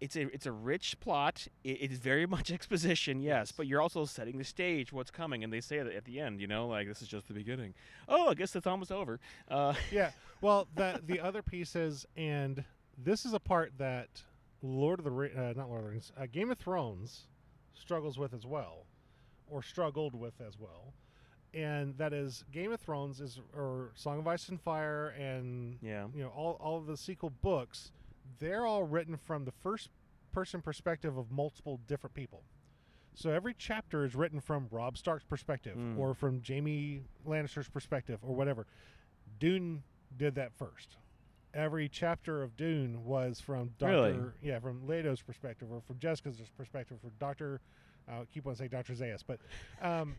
It's 0.00 0.16
a 0.16 0.22
it's 0.32 0.46
a 0.46 0.52
rich 0.52 0.98
plot. 1.00 1.46
It, 1.64 1.82
it 1.82 1.92
is 1.92 1.98
very 1.98 2.26
much 2.36 2.50
exposition, 2.50 3.20
yes, 3.20 3.52
but 3.52 3.66
you're 3.66 3.80
also 3.80 4.04
setting 4.04 4.38
the 4.38 4.44
stage 4.44 4.92
what's 4.92 5.10
coming, 5.10 5.42
and 5.42 5.52
they 5.52 5.60
say 5.60 5.78
that 5.78 5.94
at 5.94 6.04
the 6.04 6.20
end, 6.20 6.40
you 6.40 6.46
know, 6.46 6.66
like 6.68 6.86
this 6.86 7.02
is 7.02 7.08
just 7.08 7.28
the 7.28 7.34
beginning. 7.34 7.74
Oh, 8.08 8.28
I 8.28 8.34
guess 8.34 8.54
it's 8.54 8.68
almost 8.68 8.92
over. 8.92 9.18
Uh, 9.48 9.74
yeah. 9.90 10.10
Well, 10.40 10.68
the 10.76 11.00
the 11.04 11.18
other 11.18 11.42
pieces, 11.42 12.06
and 12.16 12.64
this 12.96 13.24
is 13.26 13.32
a 13.32 13.40
part 13.40 13.72
that 13.78 14.22
Lord 14.62 15.00
of 15.00 15.04
the 15.04 15.10
Ri- 15.10 15.32
uh, 15.36 15.54
not 15.56 15.68
Lord 15.68 15.80
of 15.80 15.84
the 15.86 15.90
Rings, 15.90 16.12
uh, 16.16 16.26
Game 16.30 16.50
of 16.50 16.58
Thrones 16.58 17.22
struggles 17.74 18.16
with 18.18 18.32
as 18.32 18.46
well, 18.46 18.86
or 19.48 19.62
struggled 19.62 20.14
with 20.14 20.40
as 20.40 20.58
well, 20.58 20.94
and 21.52 21.96
that 21.98 22.12
is 22.12 22.44
Game 22.52 22.70
of 22.70 22.80
Thrones 22.80 23.20
is 23.20 23.40
or 23.56 23.90
Song 23.94 24.18
of 24.18 24.26
Ice 24.28 24.48
and 24.48 24.60
Fire 24.60 25.08
and 25.18 25.78
yeah. 25.82 26.06
you 26.14 26.22
know 26.22 26.28
all 26.28 26.58
all 26.60 26.78
of 26.78 26.86
the 26.86 26.96
sequel 26.96 27.30
books, 27.30 27.90
they're 28.38 28.66
all 28.66 28.84
written 28.84 29.16
from 29.16 29.44
the 29.44 29.52
first 29.52 29.88
person 30.32 30.60
perspective 30.60 31.16
of 31.16 31.30
multiple 31.30 31.80
different 31.86 32.14
people. 32.14 32.42
So 33.14 33.30
every 33.30 33.54
chapter 33.56 34.04
is 34.04 34.14
written 34.14 34.40
from 34.40 34.68
Robb 34.70 34.98
Stark's 34.98 35.24
perspective 35.24 35.76
Mm. 35.76 35.96
or 35.98 36.12
from 36.14 36.42
Jaime 36.46 37.02
Lannister's 37.26 37.68
perspective 37.68 38.18
or 38.22 38.34
whatever. 38.34 38.66
Dune 39.38 39.82
did 40.16 40.34
that 40.34 40.52
first. 40.52 40.96
Every 41.54 41.88
chapter 41.88 42.42
of 42.42 42.56
Dune 42.56 43.04
was 43.04 43.40
from 43.40 43.70
Doctor 43.78 43.94
Really? 44.12 44.18
yeah, 44.42 44.58
from 44.58 44.86
Leto's 44.86 45.22
perspective 45.22 45.72
or 45.72 45.80
from 45.80 45.98
Jessica's 45.98 46.38
perspective 46.56 46.98
or 47.02 47.10
Doctor 47.18 47.60
I 48.08 48.24
keep 48.32 48.46
on 48.46 48.54
saying 48.54 48.70
Doctor 48.70 48.92
Zaius, 48.92 49.24
but 49.26 49.40
um, 49.82 50.14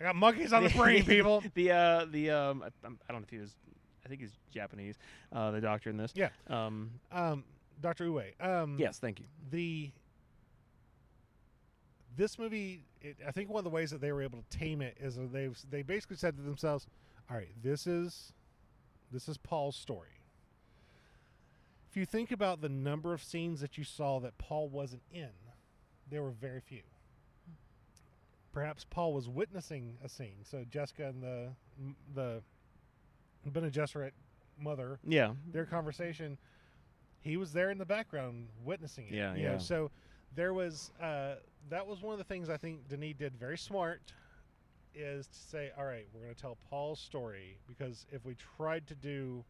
I 0.00 0.04
got 0.04 0.16
monkeys 0.16 0.52
on 0.52 0.64
the 0.64 0.68
brain, 0.76 1.04
people. 1.06 1.42
the 1.54 1.70
uh 1.70 2.04
the 2.10 2.30
um 2.30 2.62
I, 2.62 2.66
I'm- 2.84 2.98
don't 3.08 3.18
know 3.20 3.22
if 3.22 3.30
he 3.30 3.38
was 3.38 3.54
I 3.66 3.79
think 4.10 4.20
he's 4.20 4.36
Japanese 4.52 4.96
uh 5.32 5.50
the 5.50 5.60
doctor 5.60 5.88
in 5.90 5.96
this 5.96 6.12
Yeah. 6.14 6.28
um 6.48 6.90
Um, 7.10 7.44
Doctor 7.80 8.04
Yueh. 8.06 8.32
Um, 8.40 8.76
yes 8.78 8.98
thank 8.98 9.20
you 9.20 9.26
the 9.50 9.90
this 12.16 12.38
movie 12.38 12.84
it, 13.00 13.16
i 13.26 13.30
think 13.30 13.48
one 13.48 13.58
of 13.60 13.64
the 13.64 13.70
ways 13.70 13.90
that 13.90 14.00
they 14.00 14.12
were 14.12 14.22
able 14.22 14.42
to 14.42 14.58
tame 14.58 14.82
it 14.82 14.96
is 15.00 15.16
that 15.16 15.32
they 15.32 15.48
they 15.70 15.82
basically 15.82 16.16
said 16.16 16.36
to 16.36 16.42
themselves 16.42 16.86
all 17.30 17.36
right 17.36 17.48
this 17.62 17.86
is 17.86 18.32
this 19.12 19.28
is 19.28 19.38
paul's 19.38 19.76
story 19.76 20.08
if 21.88 21.96
you 21.96 22.04
think 22.04 22.30
about 22.30 22.60
the 22.60 22.68
number 22.68 23.14
of 23.14 23.22
scenes 23.22 23.60
that 23.60 23.78
you 23.78 23.84
saw 23.84 24.18
that 24.20 24.36
paul 24.38 24.68
wasn't 24.68 25.02
in 25.12 25.30
there 26.10 26.22
were 26.22 26.30
very 26.32 26.60
few 26.60 26.82
perhaps 28.52 28.84
paul 28.90 29.12
was 29.14 29.28
witnessing 29.28 29.96
a 30.04 30.08
scene 30.08 30.38
so 30.42 30.64
jessica 30.68 31.06
and 31.08 31.22
the 31.22 31.48
the 32.14 32.42
Bene 33.46 33.70
Gesserit 33.70 34.12
mother 34.58 34.98
yeah 35.06 35.32
their 35.50 35.64
conversation, 35.64 36.36
he 37.20 37.36
was 37.36 37.52
there 37.52 37.70
in 37.70 37.78
the 37.78 37.86
background 37.86 38.48
witnessing 38.64 39.06
it. 39.08 39.14
Yeah, 39.14 39.34
you 39.34 39.44
know, 39.44 39.52
yeah. 39.52 39.58
so 39.58 39.90
there 40.34 40.54
was 40.54 40.90
uh, 41.02 41.36
that 41.68 41.86
was 41.86 42.02
one 42.02 42.12
of 42.12 42.18
the 42.18 42.24
things 42.24 42.48
I 42.48 42.56
think 42.56 42.88
Denis 42.88 43.14
did 43.18 43.36
very 43.36 43.58
smart, 43.58 44.12
is 44.94 45.26
to 45.26 45.38
say, 45.38 45.70
all 45.78 45.84
right, 45.84 46.06
we're 46.12 46.22
going 46.22 46.34
to 46.34 46.40
tell 46.40 46.56
Paul's 46.68 47.00
story 47.00 47.58
because 47.66 48.06
if 48.10 48.24
we 48.24 48.36
tried 48.56 48.86
to 48.88 48.94
do 48.94 49.44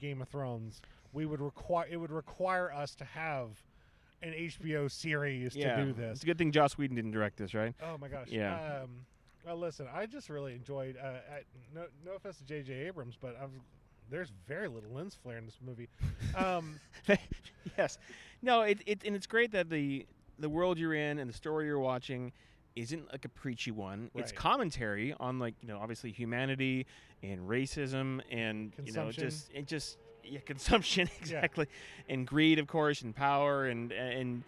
Game 0.00 0.22
of 0.22 0.28
Thrones, 0.28 0.80
we 1.12 1.26
would 1.26 1.40
require 1.40 1.86
it 1.90 1.96
would 1.96 2.12
require 2.12 2.72
us 2.72 2.94
to 2.96 3.04
have 3.04 3.62
an 4.22 4.32
HBO 4.32 4.90
series 4.90 5.54
yeah 5.54 5.76
to 5.76 5.84
do 5.84 5.92
this. 5.92 6.16
it's 6.16 6.22
a 6.24 6.26
good 6.26 6.38
thing 6.38 6.50
Joss 6.50 6.76
Whedon 6.76 6.96
didn't 6.96 7.12
direct 7.12 7.36
this 7.36 7.54
right 7.54 7.72
Oh 7.82 7.96
my 7.98 8.08
gosh. 8.08 8.28
Yeah. 8.28 8.80
Um, 8.82 9.06
Well, 9.48 9.56
listen, 9.56 9.86
I 9.90 10.04
just 10.04 10.28
really 10.28 10.52
enjoyed. 10.52 10.98
Uh, 11.02 11.06
I, 11.06 11.40
no, 11.74 11.86
no 12.04 12.12
offense 12.16 12.36
to 12.36 12.44
J.J. 12.44 12.74
Abrams, 12.86 13.16
but 13.18 13.34
I've, 13.42 13.48
there's 14.10 14.30
very 14.46 14.68
little 14.68 14.90
lens 14.90 15.16
flare 15.22 15.38
in 15.38 15.46
this 15.46 15.58
movie. 15.64 15.88
Um, 16.36 16.78
yes. 17.78 17.96
No, 18.42 18.60
it, 18.60 18.82
it 18.84 19.02
and 19.06 19.16
it's 19.16 19.26
great 19.26 19.52
that 19.52 19.70
the 19.70 20.04
the 20.38 20.50
world 20.50 20.78
you're 20.78 20.92
in 20.92 21.18
and 21.18 21.30
the 21.30 21.34
story 21.34 21.64
you're 21.64 21.78
watching 21.78 22.30
isn't 22.76 23.10
like 23.10 23.24
a 23.24 23.28
preachy 23.30 23.70
one. 23.70 24.10
It's 24.14 24.32
commentary 24.32 25.14
on 25.18 25.38
like, 25.38 25.54
you 25.62 25.68
know, 25.68 25.78
obviously 25.78 26.12
humanity 26.12 26.86
and 27.22 27.48
racism 27.48 28.20
and 28.30 28.74
you 28.84 28.92
know, 28.92 29.10
just 29.10 29.50
it 29.54 29.66
just 29.66 29.96
yeah, 30.24 30.40
consumption 30.46 31.08
exactly. 31.22 31.66
And 32.06 32.26
greed 32.26 32.58
of 32.58 32.66
course 32.66 33.00
and 33.00 33.16
power 33.16 33.64
and 33.64 33.92
and 33.92 34.42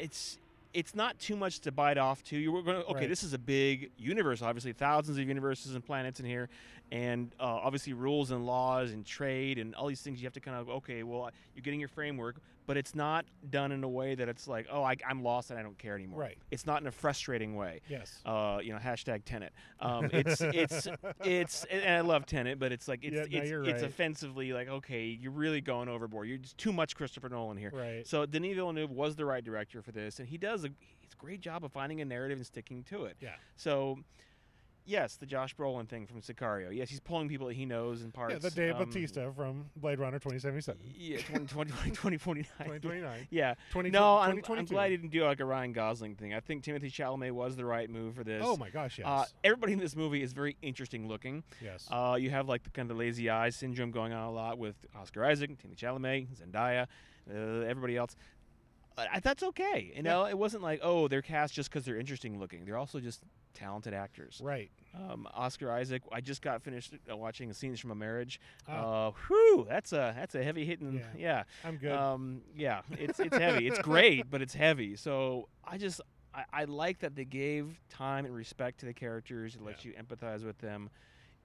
it's 0.00 0.38
it's 0.72 0.94
not 0.94 1.18
too 1.18 1.36
much 1.36 1.60
to 1.60 1.72
bite 1.72 1.98
off 1.98 2.22
to. 2.24 2.38
You're 2.38 2.62
going 2.62 2.80
to 2.80 2.84
okay. 2.86 3.00
Right. 3.00 3.08
This 3.08 3.22
is 3.22 3.32
a 3.32 3.38
big 3.38 3.90
universe, 3.98 4.42
obviously 4.42 4.72
thousands 4.72 5.18
of 5.18 5.26
universes 5.26 5.74
and 5.74 5.84
planets 5.84 6.20
in 6.20 6.26
here, 6.26 6.48
and 6.92 7.32
uh, 7.40 7.44
obviously 7.44 7.92
rules 7.92 8.30
and 8.30 8.46
laws 8.46 8.92
and 8.92 9.04
trade 9.04 9.58
and 9.58 9.74
all 9.74 9.88
these 9.88 10.00
things. 10.00 10.20
You 10.20 10.26
have 10.26 10.34
to 10.34 10.40
kind 10.40 10.56
of 10.56 10.68
okay. 10.68 11.02
Well, 11.02 11.30
you're 11.54 11.62
getting 11.62 11.80
your 11.80 11.88
framework, 11.88 12.36
but 12.70 12.76
it's 12.76 12.94
not 12.94 13.24
done 13.50 13.72
in 13.72 13.82
a 13.82 13.88
way 13.88 14.14
that 14.14 14.28
it's 14.28 14.46
like, 14.46 14.68
oh, 14.70 14.84
I, 14.84 14.94
I'm 15.04 15.24
lost 15.24 15.50
and 15.50 15.58
I 15.58 15.62
don't 15.64 15.76
care 15.76 15.96
anymore. 15.96 16.20
Right. 16.20 16.38
It's 16.52 16.66
not 16.66 16.80
in 16.80 16.86
a 16.86 16.92
frustrating 16.92 17.56
way. 17.56 17.80
yes. 17.88 18.20
Uh, 18.24 18.60
you 18.62 18.72
know, 18.72 18.78
hashtag 18.78 19.24
Tenet. 19.24 19.52
Um, 19.80 20.08
it's 20.12 20.40
it's 20.40 20.86
it's 21.24 21.64
and 21.64 21.96
I 21.96 22.00
love 22.02 22.26
Tenet, 22.26 22.60
but 22.60 22.70
it's 22.70 22.86
like 22.86 23.00
it's 23.02 23.28
Yeah, 23.28 23.40
it's, 23.40 23.50
it's 23.50 23.82
right. 23.82 23.82
offensively 23.82 24.52
like 24.52 24.68
okay, 24.68 25.06
you're 25.20 25.32
really 25.32 25.60
going 25.60 25.88
overboard. 25.88 26.28
You're 26.28 26.38
just 26.38 26.58
too 26.58 26.72
much 26.72 26.94
Christopher 26.94 27.28
Nolan 27.28 27.56
here. 27.56 27.72
Right. 27.74 28.06
So 28.06 28.24
Denis 28.24 28.54
Villeneuve 28.54 28.92
was 28.92 29.16
the 29.16 29.24
right 29.24 29.42
director 29.42 29.82
for 29.82 29.90
this, 29.90 30.20
and 30.20 30.28
he 30.28 30.38
does 30.38 30.62
a 30.62 30.68
he's 31.00 31.12
a 31.12 31.16
great 31.20 31.40
job 31.40 31.64
of 31.64 31.72
finding 31.72 32.00
a 32.00 32.04
narrative 32.04 32.38
and 32.38 32.46
sticking 32.46 32.84
to 32.84 33.06
it. 33.06 33.16
Yeah. 33.20 33.30
So. 33.56 33.98
Yes, 34.86 35.16
the 35.16 35.26
Josh 35.26 35.54
Brolin 35.54 35.88
thing 35.88 36.06
from 36.06 36.20
Sicario. 36.20 36.74
Yes, 36.74 36.88
he's 36.90 37.00
pulling 37.00 37.28
people 37.28 37.46
that 37.46 37.54
he 37.54 37.64
knows 37.64 38.02
in 38.02 38.10
parts. 38.10 38.32
yeah, 38.32 38.38
the 38.38 38.50
Dave 38.50 38.74
um, 38.76 38.84
Bautista 38.84 39.30
from 39.36 39.66
Blade 39.76 39.98
Runner 39.98 40.18
2077. 40.18 40.80
Yeah, 40.96 41.18
20, 41.18 41.46
20, 41.46 41.70
2049. 41.70 42.44
2029. 42.58 43.26
Yeah. 43.30 43.54
20, 43.70 43.90
No, 43.90 44.16
I'm, 44.16 44.30
I'm 44.30 44.36
2022. 44.38 44.74
glad 44.74 44.90
he 44.90 44.96
didn't 44.96 45.10
do 45.12 45.24
like 45.24 45.38
a 45.40 45.44
Ryan 45.44 45.72
Gosling 45.72 46.16
thing. 46.16 46.34
I 46.34 46.40
think 46.40 46.64
Timothy 46.64 46.90
Chalamet 46.90 47.30
was 47.32 47.56
the 47.56 47.64
right 47.64 47.88
move 47.88 48.14
for 48.16 48.24
this. 48.24 48.42
Oh 48.44 48.56
my 48.56 48.70
gosh, 48.70 48.98
yes. 48.98 49.06
Uh, 49.06 49.24
everybody 49.44 49.74
in 49.74 49.78
this 49.78 49.94
movie 49.94 50.22
is 50.22 50.32
very 50.32 50.56
interesting 50.62 51.06
looking. 51.08 51.44
yes. 51.62 51.86
Uh, 51.90 52.16
you 52.18 52.30
have 52.30 52.48
like 52.48 52.64
the 52.64 52.70
kind 52.70 52.90
of 52.90 52.96
lazy 52.96 53.30
eye 53.30 53.50
syndrome 53.50 53.90
going 53.92 54.12
on 54.12 54.24
a 54.24 54.30
lot 54.32 54.58
with 54.58 54.74
Oscar 54.96 55.24
Isaac, 55.24 55.56
Timothy 55.60 55.86
Chalamet, 55.86 56.26
Zendaya, 56.36 56.86
uh, 57.32 57.64
everybody 57.66 57.96
else. 57.96 58.16
Uh, 58.98 59.06
I- 59.12 59.20
that's 59.20 59.42
okay. 59.42 59.92
You 59.94 60.02
know, 60.02 60.24
it 60.26 60.36
wasn't 60.36 60.62
like 60.62 60.80
oh 60.82 61.06
they're 61.06 61.22
cast 61.22 61.54
just 61.54 61.70
because 61.70 61.84
they're 61.84 61.98
interesting 61.98 62.40
looking. 62.40 62.64
They're 62.64 62.76
also 62.78 62.98
just 62.98 63.22
talented 63.54 63.94
actors. 63.94 64.40
right. 64.42 64.70
Um, 64.92 65.28
Oscar 65.34 65.70
Isaac, 65.70 66.02
I 66.10 66.20
just 66.20 66.42
got 66.42 66.62
finished 66.62 66.94
uh, 67.08 67.16
watching 67.16 67.52
Scenes 67.52 67.78
from 67.78 67.92
a 67.92 67.94
Marriage. 67.94 68.40
Ah. 68.68 69.08
Uh, 69.08 69.10
whew, 69.28 69.64
that's 69.68 69.92
a 69.92 70.12
that's 70.16 70.34
a 70.34 70.42
heavy 70.42 70.64
hitting. 70.64 70.94
Yeah. 70.94 71.02
Yeah. 71.16 71.42
I'm 71.64 71.76
good. 71.76 71.92
Um, 71.92 72.40
yeah, 72.56 72.80
it's 72.98 73.20
it's 73.20 73.36
heavy. 73.36 73.68
It's 73.68 73.78
great, 73.78 74.28
but 74.28 74.42
it's 74.42 74.54
heavy. 74.54 74.96
So 74.96 75.48
I 75.64 75.78
just 75.78 76.00
I, 76.34 76.44
I 76.52 76.64
like 76.64 76.98
that 77.00 77.14
they 77.14 77.24
gave 77.24 77.78
time 77.88 78.24
and 78.24 78.34
respect 78.34 78.80
to 78.80 78.86
the 78.86 78.92
characters. 78.92 79.54
It 79.54 79.62
lets 79.62 79.84
you 79.84 79.92
empathize 79.92 80.44
with 80.44 80.58
them, 80.58 80.90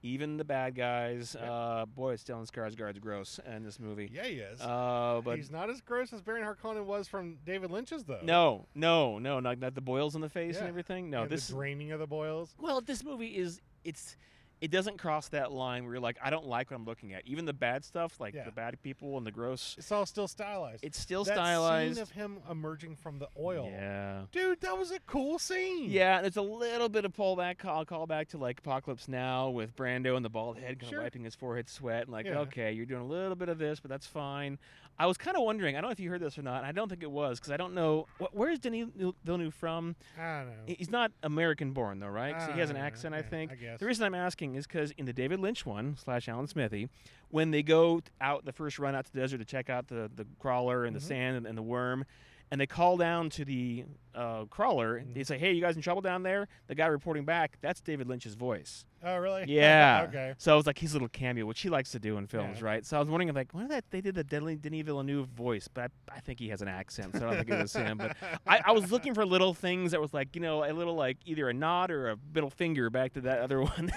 even 0.06 0.36
the 0.36 0.44
bad 0.44 0.74
guys. 0.74 1.36
Yeah. 1.38 1.50
Uh, 1.52 1.86
boy, 1.86 2.14
Stellan 2.14 2.50
Skarsgård's 2.50 2.98
gross 2.98 3.40
in 3.46 3.62
this 3.62 3.78
movie. 3.80 4.10
yeah, 4.12 4.24
he 4.24 4.36
is. 4.36 4.60
Uh, 4.60 5.20
but 5.24 5.36
He's 5.36 5.50
not 5.50 5.68
as 5.70 5.80
gross 5.80 6.12
as 6.12 6.22
Baron 6.22 6.44
Harkonnen 6.44 6.84
was 6.84 7.08
from 7.08 7.38
David 7.44 7.70
Lynch's, 7.70 8.04
though. 8.04 8.20
no, 8.22 8.66
no, 8.74 9.18
no, 9.18 9.40
not, 9.40 9.58
not 9.58 9.74
the 9.74 9.80
boils 9.80 10.14
in 10.14 10.20
the 10.20 10.28
face 10.28 10.56
and 10.58 10.68
everything. 10.68 11.10
No, 11.10 11.22
And 11.22 11.30
this 11.30 11.48
the 11.48 11.54
draining 11.54 11.92
of 11.92 11.98
the 12.00 12.06
boils. 12.06 12.54
Well, 12.58 12.80
this 12.80 13.02
movie 13.04 13.36
is 13.36 13.60
it's 13.84 14.16
it 14.60 14.70
doesn't 14.70 14.96
cross 14.98 15.28
that 15.28 15.52
line 15.52 15.84
where 15.84 15.92
you're 15.94 16.00
like, 16.02 16.16
I 16.22 16.30
don't 16.30 16.46
like 16.46 16.70
what 16.70 16.76
I'm 16.78 16.86
looking 16.86 17.12
at. 17.12 17.26
Even 17.26 17.44
the 17.44 17.52
bad 17.52 17.84
stuff, 17.84 18.18
like 18.18 18.34
Yeah. 18.34 18.44
the 18.44 18.50
bad 18.52 18.80
people 18.82 19.18
and 19.18 19.26
the 19.26 19.30
gross, 19.30 19.74
It's 19.78 19.92
all 19.92 20.06
still 20.06 20.26
stylized. 20.26 20.82
it's 20.82 20.98
still 20.98 21.24
stylized. 21.26 21.38
that 21.38 21.44
stylized. 21.44 21.94
scene 21.96 22.02
of 22.02 22.10
him 22.12 22.38
emerging 22.50 22.96
from 22.96 23.18
the 23.18 23.28
oil. 23.38 23.68
Yeah. 23.70 24.22
Dude, 24.32 24.60
that 24.62 24.78
was 24.78 24.90
a 24.92 25.00
cool 25.00 25.38
scene. 25.38 25.90
Yeah, 25.90 26.16
and 26.16 26.24
there's 26.24 26.38
a 26.38 26.42
little 26.42 26.88
bit 26.88 27.04
of 27.04 27.12
pullback 27.12 27.58
call 27.58 27.84
callback 27.84 28.28
to 28.28 28.38
like 28.38 28.60
Apocalypse 28.60 29.08
Now 29.08 29.50
with 29.50 29.76
Brando 29.76 30.16
and 30.16 30.24
the 30.24 30.30
bald 30.30 30.56
head 30.58 30.78
kind 30.80 30.88
Sure. 30.90 30.98
of 31.00 31.04
wiping 31.04 31.24
his 31.24 31.34
forehead 31.34 31.68
sweat 31.68 32.04
and 32.04 32.12
like, 32.12 32.24
Yeah. 32.24 32.38
okay, 32.40 32.72
you're 32.72 32.86
doing 32.86 33.02
a 33.02 33.06
little 33.06 33.36
bit 33.36 33.50
of 33.50 33.58
this, 33.58 33.80
but 33.80 33.90
that's 33.90 34.06
fine. 34.06 34.58
I 34.98 35.06
was 35.06 35.16
kind 35.18 35.36
of 35.36 35.42
wondering, 35.42 35.76
I 35.76 35.80
don't 35.80 35.88
know 35.88 35.92
if 35.92 36.00
you 36.00 36.08
heard 36.10 36.20
this 36.22 36.38
or 36.38 36.42
not. 36.42 36.58
and 36.58 36.66
I 36.66 36.72
don't 36.72 36.88
think 36.88 37.02
it 37.02 37.10
was 37.10 37.38
because 37.38 37.52
I 37.52 37.56
don't 37.56 37.74
know 37.74 38.06
wh- 38.18 38.34
where 38.34 38.50
is 38.50 38.58
Denis 38.58 38.88
Villeneuve 39.24 39.54
from. 39.54 39.94
I 40.18 40.38
don't 40.38 40.46
know. 40.66 40.74
He's 40.78 40.90
not 40.90 41.12
American 41.22 41.72
born 41.72 42.00
though, 42.00 42.08
right? 42.08 42.40
So 42.40 42.52
he 42.52 42.60
has 42.60 42.70
an 42.70 42.76
Ah, 42.76 42.80
accent, 42.80 43.14
I 43.14 43.18
yeah, 43.18 43.22
think. 43.24 43.52
I 43.52 43.54
guess. 43.56 43.80
The 43.80 43.86
reason 43.86 44.04
I'm 44.06 44.14
asking 44.14 44.54
is 44.54 44.66
because 44.66 44.92
in 44.92 45.04
the 45.04 45.12
David 45.12 45.38
Lynch 45.40 45.66
one 45.66 45.96
slash 46.02 46.28
Alan 46.28 46.46
Smithee, 46.46 46.88
when 47.30 47.50
they 47.50 47.62
go 47.62 48.00
out 48.20 48.44
the 48.44 48.52
first 48.52 48.78
run 48.78 48.94
out 48.94 49.04
to 49.06 49.12
the 49.12 49.20
desert 49.20 49.38
to 49.38 49.44
check 49.44 49.68
out 49.68 49.88
the, 49.88 50.10
the 50.14 50.26
crawler 50.38 50.84
and 50.84 50.96
Mhm. 50.96 51.00
the 51.00 51.04
sand 51.06 51.36
and, 51.36 51.46
and 51.46 51.58
the 51.58 51.62
worm, 51.62 52.04
and 52.50 52.60
they 52.60 52.66
call 52.66 52.96
down 52.96 53.28
to 53.30 53.44
the 53.44 53.84
uh, 54.16 54.44
crawler, 54.46 55.02
they 55.12 55.20
Mhm. 55.20 55.26
say, 55.26 55.38
"Hey, 55.38 55.52
you 55.52 55.60
guys 55.60 55.76
in 55.76 55.82
trouble 55.82 56.00
down 56.02 56.22
there?" 56.22 56.48
The 56.66 56.74
guy 56.74 56.86
reporting 56.86 57.24
back, 57.24 57.58
that's 57.60 57.80
David 57.80 58.08
Lynch's 58.08 58.34
voice. 58.34 58.84
oh, 59.04 59.18
really? 59.18 59.44
Yeah. 59.46 60.06
okay. 60.08 60.34
So 60.38 60.54
it 60.54 60.56
was 60.56 60.66
like 60.66 60.78
his 60.78 60.92
little 60.94 61.08
cameo, 61.08 61.46
which 61.46 61.60
he 61.60 61.68
likes 61.68 61.92
to 61.92 62.00
do 62.00 62.16
in 62.16 62.26
films, 62.26 62.58
Yeah. 62.60 62.64
right? 62.66 62.84
So 62.86 62.96
I 62.96 63.00
was 63.00 63.08
wondering, 63.08 63.32
like, 63.34 63.52
when 63.54 63.68
that 63.68 63.84
they 63.90 64.00
did 64.00 64.14
the 64.16 64.24
Denis 64.24 64.58
Denis 64.58 64.82
Villeneuve 64.84 65.28
voice, 65.28 65.68
but 65.68 65.92
I, 66.10 66.16
I 66.16 66.20
think 66.20 66.40
he 66.40 66.48
has 66.48 66.60
an 66.62 66.66
accent, 66.68 67.12
so 67.12 67.18
I 67.18 67.20
don't 67.34 67.36
think 67.36 67.50
it 67.50 67.62
was 67.62 67.72
him. 67.74 67.98
But 67.98 68.16
I, 68.46 68.62
I 68.64 68.72
was 68.72 68.90
looking 68.90 69.14
for 69.14 69.24
little 69.24 69.54
things 69.54 69.92
that 69.92 70.00
was 70.00 70.12
like, 70.12 70.34
you 70.34 70.40
know, 70.42 70.64
a 70.64 70.72
little 70.72 70.94
like 70.96 71.18
either 71.26 71.48
a 71.48 71.54
nod 71.54 71.90
or 71.92 72.08
a 72.10 72.16
middle 72.34 72.50
finger 72.50 72.90
back 72.90 73.12
to 73.12 73.20
that 73.20 73.40
other 73.40 73.60
one, 73.74 73.92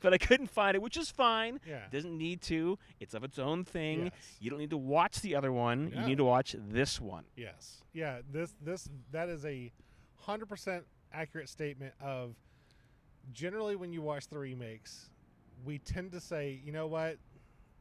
but 0.00 0.12
I 0.12 0.18
couldn't 0.18 0.48
find 0.50 0.74
it, 0.76 0.82
which 0.82 0.96
is 0.98 1.10
fine. 1.10 1.58
Yeah. 1.66 1.84
It 1.86 1.90
doesn't 1.90 2.16
need 2.16 2.42
to. 2.42 2.78
It's 3.00 3.14
of 3.14 3.24
its 3.24 3.38
own 3.38 3.64
thing. 3.64 4.04
Yes. 4.04 4.12
You 4.38 4.50
don't 4.50 4.58
need 4.60 4.70
to 4.70 4.76
watch 4.76 5.20
the 5.22 5.34
other 5.34 5.50
one. 5.50 5.90
Yeah. 5.92 6.02
You 6.02 6.06
need 6.08 6.18
to 6.18 6.24
watch 6.24 6.54
this 6.58 7.00
one. 7.00 7.24
Yes. 7.36 7.82
Yeah. 7.92 8.20
This 8.30 8.54
this 8.60 8.88
that 9.10 9.28
is 9.30 9.44
a 9.44 9.72
hundred 10.16 10.48
percent 10.48 10.84
accurate 11.12 11.48
statement 11.48 11.94
of 12.00 12.34
generally 13.32 13.76
when 13.76 13.92
you 13.92 14.02
watch 14.02 14.28
the 14.28 14.38
remakes, 14.38 15.10
we 15.64 15.78
tend 15.78 16.12
to 16.12 16.20
say, 16.20 16.60
you 16.64 16.72
know 16.72 16.86
what, 16.86 17.16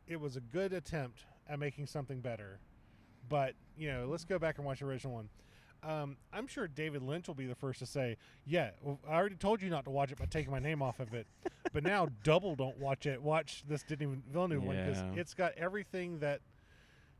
it 0.07 0.19
was 0.19 0.35
a 0.35 0.41
good 0.41 0.73
attempt 0.73 1.25
at 1.47 1.59
making 1.59 1.87
something 1.87 2.19
better, 2.19 2.59
but 3.27 3.53
you 3.77 3.91
know, 3.91 4.07
let's 4.09 4.25
go 4.25 4.39
back 4.39 4.57
and 4.57 4.65
watch 4.65 4.79
the 4.79 4.85
original 4.85 5.13
one. 5.13 5.29
Um, 5.81 6.17
I'm 6.33 6.45
sure 6.45 6.67
David 6.67 7.01
Lynch 7.03 7.27
will 7.27 7.35
be 7.35 7.45
the 7.45 7.55
first 7.55 7.79
to 7.79 7.85
say, 7.85 8.17
"Yeah, 8.45 8.71
well, 8.81 8.99
I 9.07 9.13
already 9.13 9.35
told 9.35 9.61
you 9.61 9.69
not 9.69 9.85
to 9.85 9.91
watch 9.91 10.11
it 10.11 10.17
by 10.17 10.25
taking 10.25 10.51
my 10.51 10.59
name 10.59 10.81
off 10.81 10.99
of 10.99 11.13
it, 11.13 11.25
but 11.73 11.83
now 11.83 12.09
double 12.23 12.55
don't 12.55 12.77
watch 12.77 13.05
it. 13.05 13.21
Watch 13.21 13.63
this 13.65 13.83
Denis 13.83 14.17
Villeneuve 14.29 14.61
one 14.63 14.75
because 14.75 15.01
it's 15.17 15.33
got 15.33 15.53
everything 15.57 16.19
that. 16.19 16.41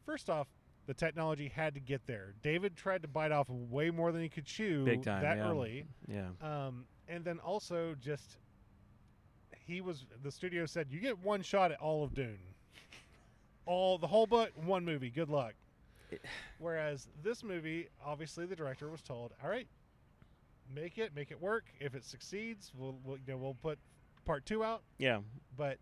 First 0.06 0.30
off, 0.30 0.48
the 0.90 0.94
technology 0.96 1.48
had 1.56 1.76
to 1.76 1.80
get 1.80 2.08
there. 2.08 2.34
David 2.42 2.76
tried 2.76 3.04
to 3.04 3.08
bite 3.08 3.32
off 3.32 3.48
way 3.48 3.92
more 3.92 4.12
than 4.12 4.24
he 4.24 4.28
could 4.28 4.46
chew 4.46 4.84
Big 4.86 5.04
time, 5.04 5.22
that 5.22 5.38
yeah. 5.38 5.48
early, 5.48 5.86
Yeah. 6.08 6.30
um, 6.42 6.86
and 7.08 7.24
then 7.24 7.38
also 7.42 7.94
just 8.02 8.38
he 9.68 9.82
was 9.82 10.08
the 10.24 10.32
studio 10.32 10.66
said 10.66 10.88
you 10.90 11.00
get 11.00 11.20
one 11.20 11.44
shot 11.44 11.72
at 11.72 11.80
all 11.80 12.04
of 12.04 12.16
Dune, 12.16 12.40
all 13.68 14.00
the 14.00 14.08
whole 14.08 14.26
book, 14.26 14.50
one 14.56 14.84
movie. 14.84 15.12
Good 15.12 15.30
luck. 15.30 15.54
It- 16.10 16.26
Whereas 16.58 17.08
this 17.22 17.44
movie, 17.44 17.88
obviously, 18.04 18.48
the 18.48 18.56
director 18.56 18.90
was 18.90 19.04
told, 19.04 19.32
"All 19.44 19.50
right, 19.50 19.68
make 20.74 20.98
it, 20.98 21.14
make 21.16 21.30
it 21.30 21.40
work. 21.40 21.66
If 21.80 21.94
it 21.94 22.04
succeeds, 22.04 22.72
we'll, 22.76 22.98
we'll 23.04 23.18
you 23.18 23.34
know 23.34 23.38
we'll 23.38 23.54
put 23.62 23.78
part 24.26 24.44
two 24.48 24.64
out." 24.64 24.82
Yeah. 24.98 25.20
But 25.56 25.78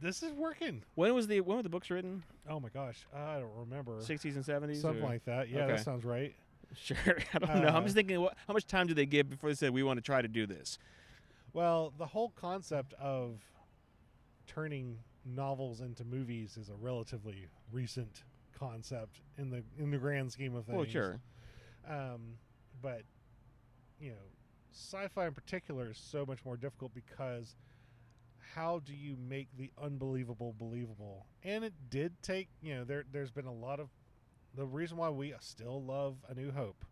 this 0.00 0.22
is 0.22 0.32
working. 0.32 0.82
When 0.94 1.14
was 1.14 1.26
the 1.26 1.40
when 1.40 1.56
were 1.56 1.62
the 1.62 1.68
books 1.68 1.90
written? 1.90 2.22
Oh 2.48 2.60
my 2.60 2.68
gosh, 2.68 3.06
I 3.14 3.38
don't 3.38 3.54
remember. 3.56 3.92
60s 4.00 4.34
and 4.36 4.44
70s. 4.44 4.80
Something 4.80 5.02
or- 5.02 5.08
like 5.08 5.24
that. 5.24 5.48
Yeah, 5.48 5.64
Okay. 5.64 5.76
that 5.76 5.84
sounds 5.84 6.04
right. 6.04 6.34
Sure. 6.76 6.96
I 7.34 7.38
don't 7.38 7.62
know. 7.62 7.68
I'm 7.68 7.76
Uh, 7.76 7.82
just 7.82 7.94
thinking, 7.94 8.20
what, 8.20 8.36
how 8.48 8.52
much 8.54 8.66
time 8.66 8.86
do 8.88 8.94
they 8.94 9.06
give 9.06 9.28
before 9.30 9.48
they 9.50 9.54
said 9.54 9.70
we 9.72 9.82
want 9.84 9.96
to 9.98 10.02
try 10.02 10.20
to 10.20 10.28
do 10.28 10.46
this? 10.46 10.78
Well, 11.52 11.92
the 11.96 12.06
whole 12.06 12.30
concept 12.30 12.94
of 12.94 13.40
turning 14.46 14.98
novels 15.24 15.80
into 15.80 16.04
movies 16.04 16.56
is 16.56 16.68
a 16.68 16.74
relatively 16.74 17.46
recent 17.72 18.24
concept 18.58 19.20
in 19.38 19.50
the 19.50 19.62
in 19.78 19.90
the 19.90 19.98
grand 19.98 20.30
scheme 20.32 20.54
of 20.54 20.64
things. 20.66 20.76
Well, 20.76 20.86
sure. 20.86 21.20
Um, 21.88 22.38
but 22.82 23.02
you 24.00 24.10
know, 24.10 24.16
sci-fi 24.72 25.26
in 25.26 25.32
particular 25.34 25.90
is 25.90 25.98
so 25.98 26.26
much 26.26 26.44
more 26.44 26.56
difficult 26.56 26.92
because 26.94 27.54
how 28.54 28.80
do 28.84 28.94
you 28.94 29.16
make 29.16 29.48
the 29.56 29.70
unbelievable 29.82 30.54
believable? 30.58 31.26
And 31.42 31.64
it 31.64 31.74
did 31.90 32.22
take 32.22 32.48
you 32.62 32.74
know 32.76 32.84
there 32.84 33.04
there's 33.10 33.30
been 33.30 33.46
a 33.46 33.52
lot 33.52 33.80
of 33.80 33.88
the 34.54 34.64
reason 34.64 34.96
why 34.96 35.10
we 35.10 35.34
still 35.40 35.82
love 35.82 36.16
A 36.28 36.34
New 36.34 36.52
Hope 36.52 36.84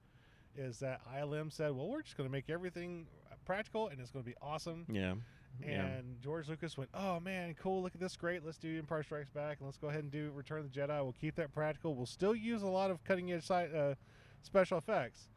is 0.56 0.80
that 0.80 1.00
ILM 1.16 1.52
said, 1.52 1.72
well, 1.72 1.88
we're 1.88 2.02
just 2.02 2.16
going 2.16 2.28
to 2.28 2.32
make 2.32 2.50
everything 2.50 3.06
practical 3.44 3.88
and 3.88 4.00
it's 4.00 4.10
going 4.10 4.24
to 4.24 4.30
be 4.30 4.36
awesome. 4.42 4.84
Yeah. 4.90 5.14
yeah. 5.60 5.86
And 5.86 6.20
George 6.20 6.48
Lucas 6.48 6.76
went, 6.76 6.90
"Oh 6.94 7.20
man, 7.20 7.54
cool! 7.60 7.82
Look 7.82 7.94
at 7.94 8.00
this, 8.00 8.16
great! 8.16 8.44
Let's 8.44 8.58
do 8.58 8.78
Empire 8.78 9.02
Strikes 9.02 9.30
Back, 9.30 9.58
and 9.58 9.66
let's 9.66 9.78
go 9.78 9.88
ahead 9.88 10.02
and 10.02 10.10
do 10.10 10.30
Return 10.34 10.60
of 10.60 10.72
the 10.72 10.80
Jedi. 10.80 11.02
We'll 11.02 11.14
keep 11.20 11.36
that 11.36 11.52
practical. 11.52 11.94
We'll 11.94 12.06
still 12.06 12.34
use 12.34 12.62
a 12.62 12.68
lot 12.68 12.90
of 12.90 13.02
cutting 13.04 13.32
edge 13.32 13.42
sci- 13.42 13.76
uh, 13.76 13.94
special 14.42 14.78
effects." 14.78 15.28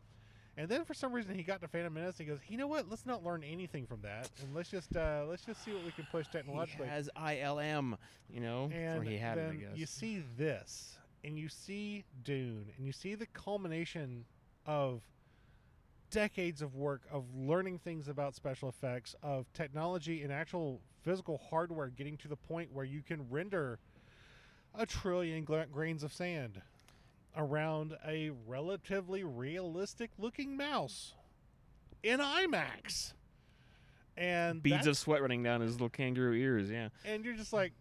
And 0.58 0.70
then 0.70 0.86
for 0.86 0.94
some 0.94 1.12
reason 1.12 1.36
he 1.36 1.44
got 1.44 1.62
to 1.62 1.68
Phantom 1.68 1.94
Menace. 1.94 2.20
And 2.20 2.28
he 2.28 2.34
goes, 2.34 2.40
you 2.48 2.58
know 2.58 2.68
what? 2.68 2.90
Let's 2.90 3.06
not 3.06 3.24
learn 3.24 3.44
anything 3.44 3.86
from 3.86 4.02
that, 4.02 4.30
and 4.42 4.56
let's 4.56 4.70
just 4.70 4.96
uh, 4.96 5.26
let's 5.28 5.44
just 5.44 5.64
see 5.64 5.74
what 5.74 5.84
we 5.84 5.92
can 5.92 6.08
push 6.12 6.28
technologically. 6.28 6.86
He 6.86 6.92
has 6.92 7.10
ILM, 7.18 7.98
you 8.30 8.40
know, 8.40 8.70
and 8.74 9.06
he 9.06 9.18
had 9.18 9.38
it, 9.38 9.42
I 9.42 9.48
then 9.48 9.60
guess. 9.60 9.70
you 9.76 9.86
see 9.86 10.24
this, 10.38 10.98
and 11.24 11.38
you 11.38 11.50
see 11.50 12.06
Dune, 12.24 12.66
and 12.78 12.86
you 12.86 12.94
see 12.94 13.16
the 13.16 13.26
culmination 13.28 14.26
of 14.66 15.02
decades 16.10 16.62
of 16.62 16.76
work 16.76 17.02
of 17.12 17.26
learning 17.36 17.80
things 17.80 18.08
about 18.08 18.36
special 18.36 18.70
effects, 18.70 19.16
of 19.22 19.52
technology 19.54 20.24
and 20.24 20.32
actual 20.32 20.80
physical 21.04 21.42
hardware 21.50 21.88
getting 21.88 22.16
to 22.18 22.28
the 22.28 22.36
point 22.36 22.70
where 22.72 22.86
you 22.86 23.02
can 23.02 23.30
render 23.30 23.80
a 24.74 24.86
trillion 24.86 25.44
grains 25.44 26.04
of 26.04 26.14
sand 26.14 26.62
around 27.36 27.98
a 28.08 28.32
relatively 28.48 29.24
realistic 29.24 30.12
looking 30.18 30.56
mouse 30.58 31.14
in 32.04 32.20
IMAX. 32.20 33.14
And 34.18 34.64
Beads 34.64 34.88
of 34.88 34.98
sweat 34.98 35.22
running 35.22 35.44
down 35.44 35.62
his 35.62 35.74
little 35.74 35.90
kangaroo 35.90 36.34
ears. 36.34 36.70
Yeah. 36.70 36.90
and 37.04 37.26
you're 37.26 37.34
just 37.36 37.52
like 37.54 37.74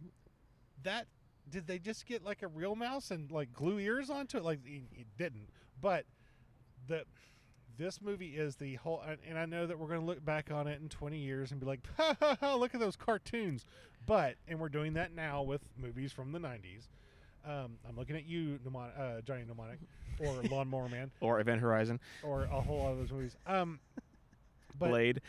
that 0.82 1.06
did 1.48 1.66
they 1.66 1.78
just 1.78 2.06
get 2.06 2.24
like 2.24 2.42
a 2.42 2.48
real 2.48 2.74
mouse 2.74 3.10
and 3.10 3.30
like 3.30 3.52
glue 3.52 3.78
ears 3.78 4.10
onto 4.10 4.36
it 4.38 4.42
like 4.42 4.58
it, 4.66 4.82
it 4.92 5.06
didn't 5.18 5.48
but 5.80 6.04
the 6.88 7.04
this 7.76 8.00
movie 8.02 8.36
is 8.36 8.56
the 8.56 8.74
whole 8.76 9.02
and- 9.06 9.18
and 9.28 9.38
i 9.38 9.44
know 9.44 9.66
that 9.66 9.78
we're 9.78 9.86
going 9.88 10.00
to 10.00 10.06
look 10.06 10.24
back 10.24 10.50
on 10.50 10.66
it 10.66 10.80
in 10.80 10.88
20 10.88 11.18
years 11.18 11.50
and 11.52 11.60
be 11.60 11.66
like 11.66 11.80
ha, 11.96 12.16
ha, 12.20 12.36
ha, 12.40 12.54
look 12.56 12.74
at 12.74 12.80
those 12.80 12.96
cartoons 12.96 13.64
but 14.06 14.36
and 14.48 14.58
we're 14.58 14.68
doing 14.70 14.94
that 14.94 15.14
now 15.14 15.42
with 15.42 15.60
movies 15.76 16.12
from 16.12 16.32
the 16.32 16.38
90s 16.38 16.88
um, 17.46 17.76
i'm 17.88 17.96
looking 17.96 18.16
at 18.16 18.24
you 18.26 18.58
mnemonic, 18.64 18.94
uh, 18.98 19.20
johnny 19.22 19.44
mnemonic 19.46 19.78
or 20.20 20.34
lawnmower 20.50 20.88
man 20.88 21.10
Or 21.20 21.40
Event 21.40 21.60
Horizon, 21.60 21.98
or 22.22 22.42
a 22.44 22.60
whole 22.60 22.78
lot 22.78 22.92
of 22.92 22.98
those 22.98 23.12
movies 23.12 23.36
um 23.46 23.80
but 24.78 24.88
Blade. 24.90 25.20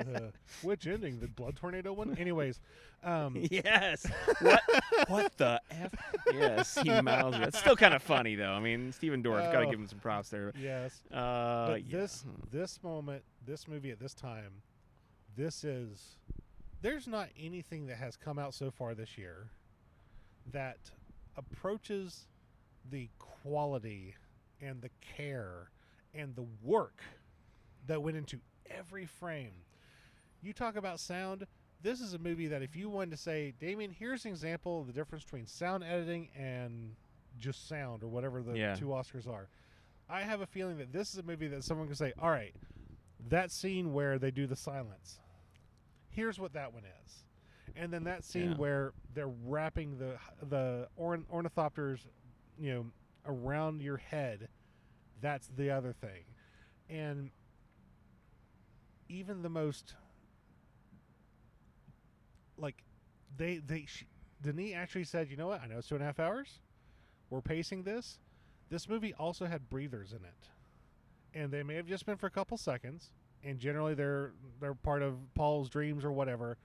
uh, 0.00 0.20
which 0.62 0.86
ending 0.86 1.20
the 1.20 1.26
blood 1.28 1.56
tornado 1.56 1.92
one 1.92 2.16
anyways 2.18 2.60
um 3.02 3.36
yes. 3.50 4.06
what? 4.40 4.60
What 5.08 5.36
the 5.36 5.60
f? 5.70 5.92
Yes, 6.32 6.78
he 6.82 6.88
mouths 7.02 7.36
it. 7.36 7.42
It's 7.48 7.58
still 7.58 7.76
kind 7.76 7.92
of 7.92 8.02
funny 8.02 8.34
though. 8.34 8.52
I 8.52 8.60
mean, 8.60 8.92
Stephen 8.92 9.22
Dorff. 9.22 9.52
Got 9.52 9.60
to 9.60 9.66
Oh. 9.66 9.70
give 9.70 9.78
him 9.78 9.86
some 9.86 9.98
props 9.98 10.30
there. 10.30 10.52
yes 10.58 11.02
Uh, 11.12 11.66
but 11.66 11.84
yeah. 11.84 11.98
this 11.98 12.24
this 12.50 12.82
moment 12.82 13.22
this 13.46 13.68
movie 13.68 13.90
at 13.90 13.98
this 14.00 14.14
time 14.14 14.62
this 15.36 15.64
is 15.64 16.16
there's 16.80 17.06
not 17.06 17.28
anything 17.38 17.86
that 17.88 17.96
has 17.96 18.16
come 18.16 18.38
out 18.38 18.54
so 18.54 18.70
far 18.70 18.94
this 18.94 19.18
year 19.18 19.48
that 20.52 20.78
approaches 21.36 22.26
the 22.90 23.08
quality 23.18 24.14
and 24.60 24.80
the 24.82 24.90
care 25.16 25.70
and 26.14 26.34
the 26.36 26.46
work 26.62 27.00
that 27.86 28.02
went 28.02 28.16
into 28.16 28.38
every 28.70 29.04
frame 29.06 29.52
you 30.42 30.52
talk 30.52 30.76
about 30.76 31.00
sound 31.00 31.46
this 31.82 32.00
is 32.00 32.14
a 32.14 32.18
movie 32.18 32.46
that 32.46 32.62
if 32.62 32.76
you 32.76 32.88
wanted 32.88 33.10
to 33.10 33.16
say 33.16 33.52
damien 33.60 33.90
here's 33.90 34.24
an 34.24 34.30
example 34.30 34.80
of 34.80 34.86
the 34.86 34.92
difference 34.92 35.24
between 35.24 35.46
sound 35.46 35.82
editing 35.84 36.28
and 36.38 36.94
just 37.38 37.68
sound 37.68 38.02
or 38.02 38.08
whatever 38.08 38.42
the 38.42 38.56
Yeah. 38.56 38.74
two 38.74 38.86
oscars 38.86 39.26
are 39.28 39.48
I 40.08 40.20
have 40.22 40.40
a 40.42 40.46
feeling 40.46 40.76
that 40.78 40.92
this 40.92 41.12
is 41.12 41.18
a 41.18 41.22
movie 41.22 41.48
that 41.48 41.64
someone 41.64 41.86
can 41.86 41.96
say, 41.96 42.12
"All 42.18 42.28
right, 42.28 42.54
that 43.30 43.50
scene 43.50 43.94
where 43.94 44.18
they 44.18 44.30
do 44.30 44.46
the 44.46 44.54
silence. 44.54 45.18
Here's 46.10 46.38
what 46.38 46.52
that 46.52 46.74
one 46.74 46.82
is." 46.84 47.23
And 47.76 47.92
then 47.92 48.04
that 48.04 48.24
scene 48.24 48.52
Yeah. 48.52 48.56
where 48.56 48.92
they're 49.14 49.28
wrapping 49.28 49.98
the 49.98 50.18
the 50.42 50.88
orn- 50.96 51.26
ornithopters, 51.32 52.06
you 52.58 52.72
know, 52.72 52.90
around 53.26 53.82
your 53.82 53.96
head. 53.96 54.48
That's 55.20 55.48
the 55.48 55.70
other 55.70 55.92
thing. 55.92 56.24
And 56.88 57.30
even 59.08 59.42
the 59.42 59.48
most 59.48 59.94
like 62.56 62.84
they 63.36 63.58
they 63.58 63.86
sh- 63.86 64.06
Denis 64.40 64.74
actually 64.74 65.04
said, 65.04 65.30
"You 65.30 65.36
know 65.36 65.46
what? 65.48 65.60
I 65.60 65.66
know 65.66 65.78
it's 65.78 65.88
two 65.88 65.94
and 65.96 66.02
a 66.02 66.06
half 66.06 66.20
hours. 66.20 66.60
We're 67.30 67.40
pacing 67.40 67.82
this. 67.82 68.20
This 68.68 68.88
movie 68.88 69.14
also 69.14 69.46
had 69.46 69.68
breathers 69.68 70.12
in 70.12 70.24
it, 70.24 70.50
and 71.32 71.50
they 71.52 71.62
may 71.62 71.74
have 71.74 71.86
just 71.86 72.06
been 72.06 72.16
for 72.16 72.26
a 72.26 72.30
couple 72.30 72.56
seconds. 72.56 73.12
And 73.42 73.58
generally, 73.58 73.94
they're 73.94 74.32
they're 74.60 74.74
part 74.74 75.02
of 75.02 75.18
Paul's 75.34 75.68
dreams 75.68 76.04
or 76.04 76.12
whatever. 76.12 76.56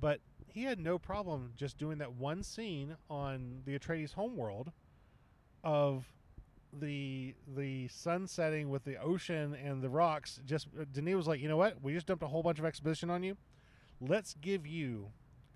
But 0.00 0.20
he 0.52 0.64
had 0.64 0.78
no 0.78 0.98
problem 0.98 1.52
just 1.56 1.78
doing 1.78 1.98
that 1.98 2.12
one 2.12 2.42
scene 2.42 2.96
on 3.08 3.62
the 3.64 3.78
Atreides 3.78 4.14
homeworld 4.14 4.72
of 5.62 6.04
the 6.72 7.34
the 7.56 7.88
sun 7.88 8.26
setting 8.26 8.70
with 8.70 8.84
the 8.84 8.96
ocean 8.96 9.54
and 9.54 9.82
the 9.82 9.88
rocks. 9.88 10.40
Just 10.46 10.68
Denis 10.92 11.14
was 11.14 11.26
like, 11.26 11.40
you 11.40 11.48
know 11.48 11.56
what? 11.56 11.82
We 11.82 11.94
just 11.94 12.06
dumped 12.06 12.22
a 12.22 12.28
whole 12.28 12.42
bunch 12.42 12.58
of 12.58 12.64
exposition 12.64 13.10
on 13.10 13.22
you. 13.22 13.36
Let's 14.00 14.34
give 14.40 14.66
you 14.66 15.08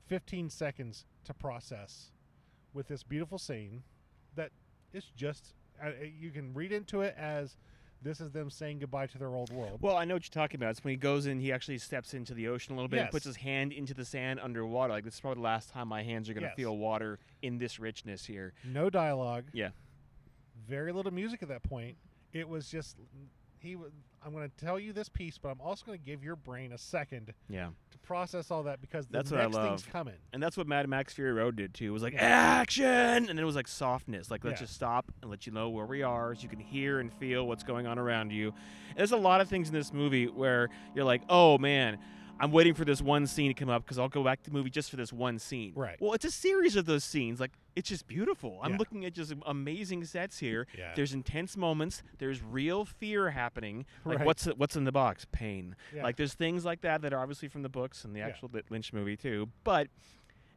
15 0.06 0.50
seconds 0.50 1.06
to 1.24 1.32
process 1.32 2.10
with 2.72 2.88
this 2.88 3.02
beautiful 3.02 3.38
scene 3.38 3.84
that 4.34 4.50
is 4.92 5.10
just 5.16 5.54
uh, 5.82 5.90
you 6.20 6.30
can 6.30 6.52
read 6.54 6.72
into 6.72 7.00
it 7.00 7.14
as 7.18 7.56
this 8.04 8.20
is 8.20 8.30
them 8.30 8.50
saying 8.50 8.78
goodbye 8.78 9.06
to 9.08 9.18
their 9.18 9.34
old 9.34 9.50
world. 9.52 9.78
Well, 9.80 9.96
I 9.96 10.04
know 10.04 10.14
what 10.14 10.24
you're 10.24 10.40
talking 10.42 10.60
about. 10.60 10.70
It's 10.70 10.84
when 10.84 10.92
he 10.92 10.96
goes 10.96 11.26
in, 11.26 11.40
he 11.40 11.52
actually 11.52 11.78
steps 11.78 12.14
into 12.14 12.34
the 12.34 12.48
ocean 12.48 12.74
a 12.74 12.76
little 12.76 12.88
bit 12.88 13.00
and 13.00 13.10
puts 13.10 13.24
his 13.24 13.36
hand 13.36 13.72
into 13.72 13.94
the 13.94 14.04
sand 14.04 14.38
underwater. 14.40 14.92
Like 14.92 15.04
this 15.04 15.14
is 15.14 15.20
probably 15.20 15.40
the 15.40 15.44
last 15.44 15.70
time 15.70 15.88
my 15.88 16.02
hands 16.02 16.28
are 16.28 16.34
going 16.34 16.42
to 16.42 16.48
Yes. 16.50 16.56
feel 16.56 16.76
water 16.76 17.18
in 17.42 17.58
this 17.58 17.80
richness 17.80 18.24
here. 18.26 18.52
No 18.64 18.90
dialogue. 18.90 19.46
Yeah. 19.52 19.70
Very 20.68 20.92
little 20.92 21.12
music 21.12 21.42
at 21.42 21.48
that 21.48 21.62
point. 21.62 21.96
It 22.32 22.48
was 22.48 22.70
just 22.70 22.96
he. 23.64 23.76
was 23.76 23.90
I'm 24.26 24.32
going 24.32 24.48
to 24.48 24.64
tell 24.64 24.78
you 24.78 24.94
this 24.94 25.10
piece, 25.10 25.36
but 25.36 25.50
I'm 25.50 25.60
also 25.60 25.84
going 25.84 25.98
to 25.98 26.02
give 26.04 26.24
your 26.24 26.34
brain 26.34 26.72
a 26.72 26.78
second 26.78 27.34
Yeah. 27.50 27.68
to 27.90 27.98
process 27.98 28.50
all 28.50 28.62
that 28.62 28.80
because 28.80 29.06
the 29.06 29.12
That's 29.12 29.30
what 29.30 29.38
I 29.38 29.44
next 29.44 29.56
thing's 29.58 29.82
coming. 29.84 30.14
And 30.32 30.42
that's 30.42 30.56
what 30.56 30.66
Mad 30.66 30.88
Max 30.88 31.12
Fury 31.12 31.34
Road 31.34 31.56
did 31.56 31.74
too. 31.74 31.88
It 31.88 31.90
was 31.90 32.02
like 32.02 32.14
action, 32.14 32.86
and 32.86 33.28
then 33.28 33.38
it 33.38 33.44
was 33.44 33.54
like 33.56 33.68
softness. 33.68 34.30
Like 34.30 34.42
let's 34.42 34.60
Yeah. 34.60 34.64
just 34.66 34.74
stop 34.76 35.12
and 35.20 35.30
let 35.30 35.46
you 35.46 35.52
know 35.52 35.68
where 35.68 35.84
we 35.84 36.02
are, 36.02 36.34
so 36.34 36.40
you 36.42 36.48
can 36.48 36.58
hear 36.58 37.00
and 37.00 37.12
feel 37.12 37.46
what's 37.46 37.64
going 37.64 37.86
on 37.86 37.98
around 37.98 38.30
you. 38.32 38.48
And 38.90 38.98
there's 38.98 39.12
a 39.12 39.16
lot 39.18 39.42
of 39.42 39.48
things 39.50 39.68
in 39.68 39.74
this 39.74 39.92
movie 39.92 40.26
where 40.26 40.70
you're 40.94 41.04
like, 41.04 41.20
oh 41.28 41.58
man, 41.58 41.98
I'm 42.40 42.50
waiting 42.50 42.74
for 42.74 42.84
this 42.84 43.00
one 43.00 43.26
scene 43.26 43.48
to 43.48 43.54
come 43.54 43.68
up 43.68 43.84
because 43.84 43.98
I'll 43.98 44.08
go 44.08 44.24
back 44.24 44.42
to 44.42 44.50
the 44.50 44.54
movie 44.54 44.68
just 44.70 44.90
for 44.90 44.96
this 44.96 45.12
one 45.12 45.38
scene. 45.38 45.72
Right. 45.76 45.96
Well, 46.00 46.12
it's 46.14 46.24
a 46.24 46.30
series 46.30 46.74
of 46.76 46.84
those 46.84 47.04
scenes. 47.04 47.38
Like 47.40 47.52
it's 47.76 47.88
just 47.88 48.06
beautiful. 48.08 48.58
I'm 48.62 48.72
Yeah. 48.72 48.78
looking 48.78 49.04
at 49.04 49.12
just 49.14 49.32
amazing 49.46 50.04
sets 50.04 50.38
here. 50.38 50.66
Yeah. 50.76 50.92
There's 50.96 51.14
intense 51.14 51.56
moments. 51.56 52.02
There's 52.18 52.42
real 52.42 52.84
fear 52.84 53.30
happening. 53.30 53.86
Like 54.04 54.18
Right. 54.18 54.26
what's 54.26 54.44
what's 54.46 54.76
in 54.76 54.84
the 54.84 54.92
box? 54.92 55.26
Pain. 55.32 55.76
Yeah. 55.94 56.02
Like 56.02 56.16
there's 56.16 56.34
things 56.34 56.64
like 56.64 56.80
that 56.82 57.02
that 57.02 57.12
are 57.12 57.20
obviously 57.20 57.48
from 57.48 57.62
the 57.62 57.68
books 57.68 58.04
and 58.04 58.14
the 58.14 58.20
actual 58.20 58.50
Lynch 58.68 58.92
movie 58.92 59.16
too. 59.16 59.48
But 59.62 59.88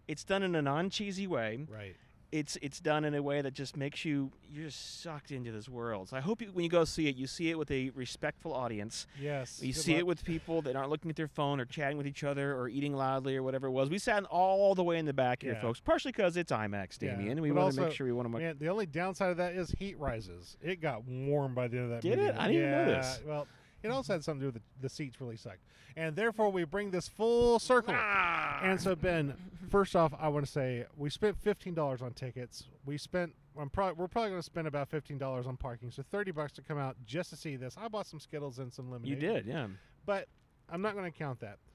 it's 0.07 0.23
done 0.23 0.41
in 0.43 0.55
a 0.55 0.61
non-cheesy 0.61 1.27
way. 1.27 1.65
right. 1.69 1.95
It's 2.31 2.57
it's 2.61 2.81
done 2.81 3.05
in 3.05 3.15
a 3.15 3.21
way 3.23 3.41
that 3.41 3.53
just 3.53 3.77
makes 3.77 4.03
you 4.03 4.31
you're 4.51 4.65
just 4.65 5.01
sucked 5.01 5.31
into 5.31 5.51
this 5.51 5.69
world. 5.69 6.09
So 6.09 6.17
I 6.17 6.19
hope 6.19 6.41
you, 6.41 6.49
when 6.51 6.63
you 6.63 6.69
go 6.69 6.83
see 6.83 7.07
it, 7.07 7.15
you 7.15 7.25
see 7.25 7.49
it 7.49 7.57
with 7.57 7.71
a 7.71 7.89
respectful 7.91 8.53
audience. 8.53 9.07
Yes. 9.21 9.61
You 9.63 9.71
see 9.71 9.93
luck. 9.93 9.99
it 9.99 10.07
with 10.07 10.25
people 10.25 10.61
that 10.63 10.75
aren't 10.75 10.89
looking 10.89 11.09
at 11.09 11.15
their 11.15 11.29
phone 11.29 11.61
or 11.61 11.65
chatting 11.65 11.97
with 11.97 12.05
each 12.05 12.25
other 12.25 12.53
or 12.53 12.67
eating 12.67 12.93
loudly 12.93 13.37
or 13.37 13.43
whatever 13.43 13.67
it 13.67 13.71
was. 13.71 13.89
We 13.89 13.97
sat 13.97 14.25
all 14.25 14.75
the 14.75 14.83
way 14.83 14.97
in 14.97 15.05
the 15.05 15.13
back 15.13 15.43
here, 15.43 15.57
folks, 15.61 15.79
partially 15.79 16.11
because 16.11 16.35
it's 16.35 16.51
IMAX, 16.51 17.01
Yeah, 17.01 17.11
Damien, 17.11 17.31
and 17.33 17.41
we 17.41 17.51
want 17.51 17.73
to 17.75 17.81
make 17.81 17.93
sure 17.93 18.05
we 18.05 18.11
want 18.13 18.29
to. 18.31 18.37
Man, 18.37 18.57
the 18.59 18.67
only 18.67 18.85
downside 18.85 19.31
of 19.31 19.37
that 19.37 19.53
is 19.53 19.73
heat 19.79 19.97
rises. 19.97 20.57
It 20.61 20.81
got 20.81 21.05
warm 21.05 21.53
by 21.55 21.67
the 21.69 21.77
end 21.77 21.85
of 21.85 21.91
that 21.91 22.01
Did 22.01 22.17
movie. 22.19 22.29
it? 22.29 22.35
I 22.37 22.47
didn't 22.47 22.55
even 22.55 22.69
yeah, 22.69 22.85
notice. 22.85 23.19
Well, 23.25 23.47
it 23.83 23.89
also 23.89 24.13
had 24.13 24.23
something 24.23 24.41
to 24.41 24.51
do 24.51 24.53
with 24.53 24.55
the, 24.55 24.87
the 24.87 24.89
seats 24.89 25.19
really 25.21 25.37
sucked. 25.37 25.61
And 25.95 26.15
therefore, 26.15 26.51
we 26.51 26.63
bring 26.63 26.91
this 26.91 27.07
full 27.07 27.59
circle. 27.59 27.95
Ah! 27.97 28.59
And 28.61 28.79
so, 28.79 28.95
Ben, 28.95 29.33
first 29.69 29.95
off, 29.95 30.13
I 30.19 30.27
want 30.27 30.45
to 30.45 30.51
say 30.51 30.85
we 30.95 31.09
spent 31.09 31.37
fifteen 31.37 31.73
dollars 31.73 32.01
on 32.01 32.13
tickets. 32.13 32.65
We 32.85 32.97
spent. 32.97 33.33
I'm 33.59 33.69
probably 33.69 33.95
we're 33.99 34.07
probably 34.07 34.29
going 34.31 34.41
to 34.41 34.45
spend 34.45 34.67
about 34.67 34.89
fifteen 34.89 35.17
dollars 35.17 35.47
on 35.47 35.57
parking. 35.57 35.89
So 35.89 36.03
thirty 36.11 36.31
bucks 36.31 36.53
to 36.53 36.61
come 36.61 36.77
out 36.77 36.95
just 37.05 37.31
to 37.31 37.35
see 37.35 37.55
this. 37.55 37.75
I 37.79 37.87
bought 37.87 38.05
some 38.05 38.19
Skittles 38.19 38.59
and 38.59 38.71
some 38.71 38.91
lemonade. 38.91 39.09
you 39.09 39.15
did, 39.15 39.45
yeah. 39.45 39.67
but 40.05 40.27
I'm 40.69 40.81
not 40.81 40.95
going 40.95 41.11
to 41.11 41.17
count 41.17 41.39
that. 41.41 41.57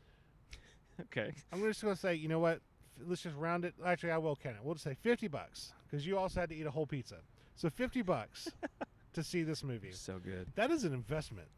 Okay. 1.01 1.33
I'm 1.51 1.63
just 1.63 1.83
going 1.83 1.95
to 1.95 2.01
say, 2.01 2.15
you 2.15 2.29
know 2.29 2.39
what? 2.39 2.61
Let's 3.05 3.23
just 3.23 3.35
round 3.35 3.65
it. 3.65 3.75
Actually, 3.85 4.13
I 4.13 4.19
will 4.19 4.37
count 4.37 4.57
it. 4.57 4.61
We'll 4.63 4.75
just 4.75 4.85
say 4.85 4.95
50 5.01 5.27
bucks 5.29 5.73
because 5.91 6.07
you 6.07 6.19
also 6.19 6.39
had 6.39 6.51
to 6.51 6.55
eat 6.55 6.67
a 6.67 6.71
whole 6.71 6.87
pizza. 6.87 7.17
So 7.57 7.71
50 7.71 8.03
bucks 8.03 8.49
to 9.15 9.23
see 9.23 9.43
this 9.43 9.65
movie. 9.65 9.93
So 9.93 10.19
good. 10.23 10.49
That 10.55 10.71
is 10.71 10.85
an 10.85 10.93
investment. 10.93 11.49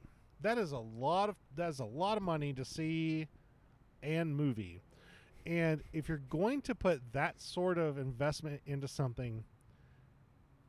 That 0.45 0.59
is 0.59 0.73
a 0.73 0.79
lot 0.79 1.31
of 1.31 1.37
that 1.57 1.71
is 1.71 1.81
a 1.81 1.87
lot 1.87 2.19
of 2.19 2.23
money 2.23 2.53
to 2.53 2.67
see 2.67 3.29
and 4.03 4.37
movie. 4.37 4.83
And 5.47 5.83
if 5.95 6.07
you're 6.07 6.19
going 6.19 6.61
to 6.63 6.75
put 6.75 7.01
that 7.15 7.41
sort 7.41 7.79
of 7.79 7.97
investment 7.97 8.61
into 8.67 8.87
something, 8.87 9.45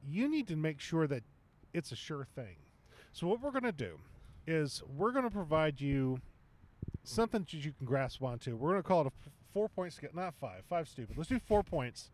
you 0.07 0.29
need 0.29 0.47
to 0.47 0.55
make 0.55 0.79
sure 0.79 1.07
that 1.07 1.23
it's 1.73 1.91
a 1.91 1.95
sure 1.95 2.25
thing. 2.35 2.55
So 3.11 3.27
what 3.27 3.41
we're 3.41 3.51
going 3.51 3.63
to 3.63 3.73
do 3.73 3.99
is 4.47 4.81
we're 4.95 5.11
going 5.11 5.25
to 5.25 5.29
provide 5.29 5.81
you 5.81 6.19
something 7.03 7.41
that 7.41 7.53
you 7.53 7.73
can 7.77 7.85
grasp 7.85 8.23
onto. 8.23 8.55
We're 8.55 8.71
going 8.71 8.81
to 8.81 8.87
call 8.87 9.01
it 9.01 9.07
a 9.07 9.29
four 9.53 9.67
point 9.67 9.91
scale, 9.91 10.11
not 10.13 10.35
five. 10.35 10.63
Five 10.69 10.87
stupid. 10.87 11.17
Let's 11.17 11.29
do 11.29 11.39
four 11.39 11.63
points. 11.63 12.11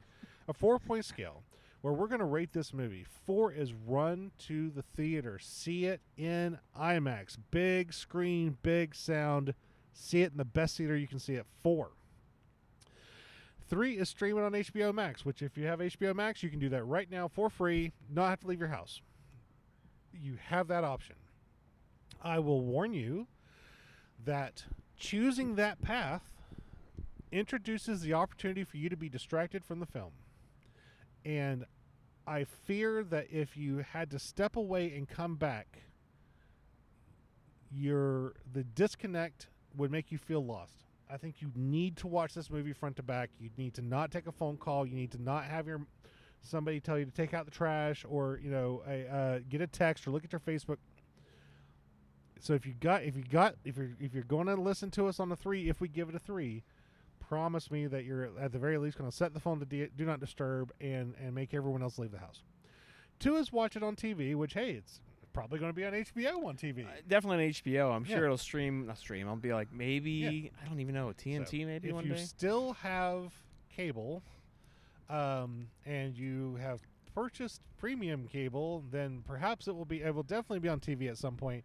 A 0.48 0.54
four 0.54 0.80
point 0.80 1.06
scale. 1.06 1.44
Where 1.82 1.94
we're 1.94 2.08
going 2.08 2.20
to 2.20 2.26
rate 2.26 2.54
this 2.54 2.74
movie. 2.74 3.06
Four 3.26 3.52
is 3.52 3.74
run 3.74 4.32
to 4.48 4.70
the 4.70 4.84
theater, 4.84 5.40
see 5.40 5.86
it 5.86 6.02
in 6.16 6.60
IMAX, 6.80 7.38
big 7.50 7.94
screen, 7.94 8.58
big 8.62 8.96
sound, 8.96 9.54
see 9.94 10.22
it 10.22 10.32
in 10.32 10.38
the 10.38 10.46
best 10.46 10.78
theater 10.78 10.96
you 10.96 11.08
can 11.08 11.20
see 11.20 11.34
it. 11.34 11.46
Four. 11.64 11.92
Three 13.68 13.98
is 13.98 14.10
streaming 14.10 14.44
on 14.44 14.52
HBO 14.52 14.94
Max, 14.94 15.26
which 15.26 15.42
if 15.42 15.58
you 15.58 15.66
have 15.66 15.80
HBO 15.80 16.14
Max, 16.14 16.44
you 16.44 16.50
can 16.50 16.60
do 16.60 16.70
that 16.70 16.84
right 16.84 17.10
now 17.10 17.28
for 17.28 17.50
free, 17.50 17.94
not 18.10 18.30
have 18.30 18.42
to 18.42 18.48
leave 18.48 18.60
your 18.60 18.68
house. 18.68 19.02
You 20.14 20.38
have 20.50 20.68
that 20.68 20.84
option. 20.84 21.16
I 22.22 22.40
will 22.40 22.62
warn 22.62 22.94
you 22.94 23.28
that 24.24 24.66
choosing 24.98 25.56
that 25.56 25.82
path 25.82 26.22
introduces 27.32 28.02
the 28.02 28.14
opportunity 28.14 28.64
for 28.64 28.78
you 28.78 28.90
to 28.90 28.98
be 28.98 29.10
distracted 29.10 29.64
from 29.64 29.80
the 29.80 29.86
film. 29.86 30.12
And 31.26 31.66
I 32.28 32.44
fear 32.44 33.04
that 33.06 33.28
if 33.32 33.58
you 33.58 33.80
had 33.80 34.12
to 34.12 34.20
step 34.20 34.56
away 34.56 34.94
and 34.96 35.08
come 35.08 35.36
back, 35.36 35.84
your 37.72 38.34
the 38.52 38.64
disconnect 38.64 39.48
would 39.76 39.92
make 39.92 40.12
you 40.12 40.18
feel 40.18 40.46
lost. 40.46 40.86
I 41.10 41.18
think 41.18 41.42
you 41.42 41.52
need 41.56 41.98
to 41.98 42.08
watch 42.08 42.34
this 42.34 42.50
movie 42.50 42.74
front 42.74 42.96
to 42.98 43.04
back. 43.04 43.30
You 43.40 43.50
need 43.58 43.74
to 43.76 43.82
not 43.82 44.12
take 44.12 44.28
a 44.28 44.32
phone 44.32 44.58
call. 44.58 44.86
You 44.86 44.96
need 44.96 45.12
to 45.12 45.22
not 45.22 45.46
have 45.46 45.68
your 45.68 45.82
somebody 46.42 46.80
tell 46.80 46.98
you 46.98 47.06
to 47.06 47.12
take 47.12 47.34
out 47.34 47.46
the 47.46 47.52
trash 47.52 48.06
or 48.08 48.40
you 48.42 48.50
know 48.50 48.82
a, 48.88 49.08
uh, 49.08 49.40
get 49.50 49.62
a 49.62 49.68
text 49.68 50.08
or 50.08 50.12
look 50.12 50.24
at 50.24 50.32
your 50.32 50.40
Facebook. 50.40 50.78
So 52.40 52.54
if 52.54 52.66
you 52.66 52.74
got 52.74 53.04
if 53.04 53.16
you 53.16 53.24
got 53.24 53.56
if 53.64 53.78
you're 53.78 53.92
if 54.00 54.14
you're 54.14 54.24
going 54.24 54.48
to 54.48 54.56
listen 54.56 54.90
to 54.92 55.08
us 55.08 55.20
on 55.20 55.32
a 55.32 55.36
three, 55.36 55.70
if 55.70 55.80
we 55.80 55.88
give 55.88 56.10
it 56.10 56.16
a 56.16 56.20
three, 56.20 56.64
promise 57.32 57.72
me 57.72 57.88
that 57.88 58.04
you're 58.04 58.30
at 58.42 58.52
the 58.52 58.60
very 58.60 58.78
least 58.78 58.98
going 58.98 59.10
to 59.10 59.16
set 59.16 59.34
the 59.34 59.40
phone 59.40 59.58
to 59.58 59.66
de- 59.66 59.88
do 59.96 60.04
not 60.04 60.20
disturb 60.20 60.70
and 60.82 61.16
and 61.24 61.34
make 61.34 61.54
everyone 61.54 61.82
else 61.82 61.98
leave 61.98 62.12
the 62.12 62.18
house. 62.18 62.44
Two 63.20 63.38
is 63.38 63.54
watch 63.54 63.78
it 63.78 63.84
on 63.84 63.96
TV, 63.96 64.36
which 64.36 64.54
hey, 64.54 64.72
it's 64.72 65.00
probably 65.32 65.58
going 65.58 65.72
to 65.72 65.74
be 65.76 65.86
on 65.86 65.94
HBO 65.94 66.44
on 66.44 66.58
TV. 66.58 66.84
Uh, 66.86 66.90
definitely 67.08 67.46
on 67.46 67.52
HBO. 67.54 67.96
I'm 67.96 68.04
Yeah. 68.06 68.18
sure 68.18 68.26
it'll 68.26 68.38
stream. 68.38 68.86
Not 68.86 68.98
stream. 68.98 69.30
I'll 69.30 69.38
be 69.38 69.54
like 69.54 69.72
maybe 69.72 70.52
I 70.62 70.68
don't 70.68 70.82
even 70.82 70.94
know 70.94 71.08
TNT 71.18 71.62
So, 71.62 71.68
maybe 71.68 71.88
if 71.88 71.96
one 71.96 72.06
you 72.06 72.16
day. 72.16 72.20
still 72.20 72.74
have 72.74 73.32
cable, 73.74 74.22
um, 75.10 75.68
and 75.86 76.14
you 76.18 76.56
have 76.62 76.82
purchased 77.16 77.62
premium 77.78 78.28
cable, 78.28 78.84
then 78.92 79.24
perhaps 79.26 79.70
it 79.70 79.76
will 79.76 79.86
be. 79.86 80.02
It 80.02 80.14
will 80.14 80.24
definitely 80.24 80.60
be 80.60 80.68
on 80.68 80.82
TV 80.82 81.08
at 81.10 81.18
some 81.18 81.38
point. 81.38 81.64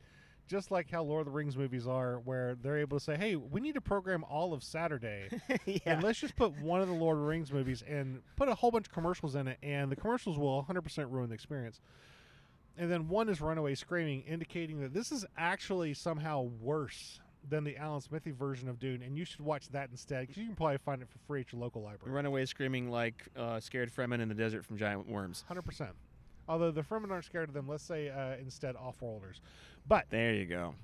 Just 0.49 0.71
like 0.71 0.91
how 0.91 1.03
Lord 1.03 1.21
of 1.21 1.27
the 1.27 1.37
Rings 1.37 1.57
movies 1.57 1.89
are, 1.89 2.21
where 2.21 2.55
they're 2.55 2.79
able 2.79 2.99
to 2.99 3.05
say, 3.05 3.17
"Hey, 3.17 3.37
we 3.37 3.61
need 3.61 3.75
to 3.75 3.81
program 3.81 4.25
all 4.25 4.53
of 4.53 4.63
Saturday, 4.63 5.29
yeah. 5.65 5.79
and 5.87 6.03
let's 6.03 6.21
just 6.21 6.37
put 6.37 6.57
one 6.61 6.81
of 6.81 6.89
the 6.89 6.95
Lord 6.95 7.17
of 7.17 7.23
the 7.23 7.29
Rings 7.29 7.53
movies 7.53 7.83
and 7.83 8.23
put 8.37 8.49
a 8.49 8.55
whole 8.55 8.71
bunch 8.71 8.87
of 8.87 8.93
commercials 8.93 9.35
in 9.35 9.49
it, 9.49 9.59
and 9.63 9.91
the 9.91 9.97
commercials 9.97 10.39
will 10.39 10.65
100% 10.69 11.11
ruin 11.11 11.29
the 11.29 11.35
experience." 11.35 11.81
And 12.79 12.91
then 12.93 13.09
one 13.09 13.29
is 13.29 13.41
Runaway 13.41 13.75
Screaming, 13.75 14.23
indicating 14.23 14.81
that 14.81 14.93
this 14.93 15.11
is 15.11 15.25
actually 15.37 15.95
somehow 15.95 16.43
worse 16.61 17.21
than 17.49 17.65
the 17.65 17.77
Alan 17.77 18.01
Smithee 18.01 18.33
version 18.33 18.69
of 18.69 18.79
Dune, 18.79 19.03
and 19.03 19.17
you 19.17 19.25
should 19.25 19.41
watch 19.41 19.69
that 19.69 19.89
instead 19.91 20.23
because 20.23 20.37
you 20.37 20.47
can 20.47 20.57
probably 20.57 20.79
find 20.79 21.01
it 21.03 21.09
for 21.09 21.19
free 21.27 21.41
at 21.41 21.53
your 21.53 21.61
local 21.61 21.83
library. 21.83 22.13
Runaway 22.13 22.45
screaming 22.45 22.91
like 22.91 23.29
uh, 23.37 23.61
scared 23.61 23.91
Fremen 23.95 24.21
in 24.21 24.29
the 24.29 24.35
desert 24.35 24.65
from 24.65 24.77
giant 24.77 25.09
worms. 25.09 25.45
Hundred 25.49 25.63
percent. 25.63 25.93
Although 26.49 26.71
the 26.71 26.83
Fremen 26.83 27.11
aren't 27.11 27.25
scared 27.25 27.49
of 27.49 27.55
them, 27.55 27.69
let's 27.69 27.83
say 27.83 28.09
uh, 28.09 28.37
instead 28.41 28.77
off-worlders. 28.77 29.41
But 29.89 30.07
There 30.11 30.35
you 30.35 30.47
go. 30.47 30.75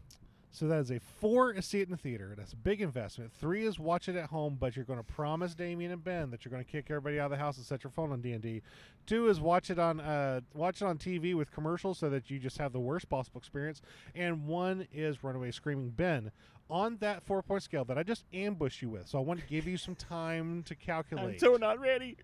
so 0.50 0.68
that 0.68 0.78
is 0.80 0.90
a 0.90 1.00
four 1.00 1.52
is 1.52 1.64
see 1.66 1.80
it 1.80 1.84
in 1.88 1.90
the 1.92 1.96
theater. 1.96 2.34
That's 2.36 2.52
a 2.52 2.56
big 2.56 2.80
investment. 2.80 3.32
Three 3.32 3.64
is 3.66 3.78
watch 3.78 4.08
it 4.08 4.16
at 4.16 4.26
home, 4.30 4.56
but 4.60 4.76
you're 4.76 4.84
going 4.84 4.98
to 4.98 5.04
promise 5.04 5.54
Damien 5.54 5.90
and 5.92 6.04
Ben 6.04 6.30
that 6.30 6.44
you're 6.44 6.52
going 6.52 6.64
to 6.64 6.70
kick 6.70 6.86
everybody 6.90 7.18
out 7.18 7.26
of 7.26 7.30
the 7.32 7.36
house 7.38 7.56
and 7.56 7.64
set 7.66 7.82
your 7.82 7.90
phone 7.90 8.12
on 8.12 8.20
D 8.20 8.32
and 8.32 8.42
D. 8.42 8.62
Two 9.06 9.28
is 9.28 9.40
watch 9.40 9.70
it 9.70 9.78
on 9.78 9.98
uh, 10.00 10.40
watch 10.54 10.82
it 10.82 10.84
on 10.84 10.98
TV 10.98 11.34
with 11.34 11.50
commercials 11.50 11.98
so 11.98 12.10
that 12.10 12.30
you 12.30 12.38
just 12.38 12.58
have 12.58 12.72
the 12.72 12.80
worst 12.80 13.08
possible 13.08 13.38
experience. 13.38 13.80
And 14.14 14.46
one 14.46 14.86
is 14.92 15.24
Runaway 15.24 15.50
Screaming 15.50 15.90
Ben. 15.90 16.30
On 16.70 16.96
that 17.00 17.22
four 17.24 17.42
point 17.42 17.62
scale 17.62 17.84
that 17.86 17.98
I 17.98 18.02
just 18.02 18.24
ambushed 18.32 18.80
you 18.80 18.88
with, 18.88 19.06
so 19.06 19.18
I 19.18 19.20
want 19.22 19.40
to 19.40 19.46
give 19.46 19.66
you 19.66 19.76
some 19.76 19.94
time 19.94 20.62
to 20.62 20.74
I'm 20.74 20.80
calculate. 20.86 21.40
so 21.40 21.56
not 21.56 21.78
ready. 21.80 22.16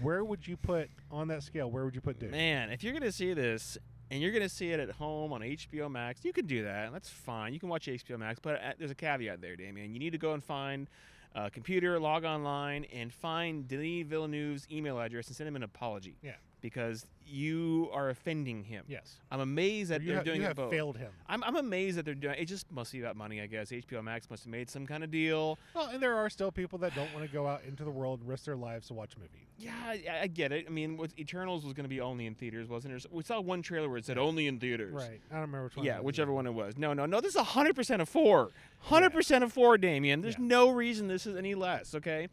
Where 0.00 0.24
would 0.24 0.46
you 0.48 0.56
put 0.56 0.88
on 1.10 1.28
that 1.28 1.42
scale? 1.42 1.70
Where 1.70 1.84
would 1.84 1.94
you 1.94 2.00
put 2.00 2.18
Dune? 2.18 2.30
Man, 2.30 2.70
if 2.70 2.82
you're 2.82 2.94
gonna 2.94 3.12
see 3.12 3.34
this 3.34 3.76
and 4.14 4.22
you're 4.22 4.30
gonna 4.30 4.48
see 4.48 4.70
it 4.70 4.78
at 4.78 4.90
home 4.92 5.32
on 5.32 5.40
HBO 5.40 5.90
Max, 5.90 6.24
you 6.24 6.32
can 6.32 6.46
do 6.46 6.62
that. 6.62 6.92
That's 6.92 7.08
fine. 7.08 7.52
You 7.52 7.58
can 7.58 7.68
watch 7.68 7.86
HBO 7.88 8.16
Max, 8.16 8.38
but 8.40 8.62
uh, 8.62 8.72
there's 8.78 8.92
a 8.92 8.94
caveat 8.94 9.40
there, 9.40 9.56
Damien. 9.56 9.92
You 9.92 9.98
need 9.98 10.12
to 10.12 10.18
go 10.18 10.34
and 10.34 10.44
find 10.44 10.88
a 11.34 11.50
computer, 11.50 11.98
log 11.98 12.24
online, 12.24 12.84
and 12.92 13.12
find 13.12 13.66
Denis 13.66 14.06
Villeneuve's 14.06 14.68
email 14.70 15.00
address 15.00 15.26
and 15.26 15.34
send 15.34 15.48
him 15.48 15.56
an 15.56 15.64
apology. 15.64 16.14
Yeah. 16.22 16.34
Because 16.64 17.06
you 17.26 17.90
are 17.92 18.08
offending 18.08 18.64
him. 18.64 18.86
Yes, 18.88 19.16
I'm 19.30 19.40
amazed 19.40 19.90
that 19.90 20.00
you, 20.00 20.06
they're 20.06 20.16
have, 20.16 20.24
doing 20.24 20.38
you 20.40 20.44
it 20.46 20.48
have 20.48 20.56
both. 20.56 20.70
failed 20.70 20.96
him. 20.96 21.10
I'm, 21.28 21.44
I'm 21.44 21.56
amazed 21.56 21.98
that 21.98 22.06
they're 22.06 22.14
doing 22.14 22.36
it. 22.38 22.46
Just 22.46 22.72
must 22.72 22.90
be 22.90 23.00
about 23.00 23.16
money, 23.16 23.42
I 23.42 23.46
guess. 23.46 23.68
HBO 23.68 24.02
Max 24.02 24.30
must 24.30 24.44
have 24.44 24.50
made 24.50 24.70
some 24.70 24.86
kind 24.86 25.04
of 25.04 25.10
deal. 25.10 25.58
Well, 25.74 25.88
and 25.92 26.02
there 26.02 26.14
are 26.16 26.30
still 26.30 26.50
people 26.50 26.78
that 26.78 26.94
don't 26.94 27.12
want 27.12 27.26
to 27.26 27.30
go 27.30 27.46
out 27.46 27.64
into 27.68 27.84
the 27.84 27.90
world 27.90 28.20
and 28.20 28.28
risk 28.30 28.46
their 28.46 28.56
lives 28.56 28.86
to 28.86 28.94
watch 28.94 29.14
a 29.14 29.18
movie. 29.18 29.46
Yeah, 29.58 29.74
I, 29.84 30.20
I 30.22 30.26
get 30.26 30.52
it. 30.52 30.64
I 30.66 30.70
mean, 30.70 30.96
with 30.96 31.18
Eternals 31.18 31.64
was 31.64 31.74
going 31.74 31.84
to 31.84 31.88
be 31.90 32.00
only 32.00 32.24
in 32.24 32.34
theaters, 32.34 32.66
wasn't 32.66 32.94
it? 32.94 33.04
We 33.12 33.22
saw 33.24 33.42
one 33.42 33.60
trailer 33.60 33.90
where 33.90 33.98
it 33.98 34.06
said 34.06 34.16
only 34.16 34.46
in 34.46 34.58
theaters. 34.58 34.94
Right. 34.94 35.20
I 35.30 35.34
don't 35.34 35.42
remember 35.42 35.64
which 35.64 35.76
one. 35.76 35.84
Yeah, 35.84 36.00
whichever 36.00 36.32
one 36.32 36.46
it 36.46 36.54
was. 36.54 36.78
No, 36.78 36.94
no, 36.94 37.04
no. 37.04 37.20
This 37.20 37.34
is 37.34 37.42
hundred 37.42 37.76
percent 37.76 38.00
of 38.00 38.08
four. 38.08 38.52
Hundred 38.80 39.10
percent 39.10 39.44
of 39.44 39.52
four, 39.52 39.76
Damien. 39.76 40.22
There's 40.22 40.38
Yeah. 40.38 40.46
no 40.46 40.70
reason 40.70 41.08
this 41.08 41.26
is 41.26 41.36
any 41.36 41.54
less. 41.54 41.94
Okay. 41.94 42.28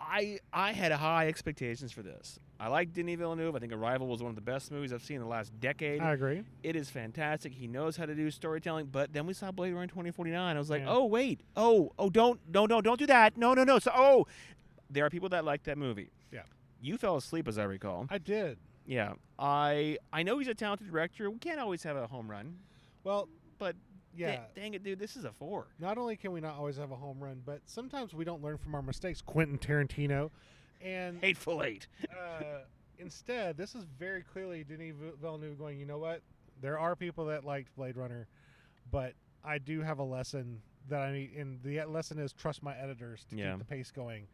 I 0.00 0.38
I 0.50 0.72
had 0.72 0.92
high 0.92 1.28
expectations 1.28 1.92
for 1.92 2.02
this. 2.02 2.38
I 2.60 2.68
like 2.68 2.92
Denis 2.92 3.16
Villeneuve. 3.18 3.56
I 3.56 3.58
think 3.58 3.72
Arrival 3.72 4.06
was 4.06 4.22
one 4.22 4.28
of 4.28 4.34
the 4.36 4.42
best 4.42 4.70
movies 4.70 4.92
I've 4.92 5.02
seen 5.02 5.16
in 5.16 5.22
the 5.22 5.28
last 5.28 5.58
decade. 5.60 6.00
I 6.02 6.12
agree. 6.12 6.42
it 6.62 6.76
is 6.76 6.90
fantastic. 6.90 7.54
He 7.54 7.66
knows 7.66 7.96
how 7.96 8.04
to 8.06 8.14
do 8.14 8.30
storytelling. 8.30 8.86
But 8.86 9.12
then 9.14 9.26
we 9.26 9.32
saw 9.32 9.50
Blade 9.50 9.72
Runner 9.72 9.86
2049. 9.86 10.56
I 10.56 10.58
was 10.58 10.68
like, 10.68 10.82
Yeah. 10.82 10.90
oh 10.90 11.06
wait, 11.06 11.40
oh 11.56 11.90
oh 11.98 12.10
don't 12.10 12.38
no 12.52 12.66
no 12.66 12.80
don't 12.82 12.98
do 12.98 13.06
that. 13.06 13.36
No 13.38 13.54
no 13.54 13.64
no. 13.64 13.78
So 13.78 13.90
oh, 13.94 14.26
there 14.90 15.06
are 15.06 15.10
people 15.10 15.30
that 15.30 15.44
like 15.44 15.62
that 15.64 15.78
movie. 15.78 16.10
Yeah. 16.30 16.42
You 16.82 16.98
fell 16.98 17.16
asleep, 17.16 17.48
as 17.48 17.58
I 17.58 17.64
recall. 17.64 18.06
I 18.10 18.18
did. 18.18 18.58
Yeah. 18.86 19.14
I 19.38 19.96
I 20.12 20.22
know 20.22 20.38
he's 20.38 20.48
a 20.48 20.54
talented 20.54 20.90
director. 20.90 21.30
We 21.30 21.38
can't 21.38 21.60
always 21.60 21.82
have 21.84 21.96
a 21.96 22.06
home 22.06 22.30
run. 22.30 22.56
Well, 23.04 23.28
But 23.58 23.76
yeah. 24.14 24.36
Da- 24.36 24.42
dang 24.54 24.74
it, 24.74 24.82
dude, 24.82 24.98
this 24.98 25.16
is 25.16 25.24
a 25.24 25.32
four. 25.32 25.68
Not 25.78 25.96
only 25.96 26.16
can 26.16 26.32
we 26.32 26.40
not 26.40 26.56
always 26.56 26.76
have 26.76 26.90
a 26.90 26.96
home 26.96 27.22
run, 27.22 27.40
but 27.44 27.60
sometimes 27.64 28.12
we 28.12 28.24
don't 28.24 28.42
learn 28.42 28.58
from 28.58 28.74
our 28.74 28.82
mistakes. 28.82 29.22
Quentin 29.22 29.56
Tarantino, 29.56 30.30
and 30.80 31.20
Hateful 31.20 31.62
Eight. 31.62 31.86
uh, 32.10 32.60
instead, 32.98 33.56
this 33.56 33.74
is 33.74 33.84
very 33.98 34.22
clearly 34.22 34.64
Denis 34.64 34.94
Vi- 35.00 35.12
Villeneuve 35.20 35.58
going. 35.58 35.78
You 35.78 35.86
know 35.86 35.98
what? 35.98 36.22
There 36.60 36.78
are 36.78 36.94
people 36.96 37.26
that 37.26 37.44
liked 37.44 37.74
Blade 37.76 37.96
Runner, 37.96 38.26
but 38.90 39.14
I 39.44 39.58
do 39.58 39.80
have 39.80 39.98
a 39.98 40.04
lesson 40.04 40.60
that 40.88 41.00
I 41.00 41.12
need, 41.12 41.32
and 41.36 41.62
the 41.62 41.82
lesson 41.84 42.18
is 42.18 42.32
trust 42.32 42.62
my 42.62 42.76
editors 42.76 43.24
to 43.30 43.36
Yeah. 43.36 43.50
keep 43.52 43.58
the 43.60 43.64
pace 43.64 43.90
going. 43.90 44.26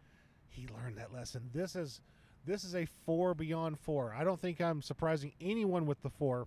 He 0.49 0.67
learned 0.69 0.97
that 0.99 1.13
lesson. 1.13 1.51
This 1.53 1.77
is 1.77 2.01
this 2.45 2.63
is 2.65 2.75
a 2.77 2.87
four 3.05 3.35
beyond 3.35 3.79
four. 3.81 4.15
I 4.15 4.23
don't 4.25 4.41
think 4.41 4.61
I'm 4.61 4.81
surprising 4.81 5.33
anyone 5.41 5.85
with 5.87 6.03
the 6.03 6.11
four. 6.11 6.47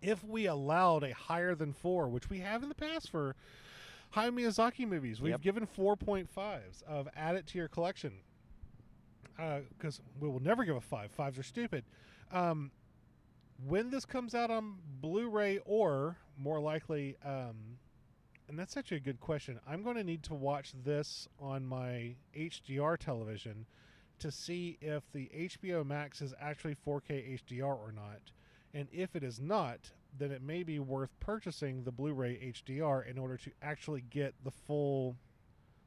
If 0.00 0.22
we 0.24 0.46
allowed 0.46 1.02
a 1.02 1.12
higher 1.12 1.54
than 1.54 1.72
four, 1.72 2.08
which 2.08 2.30
we 2.30 2.38
have 2.38 2.62
in 2.62 2.68
the 2.68 2.74
past 2.76 3.10
for 3.10 3.34
Hayao 4.14 4.30
Miyazaki 4.32 4.86
movies, 4.88 5.20
we've 5.20 5.32
Yep. 5.32 5.40
given 5.42 5.66
4.5s 5.66 6.82
of 6.82 7.08
add 7.14 7.36
it 7.36 7.46
to 7.48 7.58
your 7.58 7.68
collection 7.68 8.20
because 9.76 10.00
we 10.18 10.28
will 10.28 10.40
never 10.40 10.64
give 10.64 10.76
a 10.76 10.80
five. 10.80 11.10
Fives 11.10 11.38
are 11.38 11.42
stupid. 11.42 11.84
Um, 12.32 12.70
when 13.66 13.90
this 13.90 14.04
comes 14.04 14.34
out 14.34 14.50
on 14.50 14.76
Blu-ray, 15.00 15.60
or 15.64 16.16
more 16.38 16.60
likely, 16.60 17.16
um, 17.24 17.78
and 18.48 18.58
that's 18.58 18.76
actually 18.76 18.98
a 18.98 19.00
good 19.00 19.20
question. 19.20 19.60
I'm 19.68 19.82
going 19.82 19.96
to 19.96 20.04
need 20.04 20.22
to 20.24 20.34
watch 20.34 20.72
this 20.84 21.28
on 21.38 21.66
my 21.66 22.14
HDR 22.36 22.98
television 22.98 23.66
to 24.18 24.30
see 24.30 24.78
if 24.80 25.02
the 25.12 25.30
HBO 25.34 25.84
Max 25.84 26.20
is 26.20 26.34
actually 26.40 26.76
4K 26.86 27.40
HDR 27.40 27.78
or 27.78 27.92
not. 27.94 28.32
And 28.74 28.88
if 28.92 29.16
it 29.16 29.22
is 29.22 29.40
not, 29.40 29.90
then 30.18 30.30
it 30.30 30.42
may 30.42 30.62
be 30.62 30.78
worth 30.78 31.10
purchasing 31.20 31.84
the 31.84 31.92
Blu-ray 31.92 32.52
HDR 32.54 33.08
in 33.08 33.18
order 33.18 33.36
to 33.38 33.50
actually 33.62 34.02
get 34.10 34.34
the 34.44 34.50
full 34.50 35.16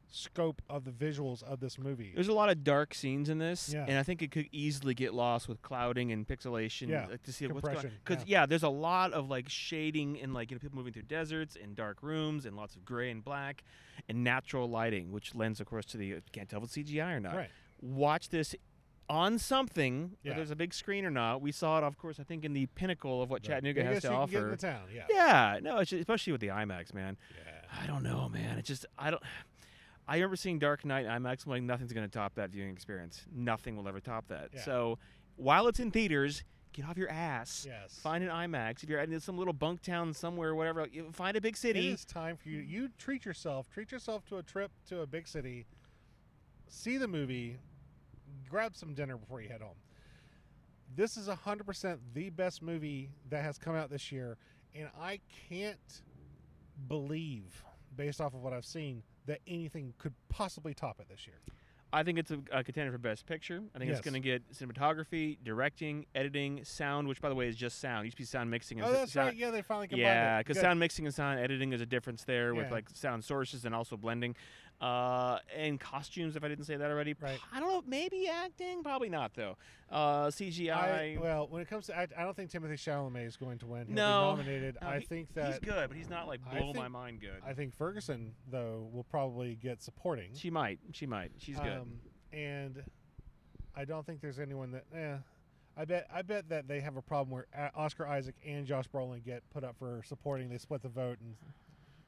scope 0.09 0.61
of 0.69 0.85
the 0.85 0.91
visuals 0.91 1.41
of 1.43 1.59
this 1.59 1.79
movie. 1.79 2.11
There's 2.13 2.27
a 2.27 2.33
lot 2.33 2.49
of 2.49 2.63
dark 2.63 2.93
scenes 2.93 3.29
in 3.29 3.39
this, 3.39 3.71
Yeah. 3.73 3.85
and 3.87 3.97
I 3.97 4.03
think 4.03 4.21
it 4.21 4.29
could 4.31 4.47
easily 4.51 4.93
get 4.93 5.13
lost 5.13 5.47
with 5.49 5.61
clouding 5.61 6.11
and 6.11 6.27
pixelation. 6.27 6.89
Yeah, 6.89 7.07
like, 7.07 7.23
to 7.23 7.33
see 7.33 7.47
what's 7.47 7.61
going. 7.61 7.75
compression, 7.75 7.99
Because 8.05 8.25
yeah. 8.27 8.45
there's 8.45 8.63
a 8.63 8.69
lot 8.69 9.13
of 9.13 9.29
like 9.29 9.49
shading 9.49 10.19
and 10.21 10.33
like 10.33 10.51
you 10.51 10.55
know 10.55 10.59
people 10.59 10.77
moving 10.77 10.93
through 10.93 11.03
deserts 11.03 11.57
and 11.61 11.75
dark 11.75 12.03
rooms 12.03 12.45
and 12.45 12.55
lots 12.55 12.75
of 12.75 12.85
gray 12.85 13.09
and 13.09 13.23
black, 13.23 13.63
and 14.07 14.23
natural 14.23 14.69
lighting, 14.69 15.11
which 15.11 15.33
lends, 15.35 15.59
of 15.59 15.65
course, 15.67 15.85
to 15.85 15.97
the 15.97 16.15
uh, 16.15 16.19
can't 16.31 16.47
tell 16.49 16.59
if 16.63 16.65
it's 16.65 16.77
CGI 16.91 17.15
or 17.15 17.19
not. 17.19 17.35
Right. 17.35 17.49
Watch 17.81 18.29
this 18.29 18.55
on 19.09 19.37
something, 19.37 20.15
Yeah. 20.23 20.31
whether 20.31 20.39
there's 20.39 20.51
a 20.51 20.55
big 20.55 20.73
screen 20.73 21.05
or 21.05 21.11
not. 21.11 21.41
We 21.41 21.51
saw 21.51 21.77
it, 21.79 21.83
of 21.83 21.97
course, 21.97 22.19
I 22.19 22.23
think 22.23 22.45
in 22.45 22.53
the 22.53 22.67
pinnacle 22.67 23.21
of 23.21 23.29
what 23.29 23.43
Chattanooga 23.43 23.83
has 23.83 24.01
to 24.03 24.07
you 24.07 24.13
can 24.13 24.25
get 24.27 24.37
in 24.37 24.43
offer. 24.45 24.51
the 24.51 24.57
town. 24.57 24.83
Yeah. 24.93 25.05
Yeah, 25.09 25.59
no, 25.61 25.79
it's 25.79 25.89
just, 25.89 25.99
especially 25.99 26.31
with 26.31 26.41
the 26.41 26.47
IMAX, 26.47 26.93
man. 26.93 27.17
Yeah. 27.35 27.81
I 27.83 27.87
don't 27.87 28.03
know, 28.03 28.29
man. 28.29 28.57
It 28.59 28.65
just 28.65 28.85
I 28.97 29.11
don't. 29.11 29.21
I 30.07 30.15
remember 30.15 30.35
seeing 30.35 30.59
Dark 30.59 30.83
Knight 30.85 31.05
IMAX. 31.05 31.45
I'm 31.45 31.51
like, 31.51 31.63
nothing's 31.63 31.93
gonna 31.93 32.07
top 32.07 32.35
that 32.35 32.49
viewing 32.49 32.71
experience. 32.71 33.25
Nothing 33.33 33.77
will 33.77 33.87
ever 33.87 33.99
top 33.99 34.27
that. 34.27 34.49
Yeah. 34.53 34.61
So 34.61 34.99
while 35.35 35.67
it's 35.67 35.79
in 35.79 35.91
theaters, 35.91 36.43
get 36.73 36.85
off 36.85 36.97
your 36.97 37.09
ass. 37.09 37.65
Yes. 37.67 37.99
Find 38.01 38.23
an 38.23 38.29
IMAX. 38.29 38.83
If 38.83 38.89
you're 38.89 38.99
in 38.99 39.19
some 39.19 39.37
little 39.37 39.53
bunk 39.53 39.81
town 39.81 40.13
somewhere, 40.13 40.55
whatever, 40.55 40.87
find 41.11 41.37
a 41.37 41.41
big 41.41 41.55
city. 41.55 41.89
It 41.89 41.93
is 41.93 42.05
time 42.05 42.35
for 42.35 42.49
you. 42.49 42.59
You 42.59 42.89
treat 42.97 43.25
yourself. 43.25 43.69
Treat 43.69 43.91
yourself 43.91 44.25
to 44.27 44.37
a 44.37 44.43
trip 44.43 44.71
to 44.89 45.01
a 45.01 45.07
big 45.07 45.27
city. 45.27 45.65
See 46.67 46.97
the 46.97 47.07
movie. 47.07 47.57
Grab 48.49 48.75
some 48.75 48.93
dinner 48.93 49.15
before 49.17 49.41
you 49.41 49.49
head 49.49 49.61
home. 49.61 49.75
This 50.95 51.17
is 51.17 51.27
hundred 51.27 51.65
percent 51.65 51.99
the 52.13 52.29
best 52.29 52.61
movie 52.61 53.09
that 53.29 53.43
has 53.43 53.57
come 53.57 53.75
out 53.75 53.89
this 53.89 54.11
year, 54.11 54.37
and 54.75 54.89
I 54.99 55.21
can't 55.49 56.01
believe, 56.87 57.63
based 57.95 58.19
off 58.21 58.33
of 58.33 58.41
what 58.41 58.53
I've 58.53 58.65
seen, 58.65 59.03
that 59.25 59.39
anything 59.47 59.93
could 59.97 60.13
possibly 60.29 60.73
top 60.73 60.99
it 60.99 61.07
this 61.09 61.25
year. 61.27 61.37
I 61.95 62.01
think 62.01 62.17
it's 62.17 62.31
a, 62.31 62.39
a 62.51 62.63
contender 62.63 62.91
for 62.91 62.97
Best 62.97 63.27
Picture. 63.27 63.61
I 63.75 63.77
think 63.77 63.89
Yes. 63.89 63.99
it's 63.99 64.03
going 64.09 64.19
to 64.19 64.19
get 64.19 64.41
cinematography, 64.51 65.37
directing, 65.43 66.07
editing, 66.15 66.63
sound, 66.65 67.07
which 67.07 67.21
by 67.21 67.29
the 67.29 67.35
way 67.35 67.47
is 67.47 67.55
just 67.55 67.79
sound. 67.79 68.01
It 68.01 68.05
used 68.05 68.17
to 68.17 68.23
be 68.23 68.25
sound 68.25 68.49
mixing. 68.49 68.81
Oh, 68.81 68.85
and 68.87 68.95
Oh, 68.95 68.99
that's 68.99 69.13
sound, 69.13 69.27
right. 69.27 69.35
Yeah, 69.37 69.51
they 69.51 69.61
finally 69.61 69.87
combined 69.87 70.01
Yeah, 70.07 70.39
because 70.39 70.59
sound 70.59 70.79
mixing 70.79 71.05
and 71.05 71.13
sound 71.13 71.39
editing 71.39 71.71
is 71.71 71.81
a 71.81 71.85
difference 71.85 72.23
there 72.23 72.55
with 72.55 72.71
like 72.71 72.89
sound 72.93 73.23
sources 73.23 73.63
and 73.65 73.75
also 73.75 73.95
blending. 73.95 74.35
Uh, 74.83 75.39
and 75.55 75.79
costumes, 75.79 76.35
if 76.35 76.43
I 76.43 76.49
didn't 76.49 76.65
say 76.65 76.75
that 76.75 76.91
already. 76.91 77.15
Right. 77.21 77.39
I 77.53 77.61
don't 77.61 77.69
know. 77.71 77.83
Maybe 77.87 78.27
acting. 78.27 78.83
Probably 78.83 79.07
not 79.07 79.33
though. 79.33 79.55
Uh, 79.89 80.27
CGI. 80.27 80.71
I, 80.71 81.17
well, 81.21 81.47
when 81.49 81.61
it 81.61 81.69
comes 81.69 81.85
to, 81.87 81.95
act, 81.97 82.11
I 82.17 82.23
don't 82.23 82.35
think 82.35 82.49
Timothy 82.49 82.73
Chalamet 82.75 83.25
is 83.25 83.37
going 83.37 83.59
to 83.59 83.65
win. 83.65 83.85
He'll 83.87 83.95
No. 83.95 84.31
be 84.35 84.41
nominated. 84.43 84.77
No, 84.81 84.87
I 84.89 84.99
he- 84.99 85.05
think 85.05 85.33
that 85.35 85.51
he's 85.51 85.59
good, 85.59 85.87
but 85.87 85.95
he's 85.95 86.09
not 86.09 86.27
like 86.27 86.41
I 86.51 86.59
blow 86.59 86.73
my 86.73 86.89
mind 86.89 87.21
good. 87.21 87.41
I 87.45 87.53
think 87.53 87.73
Ferguson 87.73 88.33
though 88.51 88.89
will 88.91 89.05
probably 89.05 89.55
get 89.55 89.81
supporting. 89.81 90.31
she 90.33 90.49
might. 90.49 90.79
She 90.91 91.05
might. 91.05 91.31
She's 91.37 91.57
good. 91.59 91.77
Um, 91.79 91.99
and 92.33 92.83
I 93.75 93.85
don't 93.85 94.05
think 94.05 94.19
there's 94.19 94.39
anyone 94.39 94.71
that. 94.71 94.83
Eh, 94.93 95.15
I 95.77 95.85
bet. 95.85 96.07
I 96.13 96.23
bet 96.23 96.49
that 96.49 96.67
they 96.67 96.81
have 96.81 96.97
a 96.97 97.01
problem 97.01 97.31
where 97.31 97.47
uh, 97.57 97.69
Oscar 97.73 98.05
Isaac 98.05 98.35
and 98.45 98.65
Josh 98.67 98.89
Brolin 98.93 99.23
get 99.23 99.43
put 99.49 99.63
up 99.63 99.77
for 99.79 100.03
supporting. 100.05 100.49
They 100.49 100.57
split 100.57 100.81
the 100.81 100.89
vote, 100.89 101.19
and 101.21 101.35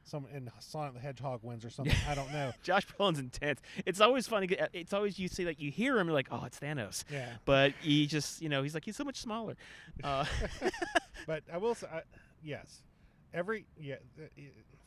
some 0.06 0.26
and 0.34 0.50
Sonic 0.60 0.94
the 0.94 1.00
Hedgehog 1.00 1.40
wins 1.44 1.66
or 1.66 1.70
something. 1.70 1.96
I 2.08 2.16
don't 2.16 2.32
know. 2.32 2.54
Josh 2.64 2.86
Brolin's 2.88 3.20
intense. 3.20 3.60
It's 3.86 4.00
always 4.00 4.28
funny. 4.28 4.58
uh, 4.58 4.68
It's 4.72 4.94
always 4.94 5.20
you 5.20 5.28
see 5.28 5.46
like 5.46 5.60
you 5.60 5.72
hear 5.72 5.98
him, 6.00 6.08
you're 6.08 6.14
like, 6.14 6.28
oh, 6.32 6.44
it's 6.46 6.60
Thanos. 6.60 7.04
Yeah, 7.12 7.28
But 7.46 7.74
he 7.82 8.06
just, 8.08 8.42
you 8.42 8.48
know, 8.50 8.64
he's 8.64 8.74
like 8.74 8.86
he's 8.86 8.96
so 8.96 9.04
much 9.04 9.18
smaller. 9.20 9.56
Uh, 10.04 10.26
but 11.28 11.44
I 11.52 11.58
will 11.58 11.74
say, 11.76 11.88
I, 11.92 12.02
yes, 12.44 12.82
every 13.34 13.66
yeah. 13.80 13.96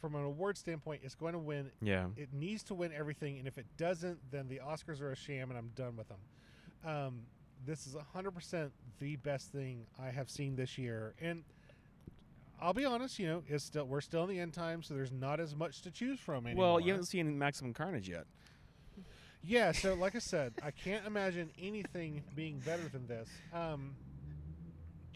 From 0.01 0.15
an 0.15 0.23
award 0.23 0.57
standpoint, 0.57 1.01
it's 1.03 1.17
going 1.17 1.33
to 1.33 1.41
win. 1.41 1.73
yeah. 1.83 2.07
It 2.17 2.33
needs 2.33 2.63
to 2.65 2.75
win 2.75 2.93
everything, 2.97 3.39
and 3.39 3.49
if 3.49 3.59
it 3.59 3.67
doesn't, 3.77 4.19
then 4.31 4.47
the 4.49 4.61
Oscars 4.65 5.01
are 5.01 5.11
a 5.11 5.17
sham, 5.17 5.51
and 5.51 5.59
I'm 5.59 5.71
done 5.75 5.97
with 5.97 6.07
them. 6.09 6.19
Um, 6.87 7.21
this 7.67 7.85
is 7.89 7.97
100% 8.15 8.71
the 9.01 9.17
best 9.17 9.51
thing 9.51 9.87
I 10.01 10.11
have 10.11 10.31
seen 10.31 10.55
this 10.55 10.79
year, 10.79 11.15
and 11.21 11.43
I'll 12.61 12.75
be 12.75 12.85
honest, 12.85 13.19
you 13.19 13.29
know, 13.29 13.43
it's 13.47 13.65
still 13.65 13.85
we're 13.85 14.01
still 14.01 14.25
in 14.25 14.31
the 14.31 14.41
end 14.41 14.53
time, 14.53 14.83
so 14.83 14.95
there's 14.95 15.13
not 15.13 15.41
as 15.41 15.55
much 15.55 15.83
to 15.83 15.91
choose 15.91 16.19
from 16.19 16.47
anymore. 16.47 16.73
Well, 16.73 16.81
you 16.81 16.93
haven't 16.93 17.07
seen 17.07 17.39
Maximum 17.39 17.73
Carnage 17.73 18.09
yet. 18.09 18.25
Yeah, 19.45 19.73
so 19.73 19.95
like 19.95 20.17
I 20.17 20.19
said, 20.19 20.55
I 20.63 20.73
can't 20.73 21.07
imagine 21.07 21.51
anything 21.59 22.23
being 22.35 22.59
better 22.59 22.89
than 22.89 23.07
this. 23.07 23.29
Um, 23.53 23.95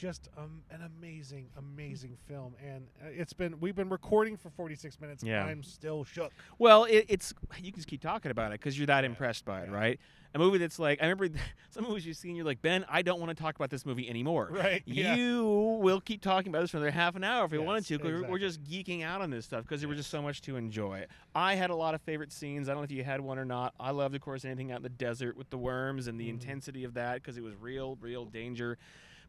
just 0.03 0.29
um, 0.37 0.63
an 0.73 0.81
amazing, 0.99 1.47
amazing 1.57 2.17
film, 2.27 2.57
and 2.61 2.89
uh, 3.01 3.07
it's 3.13 3.33
been 3.33 3.61
we've 3.61 3.77
been 3.77 3.89
recording 3.89 4.37
for 4.37 4.51
46 4.51 5.01
minutes. 5.01 5.23
Yeah. 5.23 5.45
I'm 5.45 5.63
still 5.63 6.03
shook. 6.03 6.33
Well, 6.59 6.85
it, 6.87 7.07
it's 7.09 7.33
you 7.59 7.71
can 7.71 7.79
just 7.79 7.87
keep 7.87 8.01
talking 8.03 8.33
about 8.33 8.51
it 8.51 8.59
because 8.59 8.77
you're 8.77 8.89
that 8.89 9.05
Yeah, 9.05 9.11
impressed 9.11 9.45
by 9.45 9.61
it, 9.63 9.69
yeah. 9.71 9.77
right? 9.77 10.01
A 10.35 10.39
movie 10.41 10.59
that's 10.59 10.81
like 10.81 10.99
I 11.01 11.05
remember 11.07 11.29
some 11.71 11.85
movies 11.85 12.05
you've 12.05 12.17
seen, 12.17 12.35
you're 12.35 12.45
like 12.45 12.61
Ben, 12.61 12.85
I 12.89 13.03
don't 13.03 13.21
want 13.21 13.31
to 13.37 13.41
talk 13.41 13.55
about 13.55 13.71
this 13.71 13.87
movie 13.87 14.09
anymore. 14.11 14.49
Right? 14.51 14.83
Yeah. 14.87 15.15
You 15.15 15.79
will 15.81 16.01
keep 16.01 16.21
talking 16.21 16.49
about 16.51 16.63
this 16.63 16.71
for 16.73 16.79
another 16.79 16.91
half 16.91 17.15
an 17.15 17.23
hour 17.23 17.45
if 17.45 17.53
we 17.53 17.59
wanted 17.59 17.89
Yes, 17.89 17.89
to. 17.89 17.99
'cause 17.99 18.07
we're- 18.13 18.29
we're 18.29 18.39
just 18.41 18.65
geeking 18.65 19.05
out 19.05 19.21
on 19.21 19.31
this 19.31 19.45
stuff 19.45 19.63
because 19.63 19.83
there 19.83 19.89
was 19.89 19.99
just 19.99 20.11
so 20.11 20.21
much 20.21 20.41
to 20.43 20.57
enjoy. 20.57 21.07
I 21.33 21.55
had 21.55 21.71
a 21.71 21.77
lot 21.77 21.95
of 21.95 22.01
favorite 22.03 22.33
scenes. 22.33 22.69
I 22.69 22.73
don't 22.73 22.81
know 22.81 22.85
if 22.85 22.91
you 22.91 23.05
had 23.05 23.21
one 23.21 23.39
or 23.39 23.45
not. 23.45 23.73
I 23.79 23.93
loved, 23.93 24.17
of 24.17 24.21
course, 24.21 24.45
anything 24.45 24.73
out 24.73 24.79
in 24.79 24.83
the 24.83 24.89
desert 24.89 25.37
with 25.37 25.49
the 25.51 25.59
worms 25.59 26.09
and 26.09 26.19
the 26.19 26.27
Mhm. 26.27 26.31
intensity 26.31 26.83
of 26.83 26.95
that 26.95 27.15
because 27.23 27.37
it 27.39 27.45
was 27.45 27.55
real, 27.55 27.97
real 28.01 28.25
danger. 28.25 28.79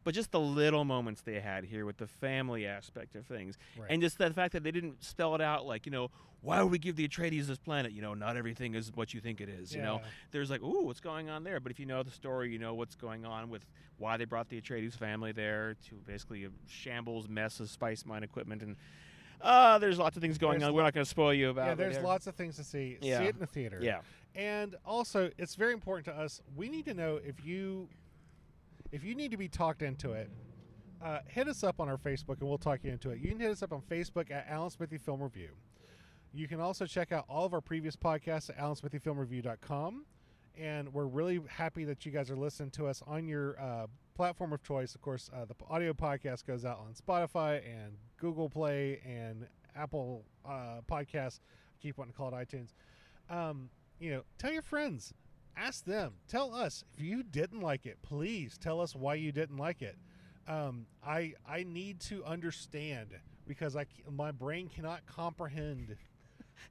But 0.04 0.14
just 0.14 0.32
the 0.32 0.40
little 0.40 0.84
moments 0.86 1.22
they 1.22 1.40
had 1.40 1.64
here 1.64 1.86
with 1.86 1.98
the 1.98 2.08
family 2.08 2.66
aspect 2.66 3.16
of 3.16 3.26
things, 3.26 3.58
Right. 3.78 3.88
and 3.90 4.02
just 4.02 4.18
the 4.18 4.30
fact 4.34 4.54
that 4.54 4.64
they 4.64 4.72
didn't 4.72 5.04
spell 5.04 5.34
it 5.36 5.42
out 5.42 5.66
like 5.66 5.86
you 5.86 5.92
know 5.92 6.10
why 6.42 6.62
would 6.62 6.74
we 6.74 6.78
give 6.78 6.98
the 6.98 7.08
Atreides 7.08 7.46
this 7.48 7.58
planet? 7.58 7.94
You 7.94 8.02
know, 8.02 8.14
not 8.14 8.36
everything 8.36 8.76
is 8.76 8.92
what 8.94 9.14
you 9.14 9.22
think 9.22 9.40
it 9.40 9.48
is. 9.48 9.74
You 9.74 9.82
know, 9.82 10.02
there's 10.32 10.50
like, 10.50 10.62
ooh, 10.62 10.84
what's 10.84 11.00
going 11.00 11.30
on 11.30 11.46
there? 11.46 11.62
But 11.62 11.72
if 11.72 11.80
you 11.80 11.86
know 11.86 12.04
the 12.04 12.12
story, 12.12 12.52
you 12.52 12.60
know 12.60 12.74
what's 12.74 12.96
going 12.96 13.26
on 13.26 13.50
with 13.50 13.62
why 13.98 14.18
they 14.18 14.26
brought 14.26 14.50
the 14.50 14.60
Atreides 14.60 14.94
family 14.98 15.32
there 15.32 15.76
to 15.88 15.96
basically 16.06 16.44
a 16.44 16.50
shambles 16.68 17.30
mess 17.30 17.62
of 17.62 17.70
spice 17.70 18.06
mine 18.06 18.24
equipment, 18.24 18.62
and 18.62 18.76
uh, 19.40 19.78
there's 19.78 19.98
lots 19.98 20.18
of 20.18 20.22
things 20.22 20.38
going 20.38 20.60
There's 20.60 20.68
on. 20.70 20.76
We're 20.76 20.84
not 20.84 20.94
going 20.94 21.06
to 21.06 21.10
spoil 21.10 21.34
you 21.34 21.50
about. 21.50 21.68
yeah, 21.68 21.76
there's 21.76 21.96
there- 21.96 22.04
lots 22.04 22.28
of 22.28 22.36
things 22.36 22.58
to 22.58 22.64
see. 22.66 22.98
Yeah. 23.02 23.20
See 23.20 23.26
it 23.26 23.36
in 23.36 23.40
the 23.40 23.48
theater. 23.48 23.80
Yeah, 23.82 24.00
And 24.36 24.76
also, 24.86 25.32
it's 25.38 25.56
very 25.56 25.72
important 25.74 26.06
to 26.08 26.14
us. 26.22 26.42
We 26.58 26.68
need 26.68 26.84
to 26.86 26.94
know 26.94 27.22
if 27.26 27.46
you 27.46 27.88
if 28.94 29.04
you 29.04 29.16
need 29.16 29.32
to 29.32 29.38
be 29.38 29.50
talked 29.50 29.82
into 29.82 30.14
it. 30.14 30.30
Uh, 31.04 31.20
hit 31.28 31.50
us 31.50 31.66
up 31.66 31.82
on 31.82 31.90
our 31.90 31.98
Facebook 31.98 32.40
and 32.40 32.48
we'll 32.48 32.58
talk 32.58 32.82
you 32.84 32.92
into 32.92 33.10
it. 33.10 33.20
You 33.20 33.28
can 33.28 33.40
hit 33.40 33.52
us 33.52 33.62
up 33.62 33.74
on 33.74 33.82
Facebook 33.82 34.32
at 34.32 34.46
Alan 34.48 34.70
Smithee 34.70 35.00
Film 35.00 35.22
Review. 35.22 35.50
You 36.32 36.48
can 36.48 36.62
also 36.62 36.86
check 36.86 37.12
out 37.12 37.26
all 37.28 37.46
of 37.46 37.54
our 37.54 37.60
previous 37.60 37.98
podcasts 37.98 38.50
at 38.50 38.58
AlanSmitheeFilmReview.com. 38.58 40.06
And 40.58 40.94
we're 40.94 41.08
really 41.08 41.42
happy 41.50 41.84
that 41.86 42.06
you 42.06 42.12
guys 42.12 42.30
are 42.30 42.38
listening 42.38 42.70
to 42.72 42.88
us 42.88 43.02
on 43.06 43.28
your 43.28 43.60
uh, 43.60 43.88
platform 44.16 44.54
of 44.54 44.64
choice. 44.64 44.96
Of 44.96 45.02
course, 45.02 45.30
uh, 45.36 45.46
the 45.46 45.56
audio 45.70 45.94
podcast 45.94 46.46
goes 46.46 46.64
out 46.64 46.80
on 46.80 46.94
Spotify 46.94 47.62
and 47.66 47.98
Google 48.18 48.50
Play 48.50 49.02
and 49.06 49.48
Apple 49.76 50.24
uh, 50.46 50.82
Podcasts. 50.90 51.40
I 51.42 51.82
keep 51.82 51.98
wanting 51.98 52.14
to 52.14 52.18
call 52.18 52.34
it 52.34 52.34
iTunes. 52.36 52.70
Um, 53.30 53.70
you 54.00 54.12
know, 54.12 54.24
tell 54.38 54.54
your 54.54 54.62
friends, 54.62 55.14
ask 55.58 55.86
them, 55.86 56.14
tell 56.28 56.54
us 56.54 56.84
if 56.98 57.04
you 57.04 57.24
didn't 57.24 57.62
like 57.62 57.86
it. 57.86 57.98
Please 58.02 58.58
tell 58.58 58.82
us 58.82 58.96
why 58.96 59.16
you 59.16 59.32
didn't 59.32 59.58
like 59.58 59.82
it. 59.82 59.98
Um, 60.48 60.86
I 61.06 61.34
I 61.48 61.64
need 61.64 62.00
to 62.02 62.24
understand 62.26 63.10
because 63.48 63.76
I 63.76 63.86
my 64.12 64.32
brain 64.32 64.70
cannot 64.70 65.06
comprehend. 65.06 65.96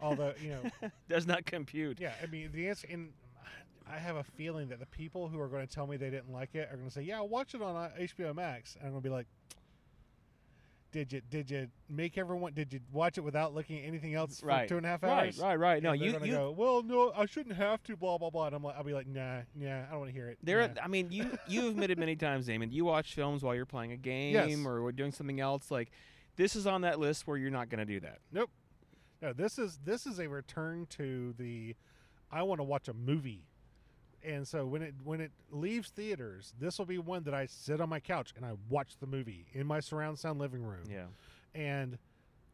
Although 0.00 0.34
you 0.40 0.50
know, 0.50 0.90
does 1.08 1.26
not 1.26 1.44
compute. 1.46 2.00
yeah, 2.00 2.12
I 2.22 2.26
mean 2.26 2.50
the 2.52 2.68
answer. 2.68 2.86
And 2.90 3.12
I 3.90 3.98
have 3.98 4.16
a 4.16 4.24
feeling 4.24 4.68
that 4.68 4.78
the 4.78 4.86
people 4.86 5.28
who 5.28 5.40
are 5.40 5.48
going 5.48 5.66
to 5.66 5.72
tell 5.72 5.86
me 5.86 5.96
they 5.96 6.10
didn't 6.10 6.32
like 6.32 6.54
it 6.54 6.68
are 6.70 6.76
going 6.76 6.88
to 6.88 6.94
say, 6.94 7.02
"Yeah, 7.02 7.20
watch 7.20 7.54
it 7.54 7.62
on 7.62 7.76
uh, 7.76 7.90
HBO 7.98 8.34
Max," 8.34 8.76
and 8.76 8.86
I'm 8.86 8.92
going 8.92 9.02
to 9.02 9.08
be 9.08 9.12
like. 9.14 9.26
Did 10.92 11.10
you 11.12 11.20
did 11.22 11.50
you 11.50 11.68
make 11.88 12.18
everyone? 12.18 12.52
Did 12.52 12.72
you 12.72 12.80
watch 12.92 13.16
it 13.18 13.22
without 13.22 13.54
looking 13.54 13.78
at 13.80 13.86
anything 13.86 14.14
else 14.14 14.40
for 14.40 14.46
Right. 14.46 14.68
two 14.68 14.76
and 14.76 14.84
a 14.84 14.90
half 14.90 15.02
hours? 15.02 15.38
right, 15.38 15.56
right. 15.58 15.82
No, 15.82 15.92
And 15.92 16.00
they're 16.02 16.08
you, 16.20 16.24
you, 16.26 16.32
go, 16.32 16.50
well, 16.50 16.82
no, 16.82 17.12
I 17.16 17.24
shouldn't 17.26 17.56
have 17.56 17.82
to. 17.84 17.96
Blah 17.96 18.18
blah 18.18 18.28
blah. 18.30 18.46
And 18.48 18.54
I'm 18.54 18.62
like, 18.62 18.76
I'll 18.76 18.84
be 18.84 18.92
like, 18.92 19.06
nah, 19.06 19.40
nah, 19.54 19.78
I 19.78 19.90
don't 19.90 20.00
want 20.00 20.10
to 20.10 20.14
hear 20.14 20.28
it. 20.28 20.38
There, 20.42 20.60
Nah. 20.68 20.82
I 20.82 20.88
mean, 20.88 21.10
you 21.10 21.26
you 21.48 21.68
admitted 21.68 21.98
many 21.98 22.14
times, 22.14 22.46
Damien. 22.46 22.70
You 22.70 22.84
watch 22.84 23.14
films 23.14 23.42
while 23.42 23.54
you're 23.54 23.64
playing 23.66 23.92
a 23.92 23.96
game 23.96 24.34
Yes. 24.34 24.58
or 24.66 24.92
doing 24.92 25.12
something 25.12 25.40
else. 25.40 25.70
Like, 25.70 25.90
this 26.36 26.54
is 26.54 26.66
on 26.66 26.82
that 26.82 27.00
list 27.00 27.26
where 27.26 27.38
you're 27.38 27.50
not 27.50 27.70
going 27.70 27.78
to 27.80 27.86
do 27.86 28.00
that. 28.00 28.18
Nope. 28.30 28.50
No, 29.22 29.32
this 29.32 29.58
is 29.58 29.78
this 29.84 30.04
is 30.06 30.18
a 30.20 30.28
return 30.28 30.86
to 30.90 31.32
the 31.38 31.74
I 32.30 32.42
want 32.42 32.58
to 32.60 32.64
watch 32.64 32.88
a 32.88 32.92
movie. 32.94 33.44
And 34.24 34.46
so 34.46 34.64
when 34.66 34.82
it 34.82 34.94
when 35.02 35.20
it 35.20 35.32
leaves 35.50 35.90
theaters, 35.90 36.54
this 36.58 36.78
will 36.78 36.86
be 36.86 36.98
one 36.98 37.24
that 37.24 37.34
I 37.34 37.46
sit 37.46 37.80
on 37.80 37.88
my 37.88 38.00
couch 38.00 38.32
and 38.36 38.44
I 38.44 38.52
watch 38.68 38.96
the 39.00 39.06
movie 39.06 39.46
in 39.52 39.66
my 39.66 39.80
surround 39.80 40.18
sound 40.18 40.38
living 40.38 40.62
room. 40.62 40.84
Yeah. 40.88 41.06
And 41.54 41.98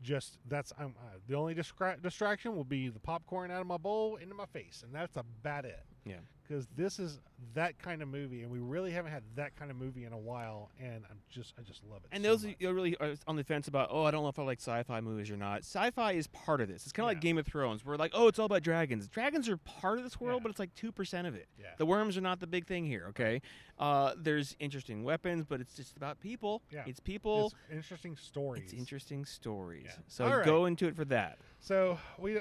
just 0.03 0.39
that's 0.49 0.73
I'm 0.79 0.95
uh, 0.99 1.19
the 1.27 1.35
only 1.35 1.55
distra- 1.55 2.01
distraction 2.03 2.55
will 2.57 2.65
be 2.65 2.89
the 2.89 3.01
popcorn 3.01 3.51
out 3.51 3.61
of 3.61 3.67
my 3.67 3.77
bowl 3.77 4.17
into 4.17 4.35
my 4.35 4.47
face, 4.47 4.83
and 4.85 4.95
that's 4.95 5.17
about 5.17 5.65
it. 5.65 5.85
Yeah. 6.09 6.17
Because 6.43 6.67
this 6.75 6.99
is 6.99 7.21
that 7.53 7.79
kind 7.79 8.01
of 8.01 8.09
movie, 8.09 8.41
and 8.41 8.51
we 8.51 8.59
really 8.59 8.91
haven't 8.91 9.13
had 9.13 9.23
that 9.37 9.55
kind 9.55 9.71
of 9.71 9.77
movie 9.77 10.05
in 10.07 10.15
a 10.15 10.19
while, 10.19 10.71
and 10.81 11.05
I'm 11.11 11.19
just 11.29 11.53
I 11.59 11.63
just 11.63 11.85
love 11.85 11.99
it. 12.05 12.09
And 12.11 12.25
so 12.25 12.31
those 12.31 12.47
much. 12.47 12.65
are 12.65 12.73
really 12.73 12.97
are 13.01 13.17
on 13.27 13.37
the 13.37 13.45
fence 13.45 13.69
about, 13.69 13.91
oh, 13.93 14.05
I 14.05 14.11
don't 14.11 14.23
know 14.23 14.31
if 14.31 14.39
I 14.39 14.45
like 14.45 14.59
sci-fi 14.59 15.03
movies 15.03 15.31
or 15.31 15.37
not. 15.37 15.59
Sci-fi 15.59 16.13
is 16.13 16.27
part 16.29 16.63
of 16.63 16.69
this. 16.69 16.85
It's 16.85 16.93
kind 16.93 17.05
of 17.05 17.09
like 17.09 17.21
Game 17.21 17.37
of 17.37 17.45
Thrones. 17.47 17.85
We're 17.85 17.97
like, 17.97 18.13
oh, 18.15 18.29
it's 18.29 18.39
all 18.39 18.47
about 18.47 18.63
dragons. 18.63 19.09
Dragons 19.09 19.47
are 19.51 19.59
part 19.59 19.99
of 19.99 20.05
this 20.05 20.19
world, 20.19 20.39
Yeah. 20.41 20.45
but 20.45 20.51
it's 20.53 20.59
like 20.59 20.75
two 20.75 20.91
percent 20.91 21.27
of 21.27 21.35
it. 21.35 21.49
yeah. 21.61 21.67
The 21.77 21.85
worms 21.85 22.17
are 22.17 22.23
not 22.23 22.41
the 22.41 22.47
big 22.47 22.67
thing 22.67 22.87
here. 22.87 23.05
Okay. 23.11 23.43
Uh, 23.79 24.15
there's 24.17 24.57
interesting 24.59 25.05
weapons, 25.05 25.45
but 25.47 25.61
it's 25.61 25.75
just 25.75 25.99
about 25.99 26.19
people. 26.19 26.63
Yeah. 26.73 26.85
It's 26.87 26.99
people. 26.99 27.53
It's 27.69 27.75
interesting 27.77 28.17
stories. 28.17 28.63
It's 28.65 28.73
interesting 28.73 29.27
stories. 29.27 29.85
Yeah. 29.85 29.97
So 30.07 30.27
right. 30.27 30.47
go 30.47 30.65
into 30.65 30.87
it 30.87 30.97
for 30.97 31.05
that. 31.05 31.41
So 31.61 31.99
we, 32.19 32.39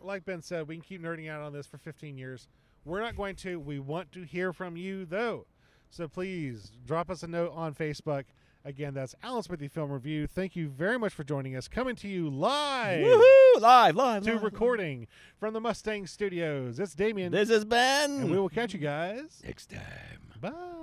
like 0.00 0.24
Ben 0.24 0.42
said, 0.42 0.68
we 0.68 0.76
can 0.76 0.82
keep 0.82 1.02
nerding 1.02 1.28
out 1.28 1.42
on 1.42 1.52
this 1.52 1.66
for 1.66 1.78
15 1.78 2.16
years. 2.16 2.46
We're 2.88 3.00
not 3.00 3.16
going 3.16 3.36
to. 3.36 3.60
We 3.60 3.78
want 3.78 4.10
to 4.12 4.22
hear 4.22 4.52
from 4.52 4.76
you 4.76 5.04
though. 5.04 5.46
So 5.90 6.08
please 6.08 6.72
drop 6.86 7.10
us 7.10 7.22
a 7.22 7.28
note 7.28 7.52
on 7.54 7.74
Facebook. 7.74 8.24
Again, 8.64 8.92
that's 8.92 9.14
Alan 9.22 9.42
Smithee 9.42 9.68
Film 9.68 9.90
Review. 9.90 10.26
Thank 10.26 10.56
you 10.56 10.68
very 10.68 10.98
much 10.98 11.14
for 11.14 11.22
joining 11.24 11.54
us. 11.56 11.68
Coming 11.68 11.94
to 11.96 12.08
you 12.08 12.28
live 12.28 13.00
Woohoo! 13.00 13.60
Live, 13.60 13.94
live, 13.96 14.22
to 14.24 14.32
live. 14.32 14.42
recording 14.42 15.06
from 15.38 15.54
the 15.54 15.60
Mustang 15.60 16.06
Studios. 16.06 16.78
It's 16.80 16.94
Damien, 16.94 17.32
This 17.32 17.48
is 17.50 17.64
Ben. 17.64 18.10
and 18.10 18.30
we 18.30 18.38
will 18.38 18.48
catch 18.48 18.74
you 18.74 18.80
guys. 18.80 19.40
next 19.44 19.70
time. 19.70 19.80
Bye. 20.40 20.77